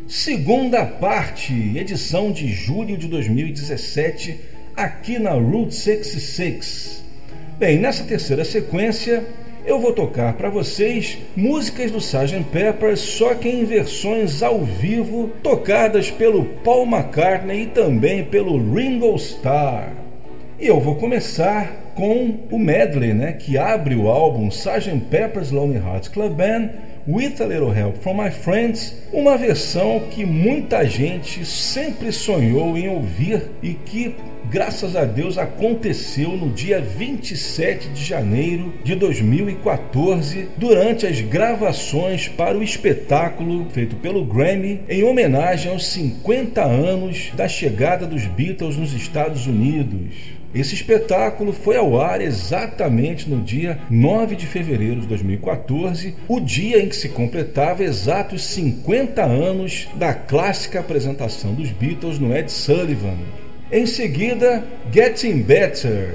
Segunda 0.07 0.85
parte, 0.85 1.53
edição 1.75 2.31
de 2.31 2.47
julho 2.47 2.95
de 2.95 3.07
2017, 3.07 4.39
aqui 4.75 5.17
na 5.17 5.31
Route 5.31 5.73
66. 5.73 7.03
Bem, 7.57 7.79
nessa 7.79 8.03
terceira 8.03 8.45
sequência, 8.45 9.25
eu 9.65 9.79
vou 9.79 9.93
tocar 9.93 10.33
para 10.33 10.49
vocês 10.49 11.17
músicas 11.35 11.89
do 11.89 11.97
Sgt. 11.97 12.43
Pepper, 12.51 12.95
só 12.95 13.33
que 13.33 13.49
em 13.49 13.65
versões 13.65 14.43
ao 14.43 14.63
vivo, 14.63 15.31
tocadas 15.41 16.11
pelo 16.11 16.45
Paul 16.63 16.85
McCartney 16.85 17.63
e 17.63 17.67
também 17.67 18.23
pelo 18.23 18.57
Ringo 18.73 19.15
Starr. 19.15 20.02
E 20.63 20.67
eu 20.67 20.79
vou 20.79 20.95
começar 20.95 21.91
com 21.93 22.39
o 22.49 22.57
medley, 22.57 23.13
né, 23.13 23.33
que 23.33 23.57
abre 23.57 23.95
o 23.95 24.07
álbum 24.07 24.47
Sgt. 24.47 24.97
Pepper's 25.09 25.51
Lonely 25.51 25.77
Hearts 25.85 26.07
Club 26.07 26.37
Band 26.37 26.69
With 27.05 27.41
a 27.41 27.45
Little 27.45 27.77
Help 27.77 27.97
from 27.97 28.23
My 28.23 28.31
Friends, 28.31 28.95
uma 29.11 29.37
versão 29.37 29.99
que 30.09 30.25
muita 30.25 30.85
gente 30.85 31.45
sempre 31.45 32.13
sonhou 32.13 32.77
em 32.77 32.87
ouvir 32.87 33.41
e 33.61 33.73
que, 33.73 34.15
graças 34.49 34.95
a 34.95 35.03
Deus, 35.03 35.37
aconteceu 35.37 36.29
no 36.29 36.49
dia 36.49 36.79
27 36.79 37.89
de 37.89 38.01
janeiro 38.01 38.73
de 38.85 38.95
2014, 38.95 40.47
durante 40.55 41.05
as 41.05 41.19
gravações 41.19 42.29
para 42.29 42.57
o 42.57 42.63
espetáculo 42.63 43.67
feito 43.69 43.97
pelo 43.97 44.23
Grammy 44.23 44.79
em 44.87 45.03
homenagem 45.03 45.73
aos 45.73 45.85
50 45.87 46.63
anos 46.63 47.33
da 47.35 47.49
chegada 47.49 48.07
dos 48.07 48.25
Beatles 48.27 48.77
nos 48.77 48.93
Estados 48.93 49.45
Unidos. 49.45 50.41
Esse 50.53 50.75
espetáculo 50.75 51.51
foi 51.51 51.77
ao 51.77 51.99
ar 51.99 52.21
exatamente 52.21 53.27
no 53.27 53.41
dia 53.41 53.79
9 53.89 54.35
de 54.35 54.45
fevereiro 54.45 55.01
de 55.01 55.07
2014, 55.07 56.13
o 56.27 56.39
dia 56.39 56.79
em 56.79 56.87
que 56.87 56.95
se 56.95 57.09
completava 57.09 57.83
exatos 57.83 58.43
50 58.45 59.23
anos 59.23 59.89
da 59.95 60.13
clássica 60.13 60.79
apresentação 60.79 61.55
dos 61.55 61.71
Beatles 61.71 62.19
no 62.19 62.35
Ed 62.35 62.51
Sullivan. 62.51 63.17
Em 63.71 63.87
seguida, 63.87 64.63
Getting 64.93 65.41
Better, 65.41 66.13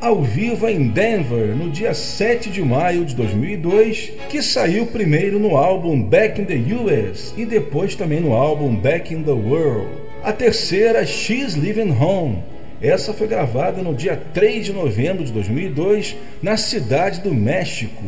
ao 0.00 0.22
vivo 0.22 0.68
em 0.68 0.88
Denver 0.88 1.56
no 1.56 1.68
dia 1.68 1.92
7 1.92 2.48
de 2.48 2.62
maio 2.62 3.04
de 3.04 3.16
2002, 3.16 4.12
que 4.28 4.40
saiu 4.40 4.86
primeiro 4.86 5.40
no 5.40 5.56
álbum 5.56 6.00
Back 6.00 6.40
in 6.40 6.44
the 6.44 6.74
US 6.76 7.34
e 7.36 7.44
depois 7.44 7.96
também 7.96 8.20
no 8.20 8.34
álbum 8.34 8.76
Back 8.76 9.12
in 9.12 9.24
the 9.24 9.32
World. 9.32 9.90
A 10.22 10.32
terceira, 10.32 11.04
She's 11.04 11.54
Living 11.54 11.90
Home, 11.90 12.44
essa 12.82 13.12
foi 13.12 13.26
gravada 13.26 13.82
no 13.82 13.94
dia 13.94 14.16
3 14.32 14.64
de 14.64 14.72
novembro 14.72 15.22
de 15.22 15.32
2002, 15.32 16.16
na 16.42 16.56
cidade 16.56 17.20
do 17.20 17.34
México. 17.34 18.02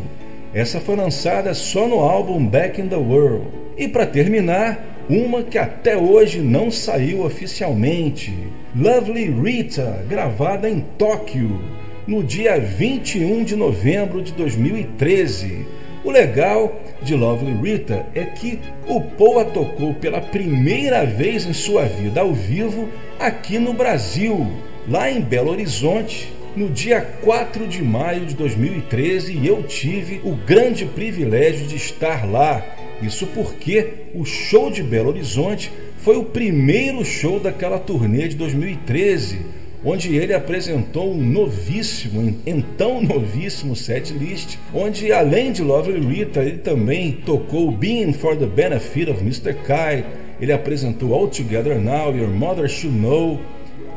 Essa 0.54 0.80
foi 0.80 0.96
lançada 0.96 1.52
só 1.52 1.86
no 1.86 2.00
álbum 2.00 2.46
Back 2.46 2.80
in 2.80 2.88
the 2.88 2.96
World. 2.96 3.46
E 3.76 3.86
para 3.86 4.06
terminar, 4.06 5.04
uma 5.10 5.42
que 5.42 5.58
até 5.58 5.96
hoje 5.96 6.40
não 6.40 6.70
saiu 6.70 7.22
oficialmente: 7.22 8.32
Lovely 8.74 9.30
Rita, 9.30 10.04
gravada 10.08 10.70
em 10.70 10.80
Tóquio, 10.96 11.60
no 12.06 12.22
dia 12.22 12.58
21 12.58 13.44
de 13.44 13.54
novembro 13.54 14.22
de 14.22 14.32
2013. 14.32 15.66
O 16.05 16.11
legal 16.11 16.80
de 17.00 17.14
Lovely 17.14 17.53
Rita 17.62 18.05
é 18.12 18.24
que 18.24 18.59
o 18.88 19.00
Paul 19.00 19.38
a 19.38 19.44
tocou 19.44 19.94
pela 19.94 20.20
primeira 20.20 21.07
vez 21.07 21.46
em 21.46 21.53
sua 21.53 21.84
vida 21.84 22.20
ao 22.20 22.34
vivo 22.34 22.88
aqui 23.20 23.57
no 23.57 23.72
Brasil, 23.72 24.50
lá 24.88 25.09
em 25.09 25.20
Belo 25.20 25.53
Horizonte, 25.53 26.32
no 26.57 26.68
dia 26.68 27.00
4 27.00 27.68
de 27.68 27.80
maio 27.84 28.26
de 28.26 28.34
2013, 28.34 29.32
e 29.32 29.46
eu 29.46 29.62
tive 29.62 30.20
o 30.24 30.34
grande 30.34 30.84
privilégio 30.86 31.68
de 31.68 31.76
estar 31.76 32.28
lá. 32.28 32.66
Isso 33.00 33.24
porque 33.28 34.09
o 34.12 34.24
show 34.24 34.72
de 34.72 34.82
Belo 34.82 35.11
Horizonte 35.11 35.70
foi 35.98 36.16
o 36.16 36.24
primeiro 36.24 37.05
show 37.05 37.38
daquela 37.38 37.78
turnê 37.78 38.26
de 38.26 38.34
2013, 38.34 39.46
onde 39.85 40.14
ele 40.16 40.33
apresentou 40.33 41.12
um 41.12 41.22
novíssimo, 41.22 42.39
então 42.47 43.03
novíssimo 43.03 43.74
setlist, 43.74 44.57
onde 44.72 45.12
além 45.12 45.53
de 45.53 45.62
Lovely 45.62 46.01
Rita, 46.01 46.41
ele 46.41 46.59
também 46.59 47.12
tocou 47.12 47.70
Being 47.70 48.12
for 48.12 48.37
the 48.37 48.47
Benefit 48.47 49.11
of 49.11 49.20
Mr. 49.22 49.55
Kite, 49.55 50.07
ele 50.41 50.53
apresentou 50.53 51.14
All 51.14 51.28
Together 51.28 51.80
Now, 51.80 52.14
Your 52.14 52.28
Mother 52.28 52.68
Should 52.68 52.99
Know, 52.99 53.41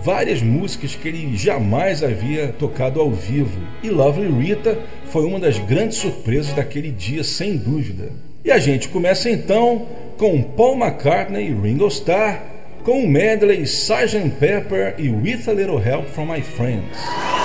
várias 0.04 0.42
músicas 0.42 0.96
que 0.96 1.08
ele 1.08 1.36
jamais 1.36 2.04
havia 2.04 2.50
tocado 2.50 3.02
ao 3.02 3.12
vivo. 3.12 3.60
E 3.82 3.90
Lovely 3.90 4.32
Rita 4.32 4.78
foi 5.06 5.26
uma 5.26 5.40
das 5.40 5.58
grandes 5.58 5.98
surpresas 5.98 6.54
daquele 6.54 6.92
dia, 6.92 7.24
sem 7.24 7.58
dúvida. 7.58 8.12
E 8.44 8.52
a 8.52 8.60
gente 8.60 8.90
começa 8.90 9.28
então 9.28 9.88
com 10.18 10.42
Paul 10.44 10.78
McCartney 10.78 11.48
e 11.48 11.54
Ringo 11.54 11.88
Starr, 11.88 12.55
com 12.86 13.04
o 13.04 13.08
medley 13.08 13.66
Sgt. 13.66 14.30
Pepper 14.40 14.94
e 15.00 15.10
With 15.10 15.50
a 15.50 15.54
Little 15.54 15.80
Help 15.80 16.08
from 16.08 16.28
My 16.28 16.42
Friends. 16.42 17.45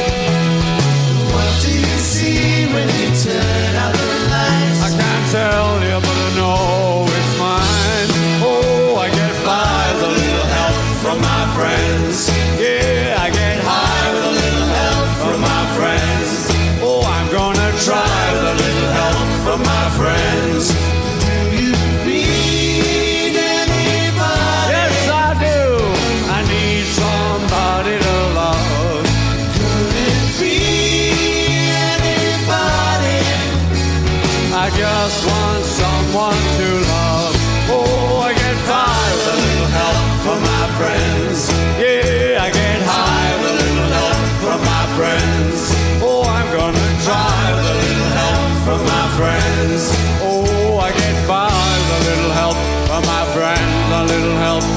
tell 5.31 5.81
you, 5.81 5.97
but 6.05 6.17
I 6.27 6.29
know 6.35 7.05
it's 7.07 7.33
mine. 7.39 8.11
Oh, 8.43 8.97
I 8.99 9.07
get 9.09 9.35
by 9.45 9.93
with 9.93 10.03
a 10.03 10.13
little 10.19 10.47
help 10.57 10.75
from 11.01 11.17
my 11.21 11.43
friends. 11.55 12.29
Yeah. 12.59 12.70
friends. 49.21 49.83
Oh, 50.21 50.79
I 50.87 50.89
get 50.91 51.17
by 51.27 51.45
with 51.77 51.97
a 51.97 52.01
little 52.09 52.33
help 52.41 52.57
from 52.87 53.03
my 53.13 53.23
friends, 53.35 53.73
a 54.01 54.03
little 54.13 54.37
help 54.47 54.70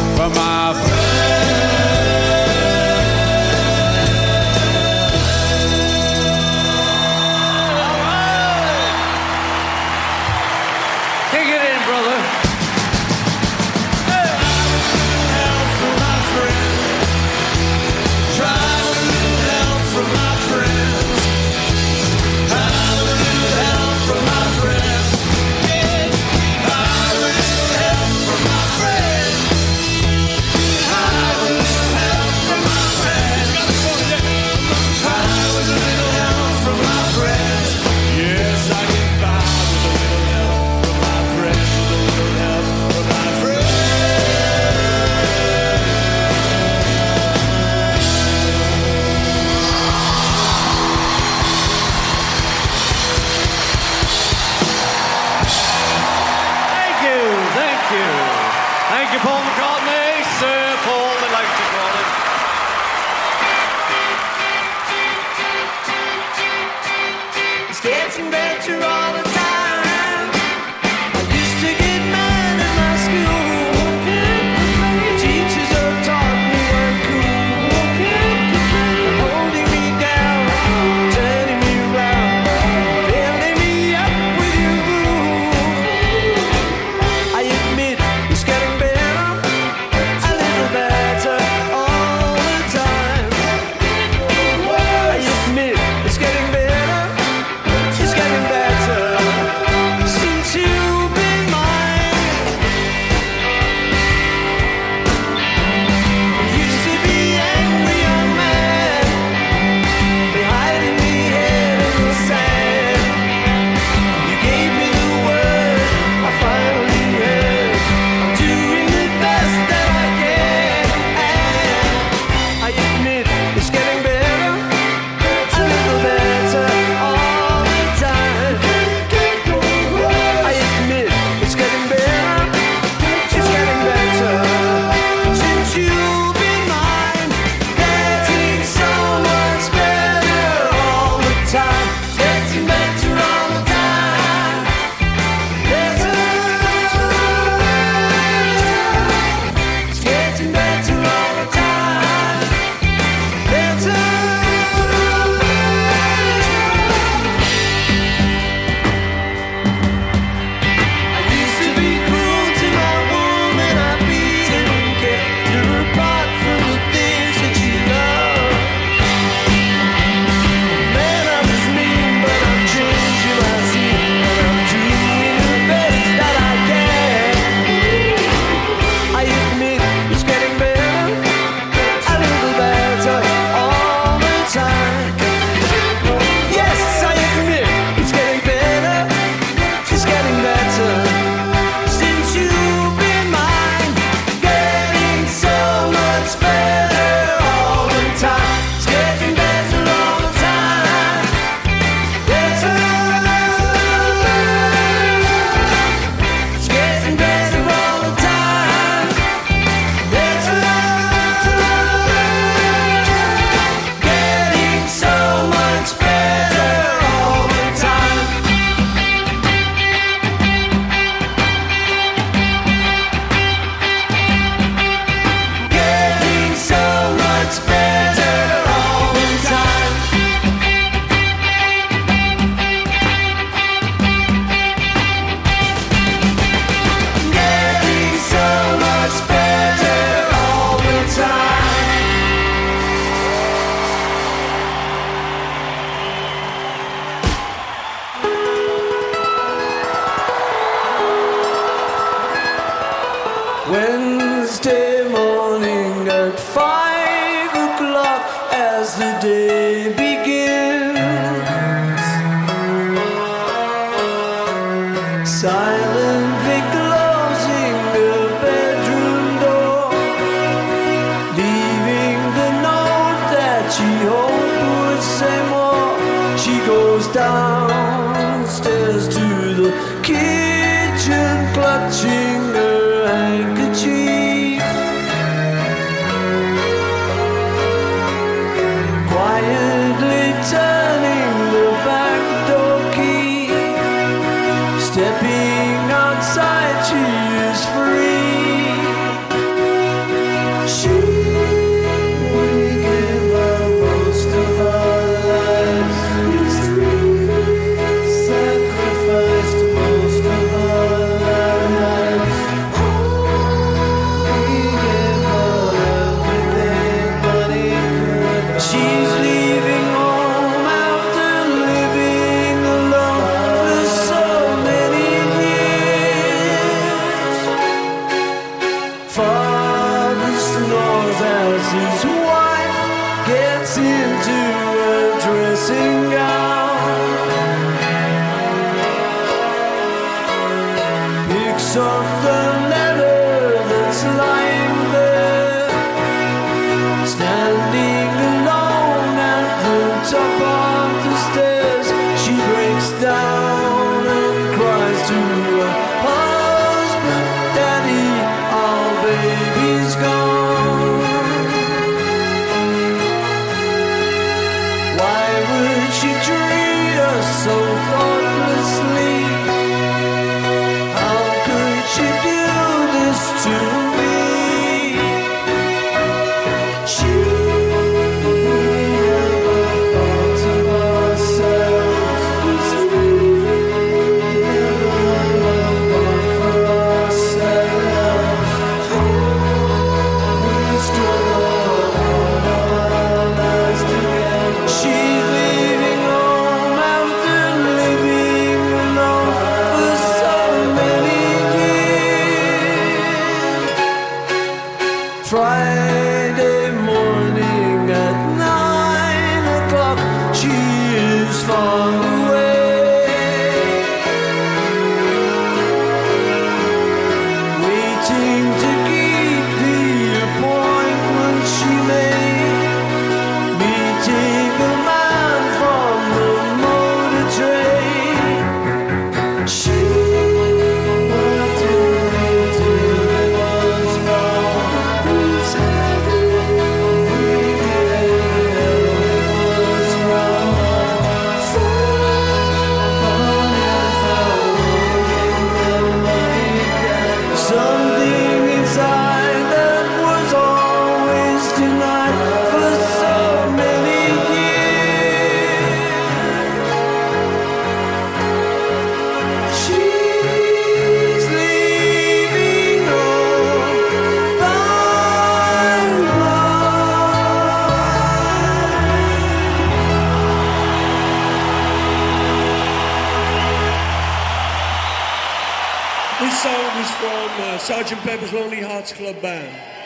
uh, 477.40 477.58
Sergeant 477.58 478.00
Pepper's 478.02 478.32
Lonely 478.32 478.60
Hearts 478.60 478.92
Club 478.92 479.20
Band. 479.20 479.83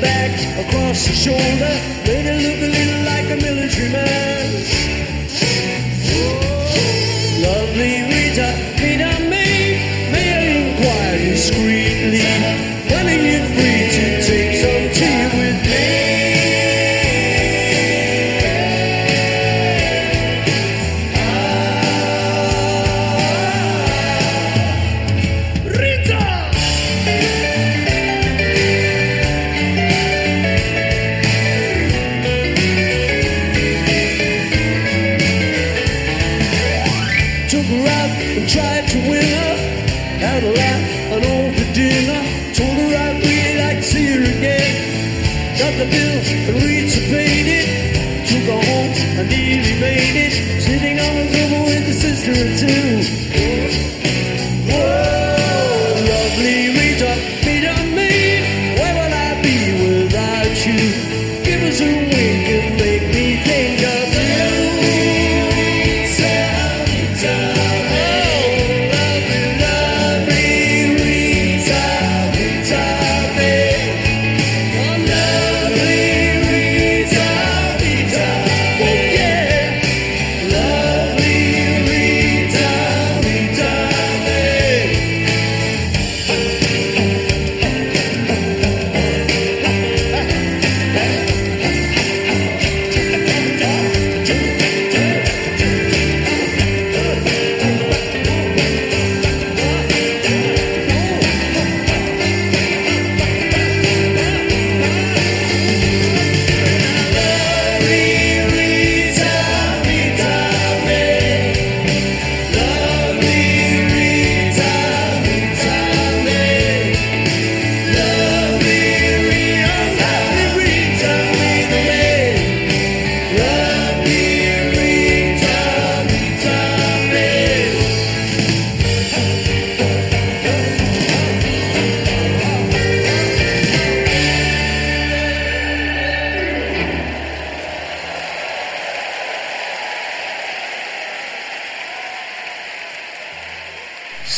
back, 0.00 0.30
across 0.66 1.06
the 1.06 1.12
shoulder, 1.12 1.74
made 2.06 2.26
it 2.26 2.38
look 2.42 2.60
a 2.62 2.70
little 2.76 3.02
like 3.04 3.30
a 3.30 3.36
military 3.42 3.90
man. 3.90 4.43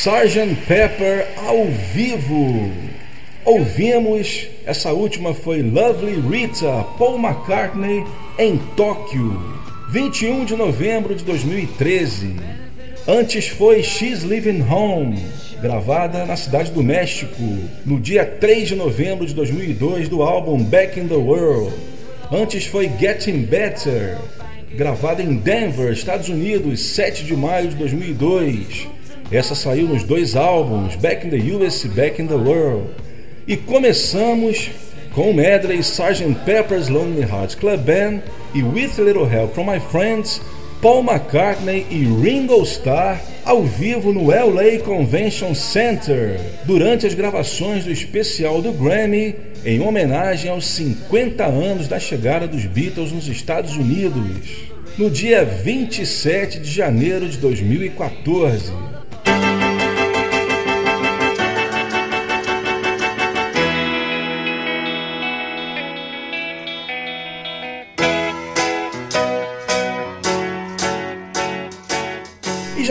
Sgt. 0.07 0.55
Pepper 0.69 1.27
ao 1.37 1.65
vivo. 1.93 2.71
Ouvimos, 3.45 4.47
essa 4.65 4.93
última 4.93 5.35
foi 5.35 5.63
Lovely 5.63 6.21
Rita, 6.21 6.85
Paul 6.97 7.19
McCartney 7.19 8.05
em 8.39 8.57
Tóquio, 8.77 9.43
21 9.91 10.45
de 10.45 10.55
novembro 10.55 11.13
de 11.13 11.25
2013. 11.25 12.37
Antes 13.09 13.49
foi 13.49 13.83
She's 13.83 14.23
Living 14.23 14.63
Home, 14.71 15.21
gravada 15.61 16.25
na 16.25 16.37
cidade 16.37 16.71
do 16.71 16.85
México, 16.85 17.43
no 17.85 17.99
dia 17.99 18.25
3 18.25 18.69
de 18.69 18.77
novembro 18.77 19.27
de 19.27 19.35
2002 19.35 20.09
do 20.09 20.23
álbum 20.23 20.63
Back 20.63 21.01
in 21.01 21.09
the 21.09 21.17
World. 21.17 21.75
Antes 22.31 22.65
foi 22.65 22.89
Getting 22.97 23.43
Better, 23.43 24.17
gravada 24.73 25.21
em 25.21 25.35
Denver, 25.35 25.93
Estados 25.93 26.29
Unidos, 26.29 26.79
7 26.95 27.25
de 27.25 27.35
maio 27.35 27.71
de 27.71 27.75
2002. 27.75 28.95
Essa 29.31 29.57
saiu 29.57 29.89
nos 29.89 30.05
dois 30.05 30.37
álbuns, 30.37 30.95
Back 30.97 31.27
in 31.27 31.31
the 31.31 31.57
US 31.57 31.85
e 31.85 31.89
Back 31.89 32.23
in 32.23 32.29
the 32.29 32.35
World. 32.35 32.91
E 33.47 33.57
começamos 33.57 34.71
com 35.13 35.33
medley 35.33 35.81
Sgt. 35.81 36.45
Pepper's 36.45 36.89
Lonely 36.89 37.23
Hearts 37.23 37.57
Club 37.57 37.81
Band 37.81 38.21
e 38.55 38.63
With 38.63 38.93
a 38.99 39.03
Little 39.03 39.27
Help 39.29 39.55
from 39.55 39.65
My 39.65 39.81
Friends, 39.81 40.41
Paul 40.81 41.03
McCartney 41.03 41.87
e 41.91 42.05
Ringo 42.05 42.63
Starr 42.63 43.21
ao 43.45 43.65
vivo 43.65 44.13
no 44.13 44.27
LA 44.27 44.79
Convention 44.85 45.55
Center 45.55 46.39
durante 46.65 47.07
as 47.07 47.15
gravações 47.15 47.85
do 47.85 47.91
especial 47.91 48.63
do 48.63 48.73
Grammy 48.73 49.35
em 49.65 49.81
homenagem 49.81 50.51
aos 50.51 50.67
50 50.67 51.45
anos 51.45 51.89
da 51.89 51.99
chegada 51.99 52.47
dos 52.47 52.65
Beatles 52.65 53.11
nos 53.11 53.27
Estados 53.27 53.77
Unidos, 53.77 54.69
no 54.97 55.11
dia 55.11 55.45
27 55.45 56.61
de 56.61 56.71
janeiro 56.71 57.29
de 57.29 57.39
2014. 57.39 58.96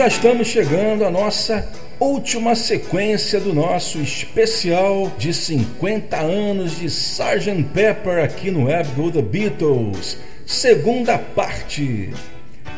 Já 0.06 0.08
estamos 0.08 0.46
chegando 0.46 1.04
à 1.04 1.10
nossa 1.10 1.68
última 1.98 2.54
sequência 2.54 3.40
do 3.40 3.52
nosso 3.52 3.98
especial 3.98 5.12
de 5.18 5.34
50 5.34 6.16
anos 6.16 6.78
de 6.78 6.86
Sgt. 6.86 7.64
Pepper 7.74 8.22
aqui 8.22 8.52
no 8.52 8.66
Web 8.66 8.88
Go 8.94 9.10
The 9.10 9.20
Beatles, 9.20 10.16
segunda 10.46 11.18
parte. 11.18 12.10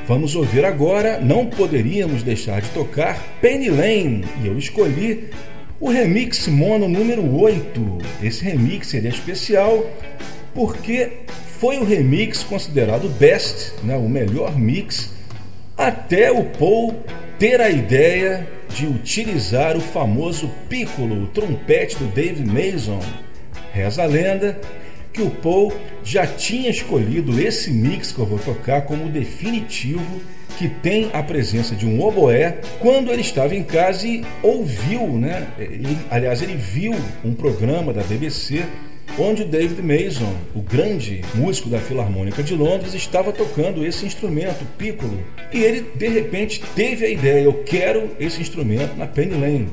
Vamos 0.07 0.35
ouvir 0.35 0.65
agora, 0.65 1.21
não 1.21 1.45
poderíamos 1.45 2.23
deixar 2.23 2.63
de 2.63 2.71
tocar 2.71 3.23
Penny 3.43 3.69
Lane, 3.69 4.25
e 4.43 4.47
eu 4.47 4.57
escolhi 4.57 5.29
o 5.79 5.91
remix 5.91 6.49
mono 6.49 6.89
número 6.89 7.39
8. 7.39 7.99
Esse 8.23 8.43
remix 8.43 8.87
seria 8.87 9.11
especial 9.11 9.85
porque 10.55 11.13
foi 11.61 11.77
o 11.77 11.85
remix 11.85 12.43
considerado 12.43 13.07
best, 13.19 13.75
né, 13.85 13.99
o 13.99 14.09
melhor 14.09 14.59
mix 14.59 15.18
até 15.79 16.33
o 16.33 16.43
Paul 16.45 16.93
ter 17.39 17.61
a 17.61 17.71
ideia 17.71 18.45
de 18.69 18.85
utilizar 18.85 19.77
o 19.77 19.81
famoso 19.81 20.51
piccolo, 20.69 21.23
o 21.23 21.27
trompete 21.29 21.97
do 21.97 22.07
Dave 22.07 22.45
Mason. 22.45 23.01
Reza 23.73 24.03
a 24.03 24.07
lenda 24.07 24.61
que 25.13 25.23
o 25.23 25.31
Paul 25.31 25.73
já 26.03 26.27
tinha 26.27 26.69
escolhido 26.69 27.41
esse 27.41 27.71
mix 27.71 28.11
que 28.11 28.19
eu 28.19 28.27
vou 28.27 28.41
tocar 28.41 28.83
como 28.83 29.09
definitivo, 29.09 30.21
que 30.59 30.69
tem 30.69 31.11
a 31.13 31.23
presença 31.23 31.77
de 31.77 31.87
um 31.87 32.03
oboé, 32.03 32.59
quando 32.81 33.13
ele 33.13 33.21
estava 33.21 33.55
em 33.55 33.63
casa 33.63 34.07
e 34.07 34.25
ouviu, 34.43 35.07
né? 35.13 35.47
Ele, 35.59 35.97
aliás, 36.11 36.43
ele 36.43 36.57
viu 36.57 36.95
um 37.25 37.33
programa 37.33 37.93
da 37.93 38.03
BBC 38.03 38.65
onde 39.19 39.45
David 39.45 39.83
Mason, 39.83 40.33
o 40.55 40.63
grande 40.63 41.23
músico 41.35 41.69
da 41.69 41.79
Filarmônica 41.79 42.43
de 42.43 42.55
Londres, 42.55 42.95
estava 42.95 43.33
tocando 43.33 43.85
esse 43.85 44.07
instrumento, 44.07 44.65
piccolo. 44.77 45.19
E 45.53 45.63
ele, 45.63 45.87
de 45.95 46.09
repente, 46.09 46.63
teve 46.75 47.05
a 47.05 47.11
ideia: 47.11 47.43
eu 47.43 47.65
quero 47.65 48.11
esse 48.21 48.41
instrumento 48.41 48.97
na 48.97 49.07
Penny 49.07 49.35
Lane. 49.35 49.69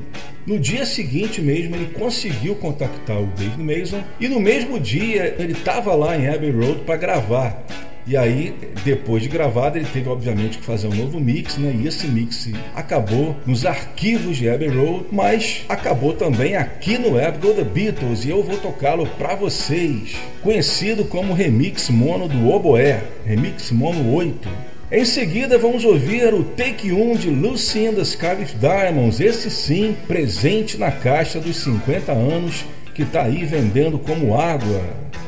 No 0.46 0.58
dia 0.58 0.86
seguinte 0.86 1.40
mesmo, 1.40 1.74
ele 1.74 1.90
conseguiu 1.92 2.54
contactar 2.54 3.20
o 3.20 3.26
David 3.26 3.62
Mason 3.62 4.02
e 4.20 4.28
no 4.28 4.38
mesmo 4.38 4.78
dia 4.78 5.34
ele 5.38 5.52
estava 5.52 5.94
lá 5.94 6.16
em 6.16 6.28
Abbey 6.28 6.50
Road 6.50 6.82
para 6.82 6.96
gravar. 6.96 7.66
E 8.06 8.16
aí, 8.16 8.54
depois 8.84 9.20
de 9.20 9.28
gravado, 9.28 9.76
ele 9.76 9.88
teve 9.92 10.08
obviamente 10.08 10.58
que 10.58 10.64
fazer 10.64 10.86
um 10.86 10.94
novo 10.94 11.18
mix, 11.18 11.58
né? 11.58 11.74
E 11.76 11.88
esse 11.88 12.06
mix 12.06 12.48
acabou 12.72 13.34
nos 13.44 13.66
arquivos 13.66 14.36
de 14.36 14.48
Abbey 14.48 14.68
Road, 14.68 15.06
mas 15.10 15.64
acabou 15.68 16.12
também 16.12 16.54
aqui 16.54 16.98
no 16.98 17.10
Go 17.40 17.52
The 17.52 17.64
Beatles 17.64 18.24
e 18.24 18.30
eu 18.30 18.44
vou 18.44 18.58
tocá-lo 18.58 19.06
para 19.18 19.34
vocês, 19.34 20.14
conhecido 20.40 21.04
como 21.06 21.34
remix 21.34 21.90
mono 21.90 22.28
do 22.28 22.48
Oboé, 22.48 23.02
remix 23.24 23.72
mono 23.72 24.14
8. 24.14 24.48
Em 24.92 25.04
seguida, 25.04 25.58
vamos 25.58 25.84
ouvir 25.84 26.32
o 26.32 26.44
Take 26.44 26.92
1 26.92 27.16
de 27.16 27.28
Lucy 27.28 27.86
in 27.86 27.94
the 27.94 28.02
Sky 28.02 28.36
with 28.38 28.54
Diamonds, 28.60 29.18
esse 29.18 29.50
sim, 29.50 29.96
presente 30.06 30.78
na 30.78 30.92
caixa 30.92 31.40
dos 31.40 31.56
50 31.56 32.12
anos, 32.12 32.64
que 32.94 33.02
está 33.02 33.22
aí 33.22 33.44
vendendo 33.44 33.98
como 33.98 34.38
água, 34.38 34.80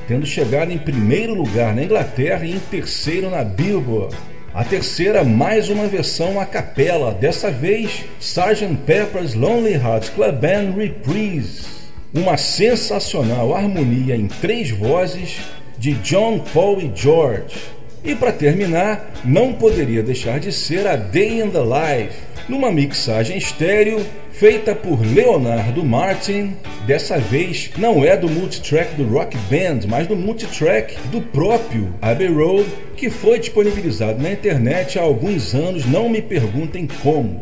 tendo 0.09 0.25
chegado 0.25 0.73
em 0.73 0.79
primeiro 0.79 1.35
lugar 1.35 1.77
na 1.77 1.85
Inglaterra 1.85 2.45
e 2.47 2.53
em 2.53 2.59
terceiro 2.59 3.29
na 3.29 3.45
Billboard. 3.45 4.17
A 4.55 4.65
terceira, 4.65 5.23
mais 5.23 5.69
uma 5.69 5.87
versão 5.87 6.41
a 6.41 6.47
capela, 6.47 7.13
dessa 7.13 7.51
vez 7.51 8.07
Sgt. 8.19 8.79
Pepper's 8.87 9.35
Lonely 9.35 9.75
Hearts 9.75 10.09
Club 10.09 10.35
Band 10.37 10.73
Reprise. 10.75 11.67
Uma 12.15 12.39
sensacional 12.39 13.55
harmonia 13.55 14.17
em 14.17 14.27
três 14.27 14.71
vozes 14.71 15.41
de 15.77 15.93
John, 15.97 16.39
Paul 16.55 16.81
e 16.81 16.91
George. 16.95 17.57
E 18.03 18.15
para 18.15 18.33
terminar, 18.33 19.13
não 19.23 19.53
poderia 19.53 20.03
deixar 20.03 20.41
de 20.41 20.51
ser 20.51 20.87
a 20.87 20.97
Day 20.97 21.43
in 21.43 21.51
the 21.51 21.61
Life, 21.61 22.17
numa 22.49 22.71
mixagem 22.73 23.37
estéreo 23.37 24.05
feita 24.33 24.75
por 24.75 25.01
Leonardo 25.05 25.85
Martin. 25.85 26.57
Dessa 26.87 27.19
vez 27.19 27.71
não 27.77 28.05
é 28.05 28.17
do 28.17 28.29
multitrack 28.29 28.95
do 28.95 29.05
Rock 29.05 29.37
Band, 29.51 29.81
mas 29.89 30.07
do 30.07 30.17
multitrack 30.17 30.97
do 31.09 31.21
próprio 31.21 31.93
Abbey 32.01 32.29
Road, 32.29 32.69
que 32.97 33.11
foi 33.11 33.39
disponibilizado 33.39 34.23
na 34.23 34.31
internet 34.31 34.99
há 34.99 35.03
alguns 35.03 35.55
anos, 35.55 35.85
não 35.85 36.09
me 36.09 36.23
perguntem 36.23 36.89
como. 37.03 37.41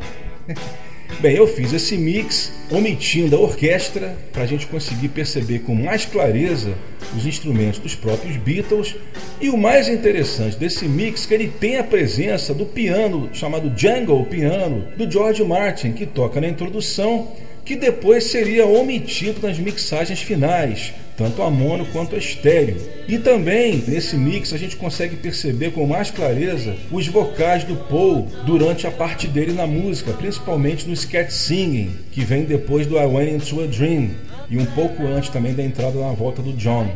Bem, 1.20 1.34
eu 1.36 1.46
fiz 1.46 1.72
esse 1.72 1.96
mix 1.96 2.52
omitindo 2.70 3.36
a 3.36 3.40
orquestra 3.40 4.14
para 4.32 4.42
a 4.42 4.46
gente 4.46 4.66
conseguir 4.66 5.08
perceber 5.08 5.60
com 5.60 5.74
mais 5.74 6.04
clareza 6.04 6.74
os 7.16 7.24
instrumentos 7.24 7.78
dos 7.78 7.94
próprios 7.94 8.36
Beatles. 8.36 8.94
E 9.40 9.48
o 9.48 9.56
mais 9.56 9.88
interessante 9.88 10.58
desse 10.58 10.86
mix 10.86 11.24
é 11.24 11.28
que 11.28 11.34
ele 11.34 11.48
tem 11.48 11.78
a 11.78 11.84
presença 11.84 12.52
do 12.52 12.66
piano 12.66 13.30
chamado 13.32 13.72
Jungle 13.74 14.26
Piano 14.26 14.88
do 14.96 15.10
George 15.10 15.42
Martin, 15.42 15.92
que 15.92 16.04
toca 16.04 16.40
na 16.40 16.48
introdução, 16.48 17.32
que 17.64 17.76
depois 17.76 18.24
seria 18.24 18.66
omitido 18.66 19.46
nas 19.46 19.58
mixagens 19.58 20.20
finais, 20.20 20.92
tanto 21.16 21.42
a 21.42 21.50
mono 21.50 21.86
quanto 21.86 22.14
a 22.14 22.18
estéreo. 22.18 22.76
E 23.08 23.18
também 23.18 23.82
nesse 23.86 24.16
mix 24.16 24.52
a 24.52 24.58
gente 24.58 24.76
consegue 24.76 25.16
perceber 25.16 25.72
com 25.72 25.86
mais 25.86 26.10
clareza 26.10 26.74
os 26.90 27.06
vocais 27.08 27.64
do 27.64 27.76
Paul 27.76 28.28
durante 28.44 28.86
a 28.86 28.90
parte 28.90 29.26
dele 29.26 29.52
na 29.52 29.66
música, 29.66 30.12
principalmente 30.12 30.88
no 30.88 30.94
Scat 30.94 31.32
Singing, 31.32 31.90
que 32.12 32.24
vem 32.24 32.44
depois 32.44 32.86
do 32.86 32.98
I 32.98 33.06
Went 33.06 33.30
Into 33.30 33.62
a 33.62 33.66
Dream 33.66 34.10
e 34.50 34.58
um 34.58 34.66
pouco 34.66 35.04
antes 35.04 35.30
também 35.30 35.54
da 35.54 35.62
entrada 35.62 35.98
na 35.98 36.12
volta 36.12 36.42
do 36.42 36.52
John. 36.52 36.88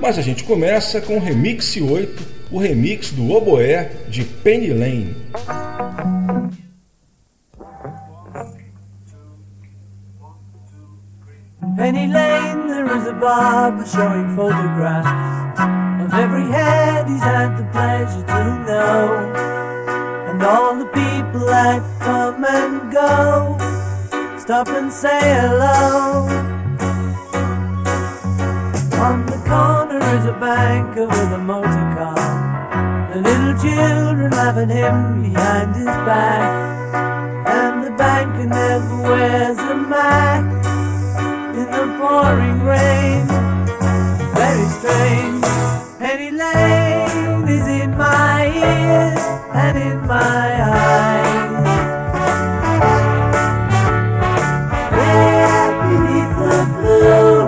Mas 0.00 0.18
a 0.18 0.22
gente 0.22 0.44
começa 0.44 1.00
com 1.00 1.16
o 1.16 1.20
Remix 1.20 1.76
8, 1.76 2.36
o 2.50 2.58
remix 2.58 3.10
do 3.10 3.30
Oboé 3.30 3.90
de 4.08 4.24
Penny 4.24 4.68
Lane. 4.68 5.16
Penny 11.74 12.06
Lane, 12.06 12.68
there 12.68 12.96
is 12.96 13.06
a 13.08 13.12
barber 13.12 13.84
showing 13.84 14.34
photographs 14.36 15.60
of 16.00 16.14
every 16.14 16.44
head 16.44 17.08
he's 17.08 17.20
had 17.20 17.56
the 17.56 17.64
pleasure 17.72 18.24
to 18.24 18.44
know, 18.64 19.32
and 20.30 20.42
all 20.42 20.76
the 20.76 20.86
people 20.86 21.44
that 21.46 21.82
come 22.00 22.44
and 22.44 22.92
go. 22.92 23.58
Stop 24.38 24.68
and 24.68 24.92
say 24.92 25.18
hello. 25.20 26.28
On 29.02 29.26
the 29.26 29.42
corner 29.44 29.98
is 30.16 30.24
a 30.24 30.36
banker 30.38 31.06
with 31.06 31.32
a 31.32 31.38
motor 31.38 31.68
car. 31.96 33.10
The 33.12 33.20
little 33.20 33.54
children 33.60 34.30
laughing 34.30 34.68
him 34.68 35.22
behind 35.22 35.74
his 35.74 35.84
back, 35.84 36.94
and 37.48 37.84
the 37.84 37.90
banker 37.90 38.46
never 38.46 39.02
wears 39.02 39.58
a 39.58 39.74
mask 39.74 40.65
pouring 41.98 42.62
rain. 42.62 43.26
Very 44.34 44.68
strange. 44.78 45.44
Penny 45.98 46.30
Lane 46.30 47.48
is 47.48 47.66
in 47.66 47.96
my 47.96 48.46
ears 48.46 49.22
and 49.54 49.76
in 49.78 49.98
my 50.06 50.48
eyes. 50.62 51.64
There 54.92 55.72
beneath 55.82 56.34
the 56.42 56.58
blue 56.76 57.38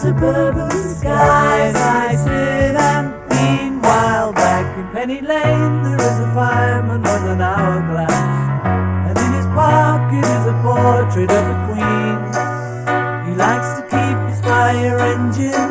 suburban 0.00 0.70
skies, 0.96 1.76
I 1.76 2.16
sit 2.16 2.74
and 2.90 3.06
meanwhile 3.30 4.32
back 4.32 4.66
in 4.78 4.86
Penny 4.94 5.20
Lane 5.20 5.82
there 5.82 6.00
is 6.00 6.18
a 6.20 6.30
fireman 6.34 7.02
with 7.02 7.24
an 7.34 7.40
hourglass, 7.40 8.12
and 9.08 9.18
in 9.18 9.32
his 9.32 9.46
pocket 9.46 10.24
is 10.24 10.46
a 10.46 10.54
portrait 10.62 11.30
of 11.30 11.44
a 11.46 11.66
queen. 11.66 11.77
Fire 14.88 15.00
engine 15.00 15.67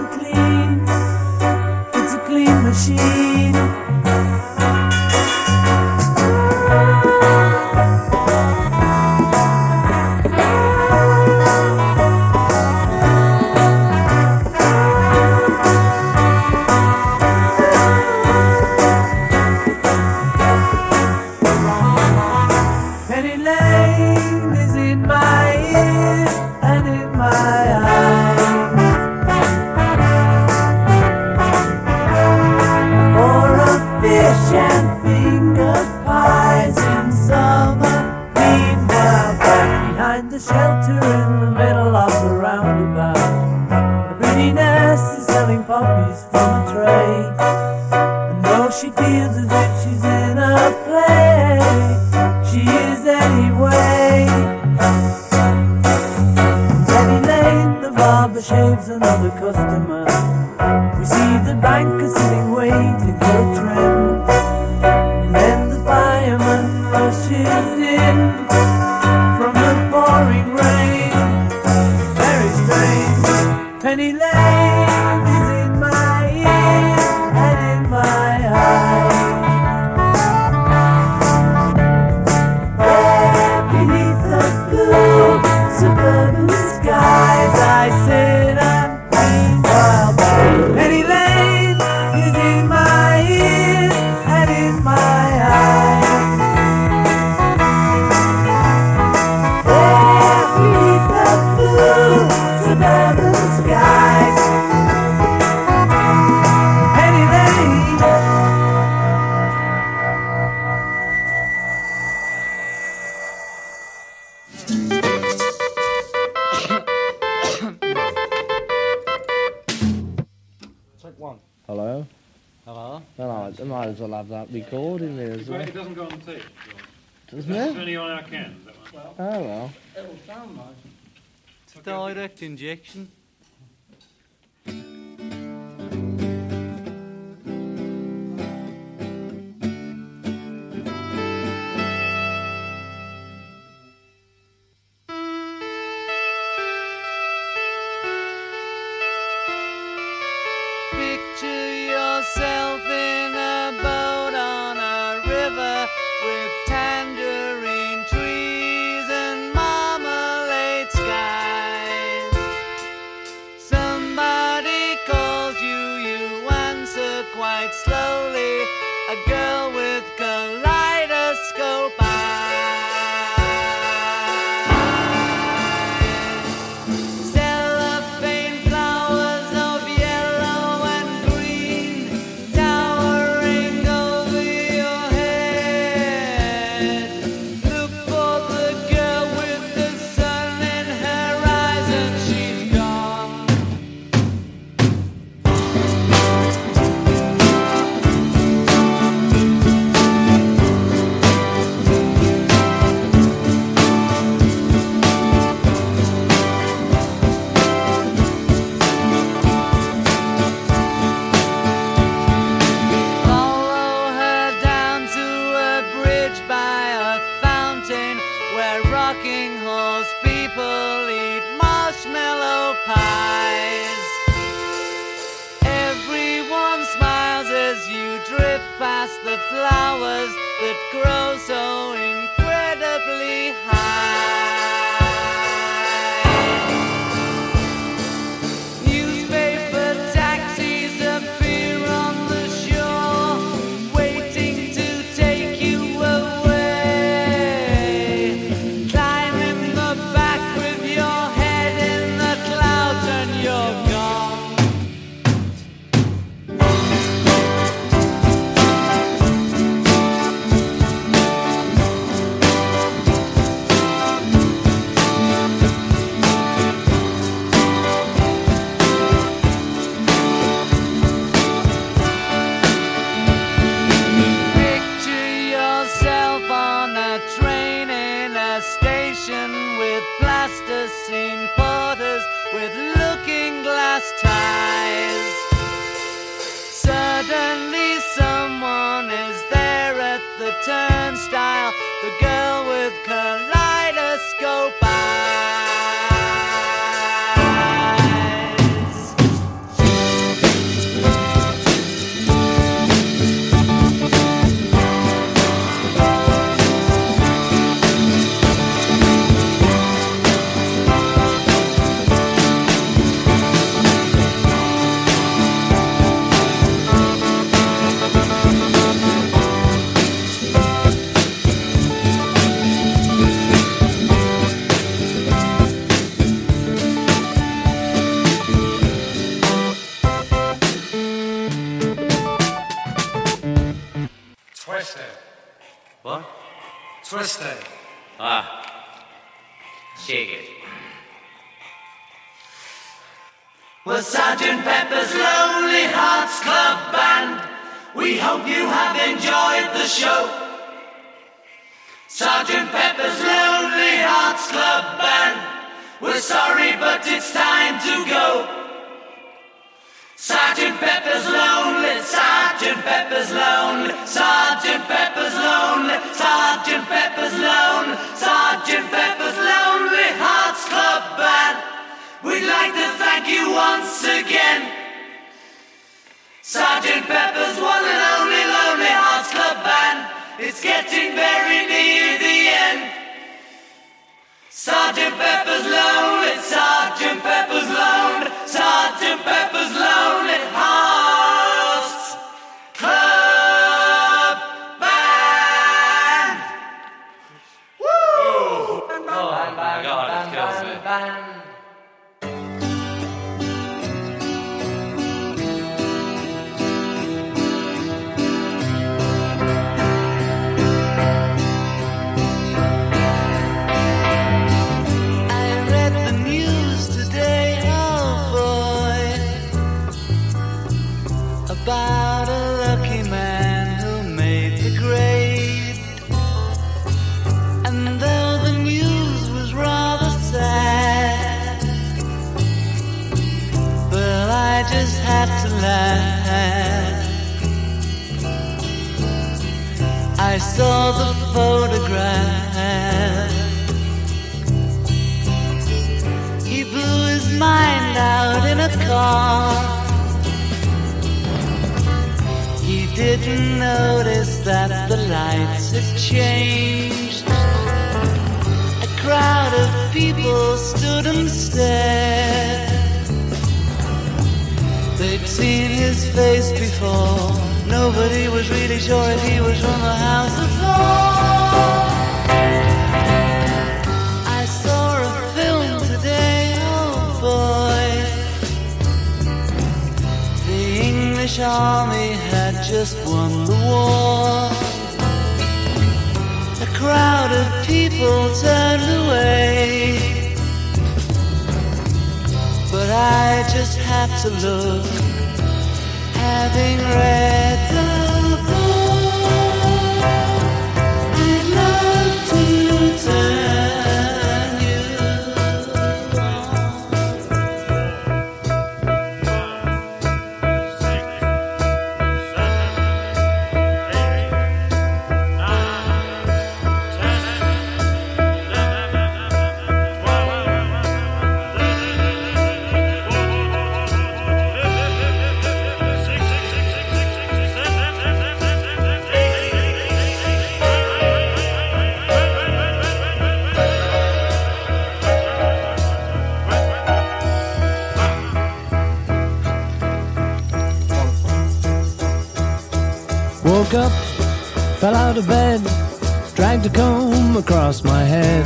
out 545.18 545.24
of 545.24 545.28
bed, 545.28 546.36
dragged 546.36 546.66
a 546.66 546.70
comb 546.70 547.38
across 547.38 547.84
my 547.84 548.04
head. 548.04 548.46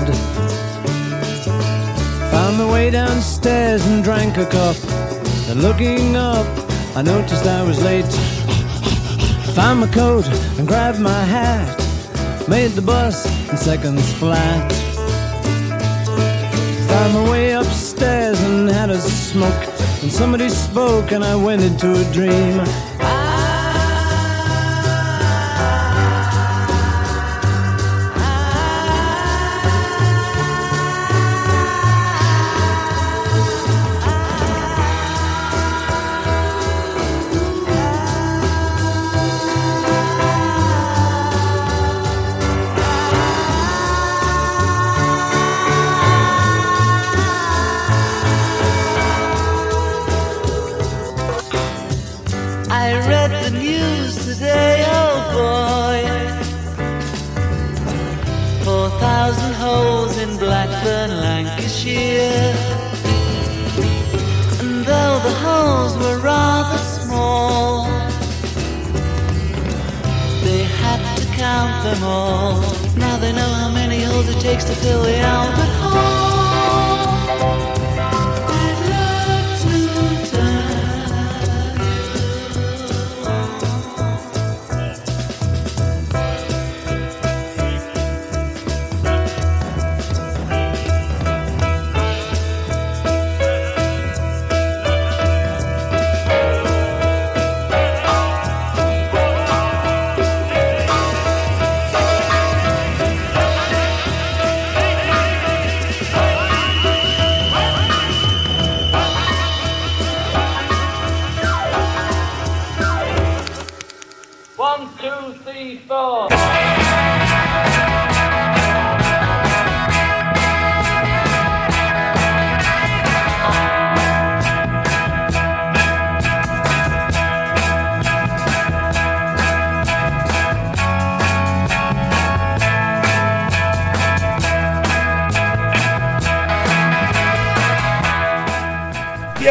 Found 2.32 2.58
my 2.58 2.72
way 2.72 2.90
downstairs 2.90 3.86
and 3.88 4.04
drank 4.04 4.38
a 4.38 4.46
cup. 4.46 4.76
Then 5.48 5.62
looking 5.62 6.16
up, 6.16 6.46
I 6.96 7.02
noticed 7.02 7.46
I 7.46 7.64
was 7.64 7.84
late. 7.84 8.06
Found 9.56 9.82
my 9.82 9.88
coat 9.88 10.26
and 10.58 10.68
grabbed 10.68 11.00
my 11.00 11.24
hat. 11.24 11.78
Made 12.48 12.72
the 12.72 12.82
bus 12.82 13.26
in 13.50 13.58
seconds 13.58 14.14
flat. 14.14 14.72
Found 16.90 17.14
my 17.14 17.30
way 17.30 17.52
upstairs 17.52 18.40
and 18.44 18.70
had 18.70 18.90
a 18.90 19.00
smoke. 19.02 19.64
And 20.02 20.12
somebody 20.12 20.48
spoke 20.48 21.12
and 21.12 21.24
I 21.24 21.36
went 21.36 21.64
into 21.64 21.92
a 21.92 22.14
dream. 22.14 22.91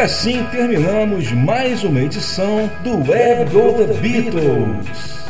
Assim 0.01 0.43
terminamos 0.45 1.31
mais 1.31 1.83
uma 1.83 2.01
edição 2.01 2.67
do 2.83 3.07
Web 3.07 3.51
Go 3.51 3.73
The 3.73 3.93
Beatles. 3.99 5.21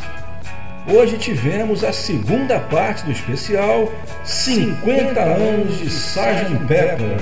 Hoje 0.88 1.18
tivemos 1.18 1.84
a 1.84 1.91
segunda 1.91 2.57
parte 2.57 3.03
do 3.03 3.11
especial 3.11 3.91
50 4.23 5.19
anos 5.19 5.77
de 5.77 5.88
Sgt. 5.88 6.56
Pepper. 6.69 7.18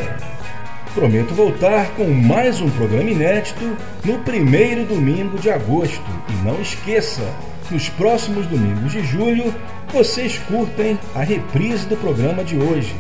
Prometo 0.94 1.34
voltar 1.34 1.90
com 1.96 2.04
mais 2.04 2.62
um 2.62 2.70
programa 2.70 3.10
inédito 3.10 3.76
no 4.06 4.20
primeiro 4.20 4.86
domingo 4.86 5.40
de 5.40 5.50
agosto. 5.50 6.06
E 6.30 6.46
não 6.46 6.62
esqueça, 6.62 7.24
nos 7.72 7.90
próximos 7.90 8.46
domingos 8.46 8.92
de 8.92 9.04
julho, 9.04 9.52
vocês 9.92 10.38
curtem 10.38 11.00
a 11.16 11.24
reprise 11.24 11.88
do 11.88 11.98
programa 11.98 12.44
de 12.44 12.60
hoje. 12.60 12.96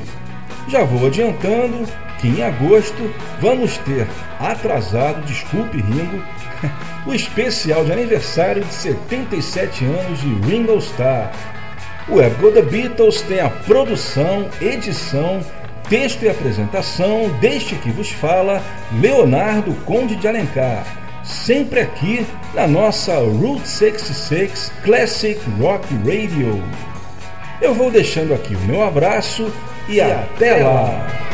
Já 0.67 0.83
vou 0.83 1.05
adiantando 1.05 1.87
que 2.19 2.27
em 2.27 2.43
agosto 2.43 3.13
vamos 3.39 3.77
ter 3.79 4.07
atrasado, 4.39 5.25
desculpe 5.25 5.77
Ringo, 5.77 6.21
o 7.05 7.13
especial 7.13 7.83
de 7.85 7.91
aniversário 7.91 8.63
de 8.63 8.73
77 8.73 9.85
anos 9.85 10.19
de 10.19 10.33
Ringo 10.47 10.77
Starr. 10.77 11.31
O 12.07 12.15
Web 12.15 12.35
The 12.53 12.61
Beatles 12.61 13.21
tem 13.21 13.39
a 13.39 13.49
produção, 13.49 14.49
edição, 14.59 15.41
texto 15.87 16.23
e 16.23 16.29
apresentação 16.29 17.29
deste 17.39 17.75
que 17.75 17.91
vos 17.91 18.09
fala, 18.09 18.61
Leonardo 18.99 19.73
Conde 19.85 20.15
de 20.15 20.27
Alencar, 20.27 20.85
sempre 21.23 21.81
aqui 21.81 22.25
na 22.53 22.67
nossa 22.67 23.15
Route 23.15 23.67
66 23.67 24.71
Classic 24.83 25.39
Rock 25.59 25.87
Radio. 25.97 26.63
Eu 27.61 27.73
vou 27.73 27.91
deixando 27.91 28.33
aqui 28.33 28.55
o 28.55 28.61
meu 28.61 28.83
abraço 28.83 29.51
e 29.87 30.01
até 30.01 30.63
lá! 30.63 31.28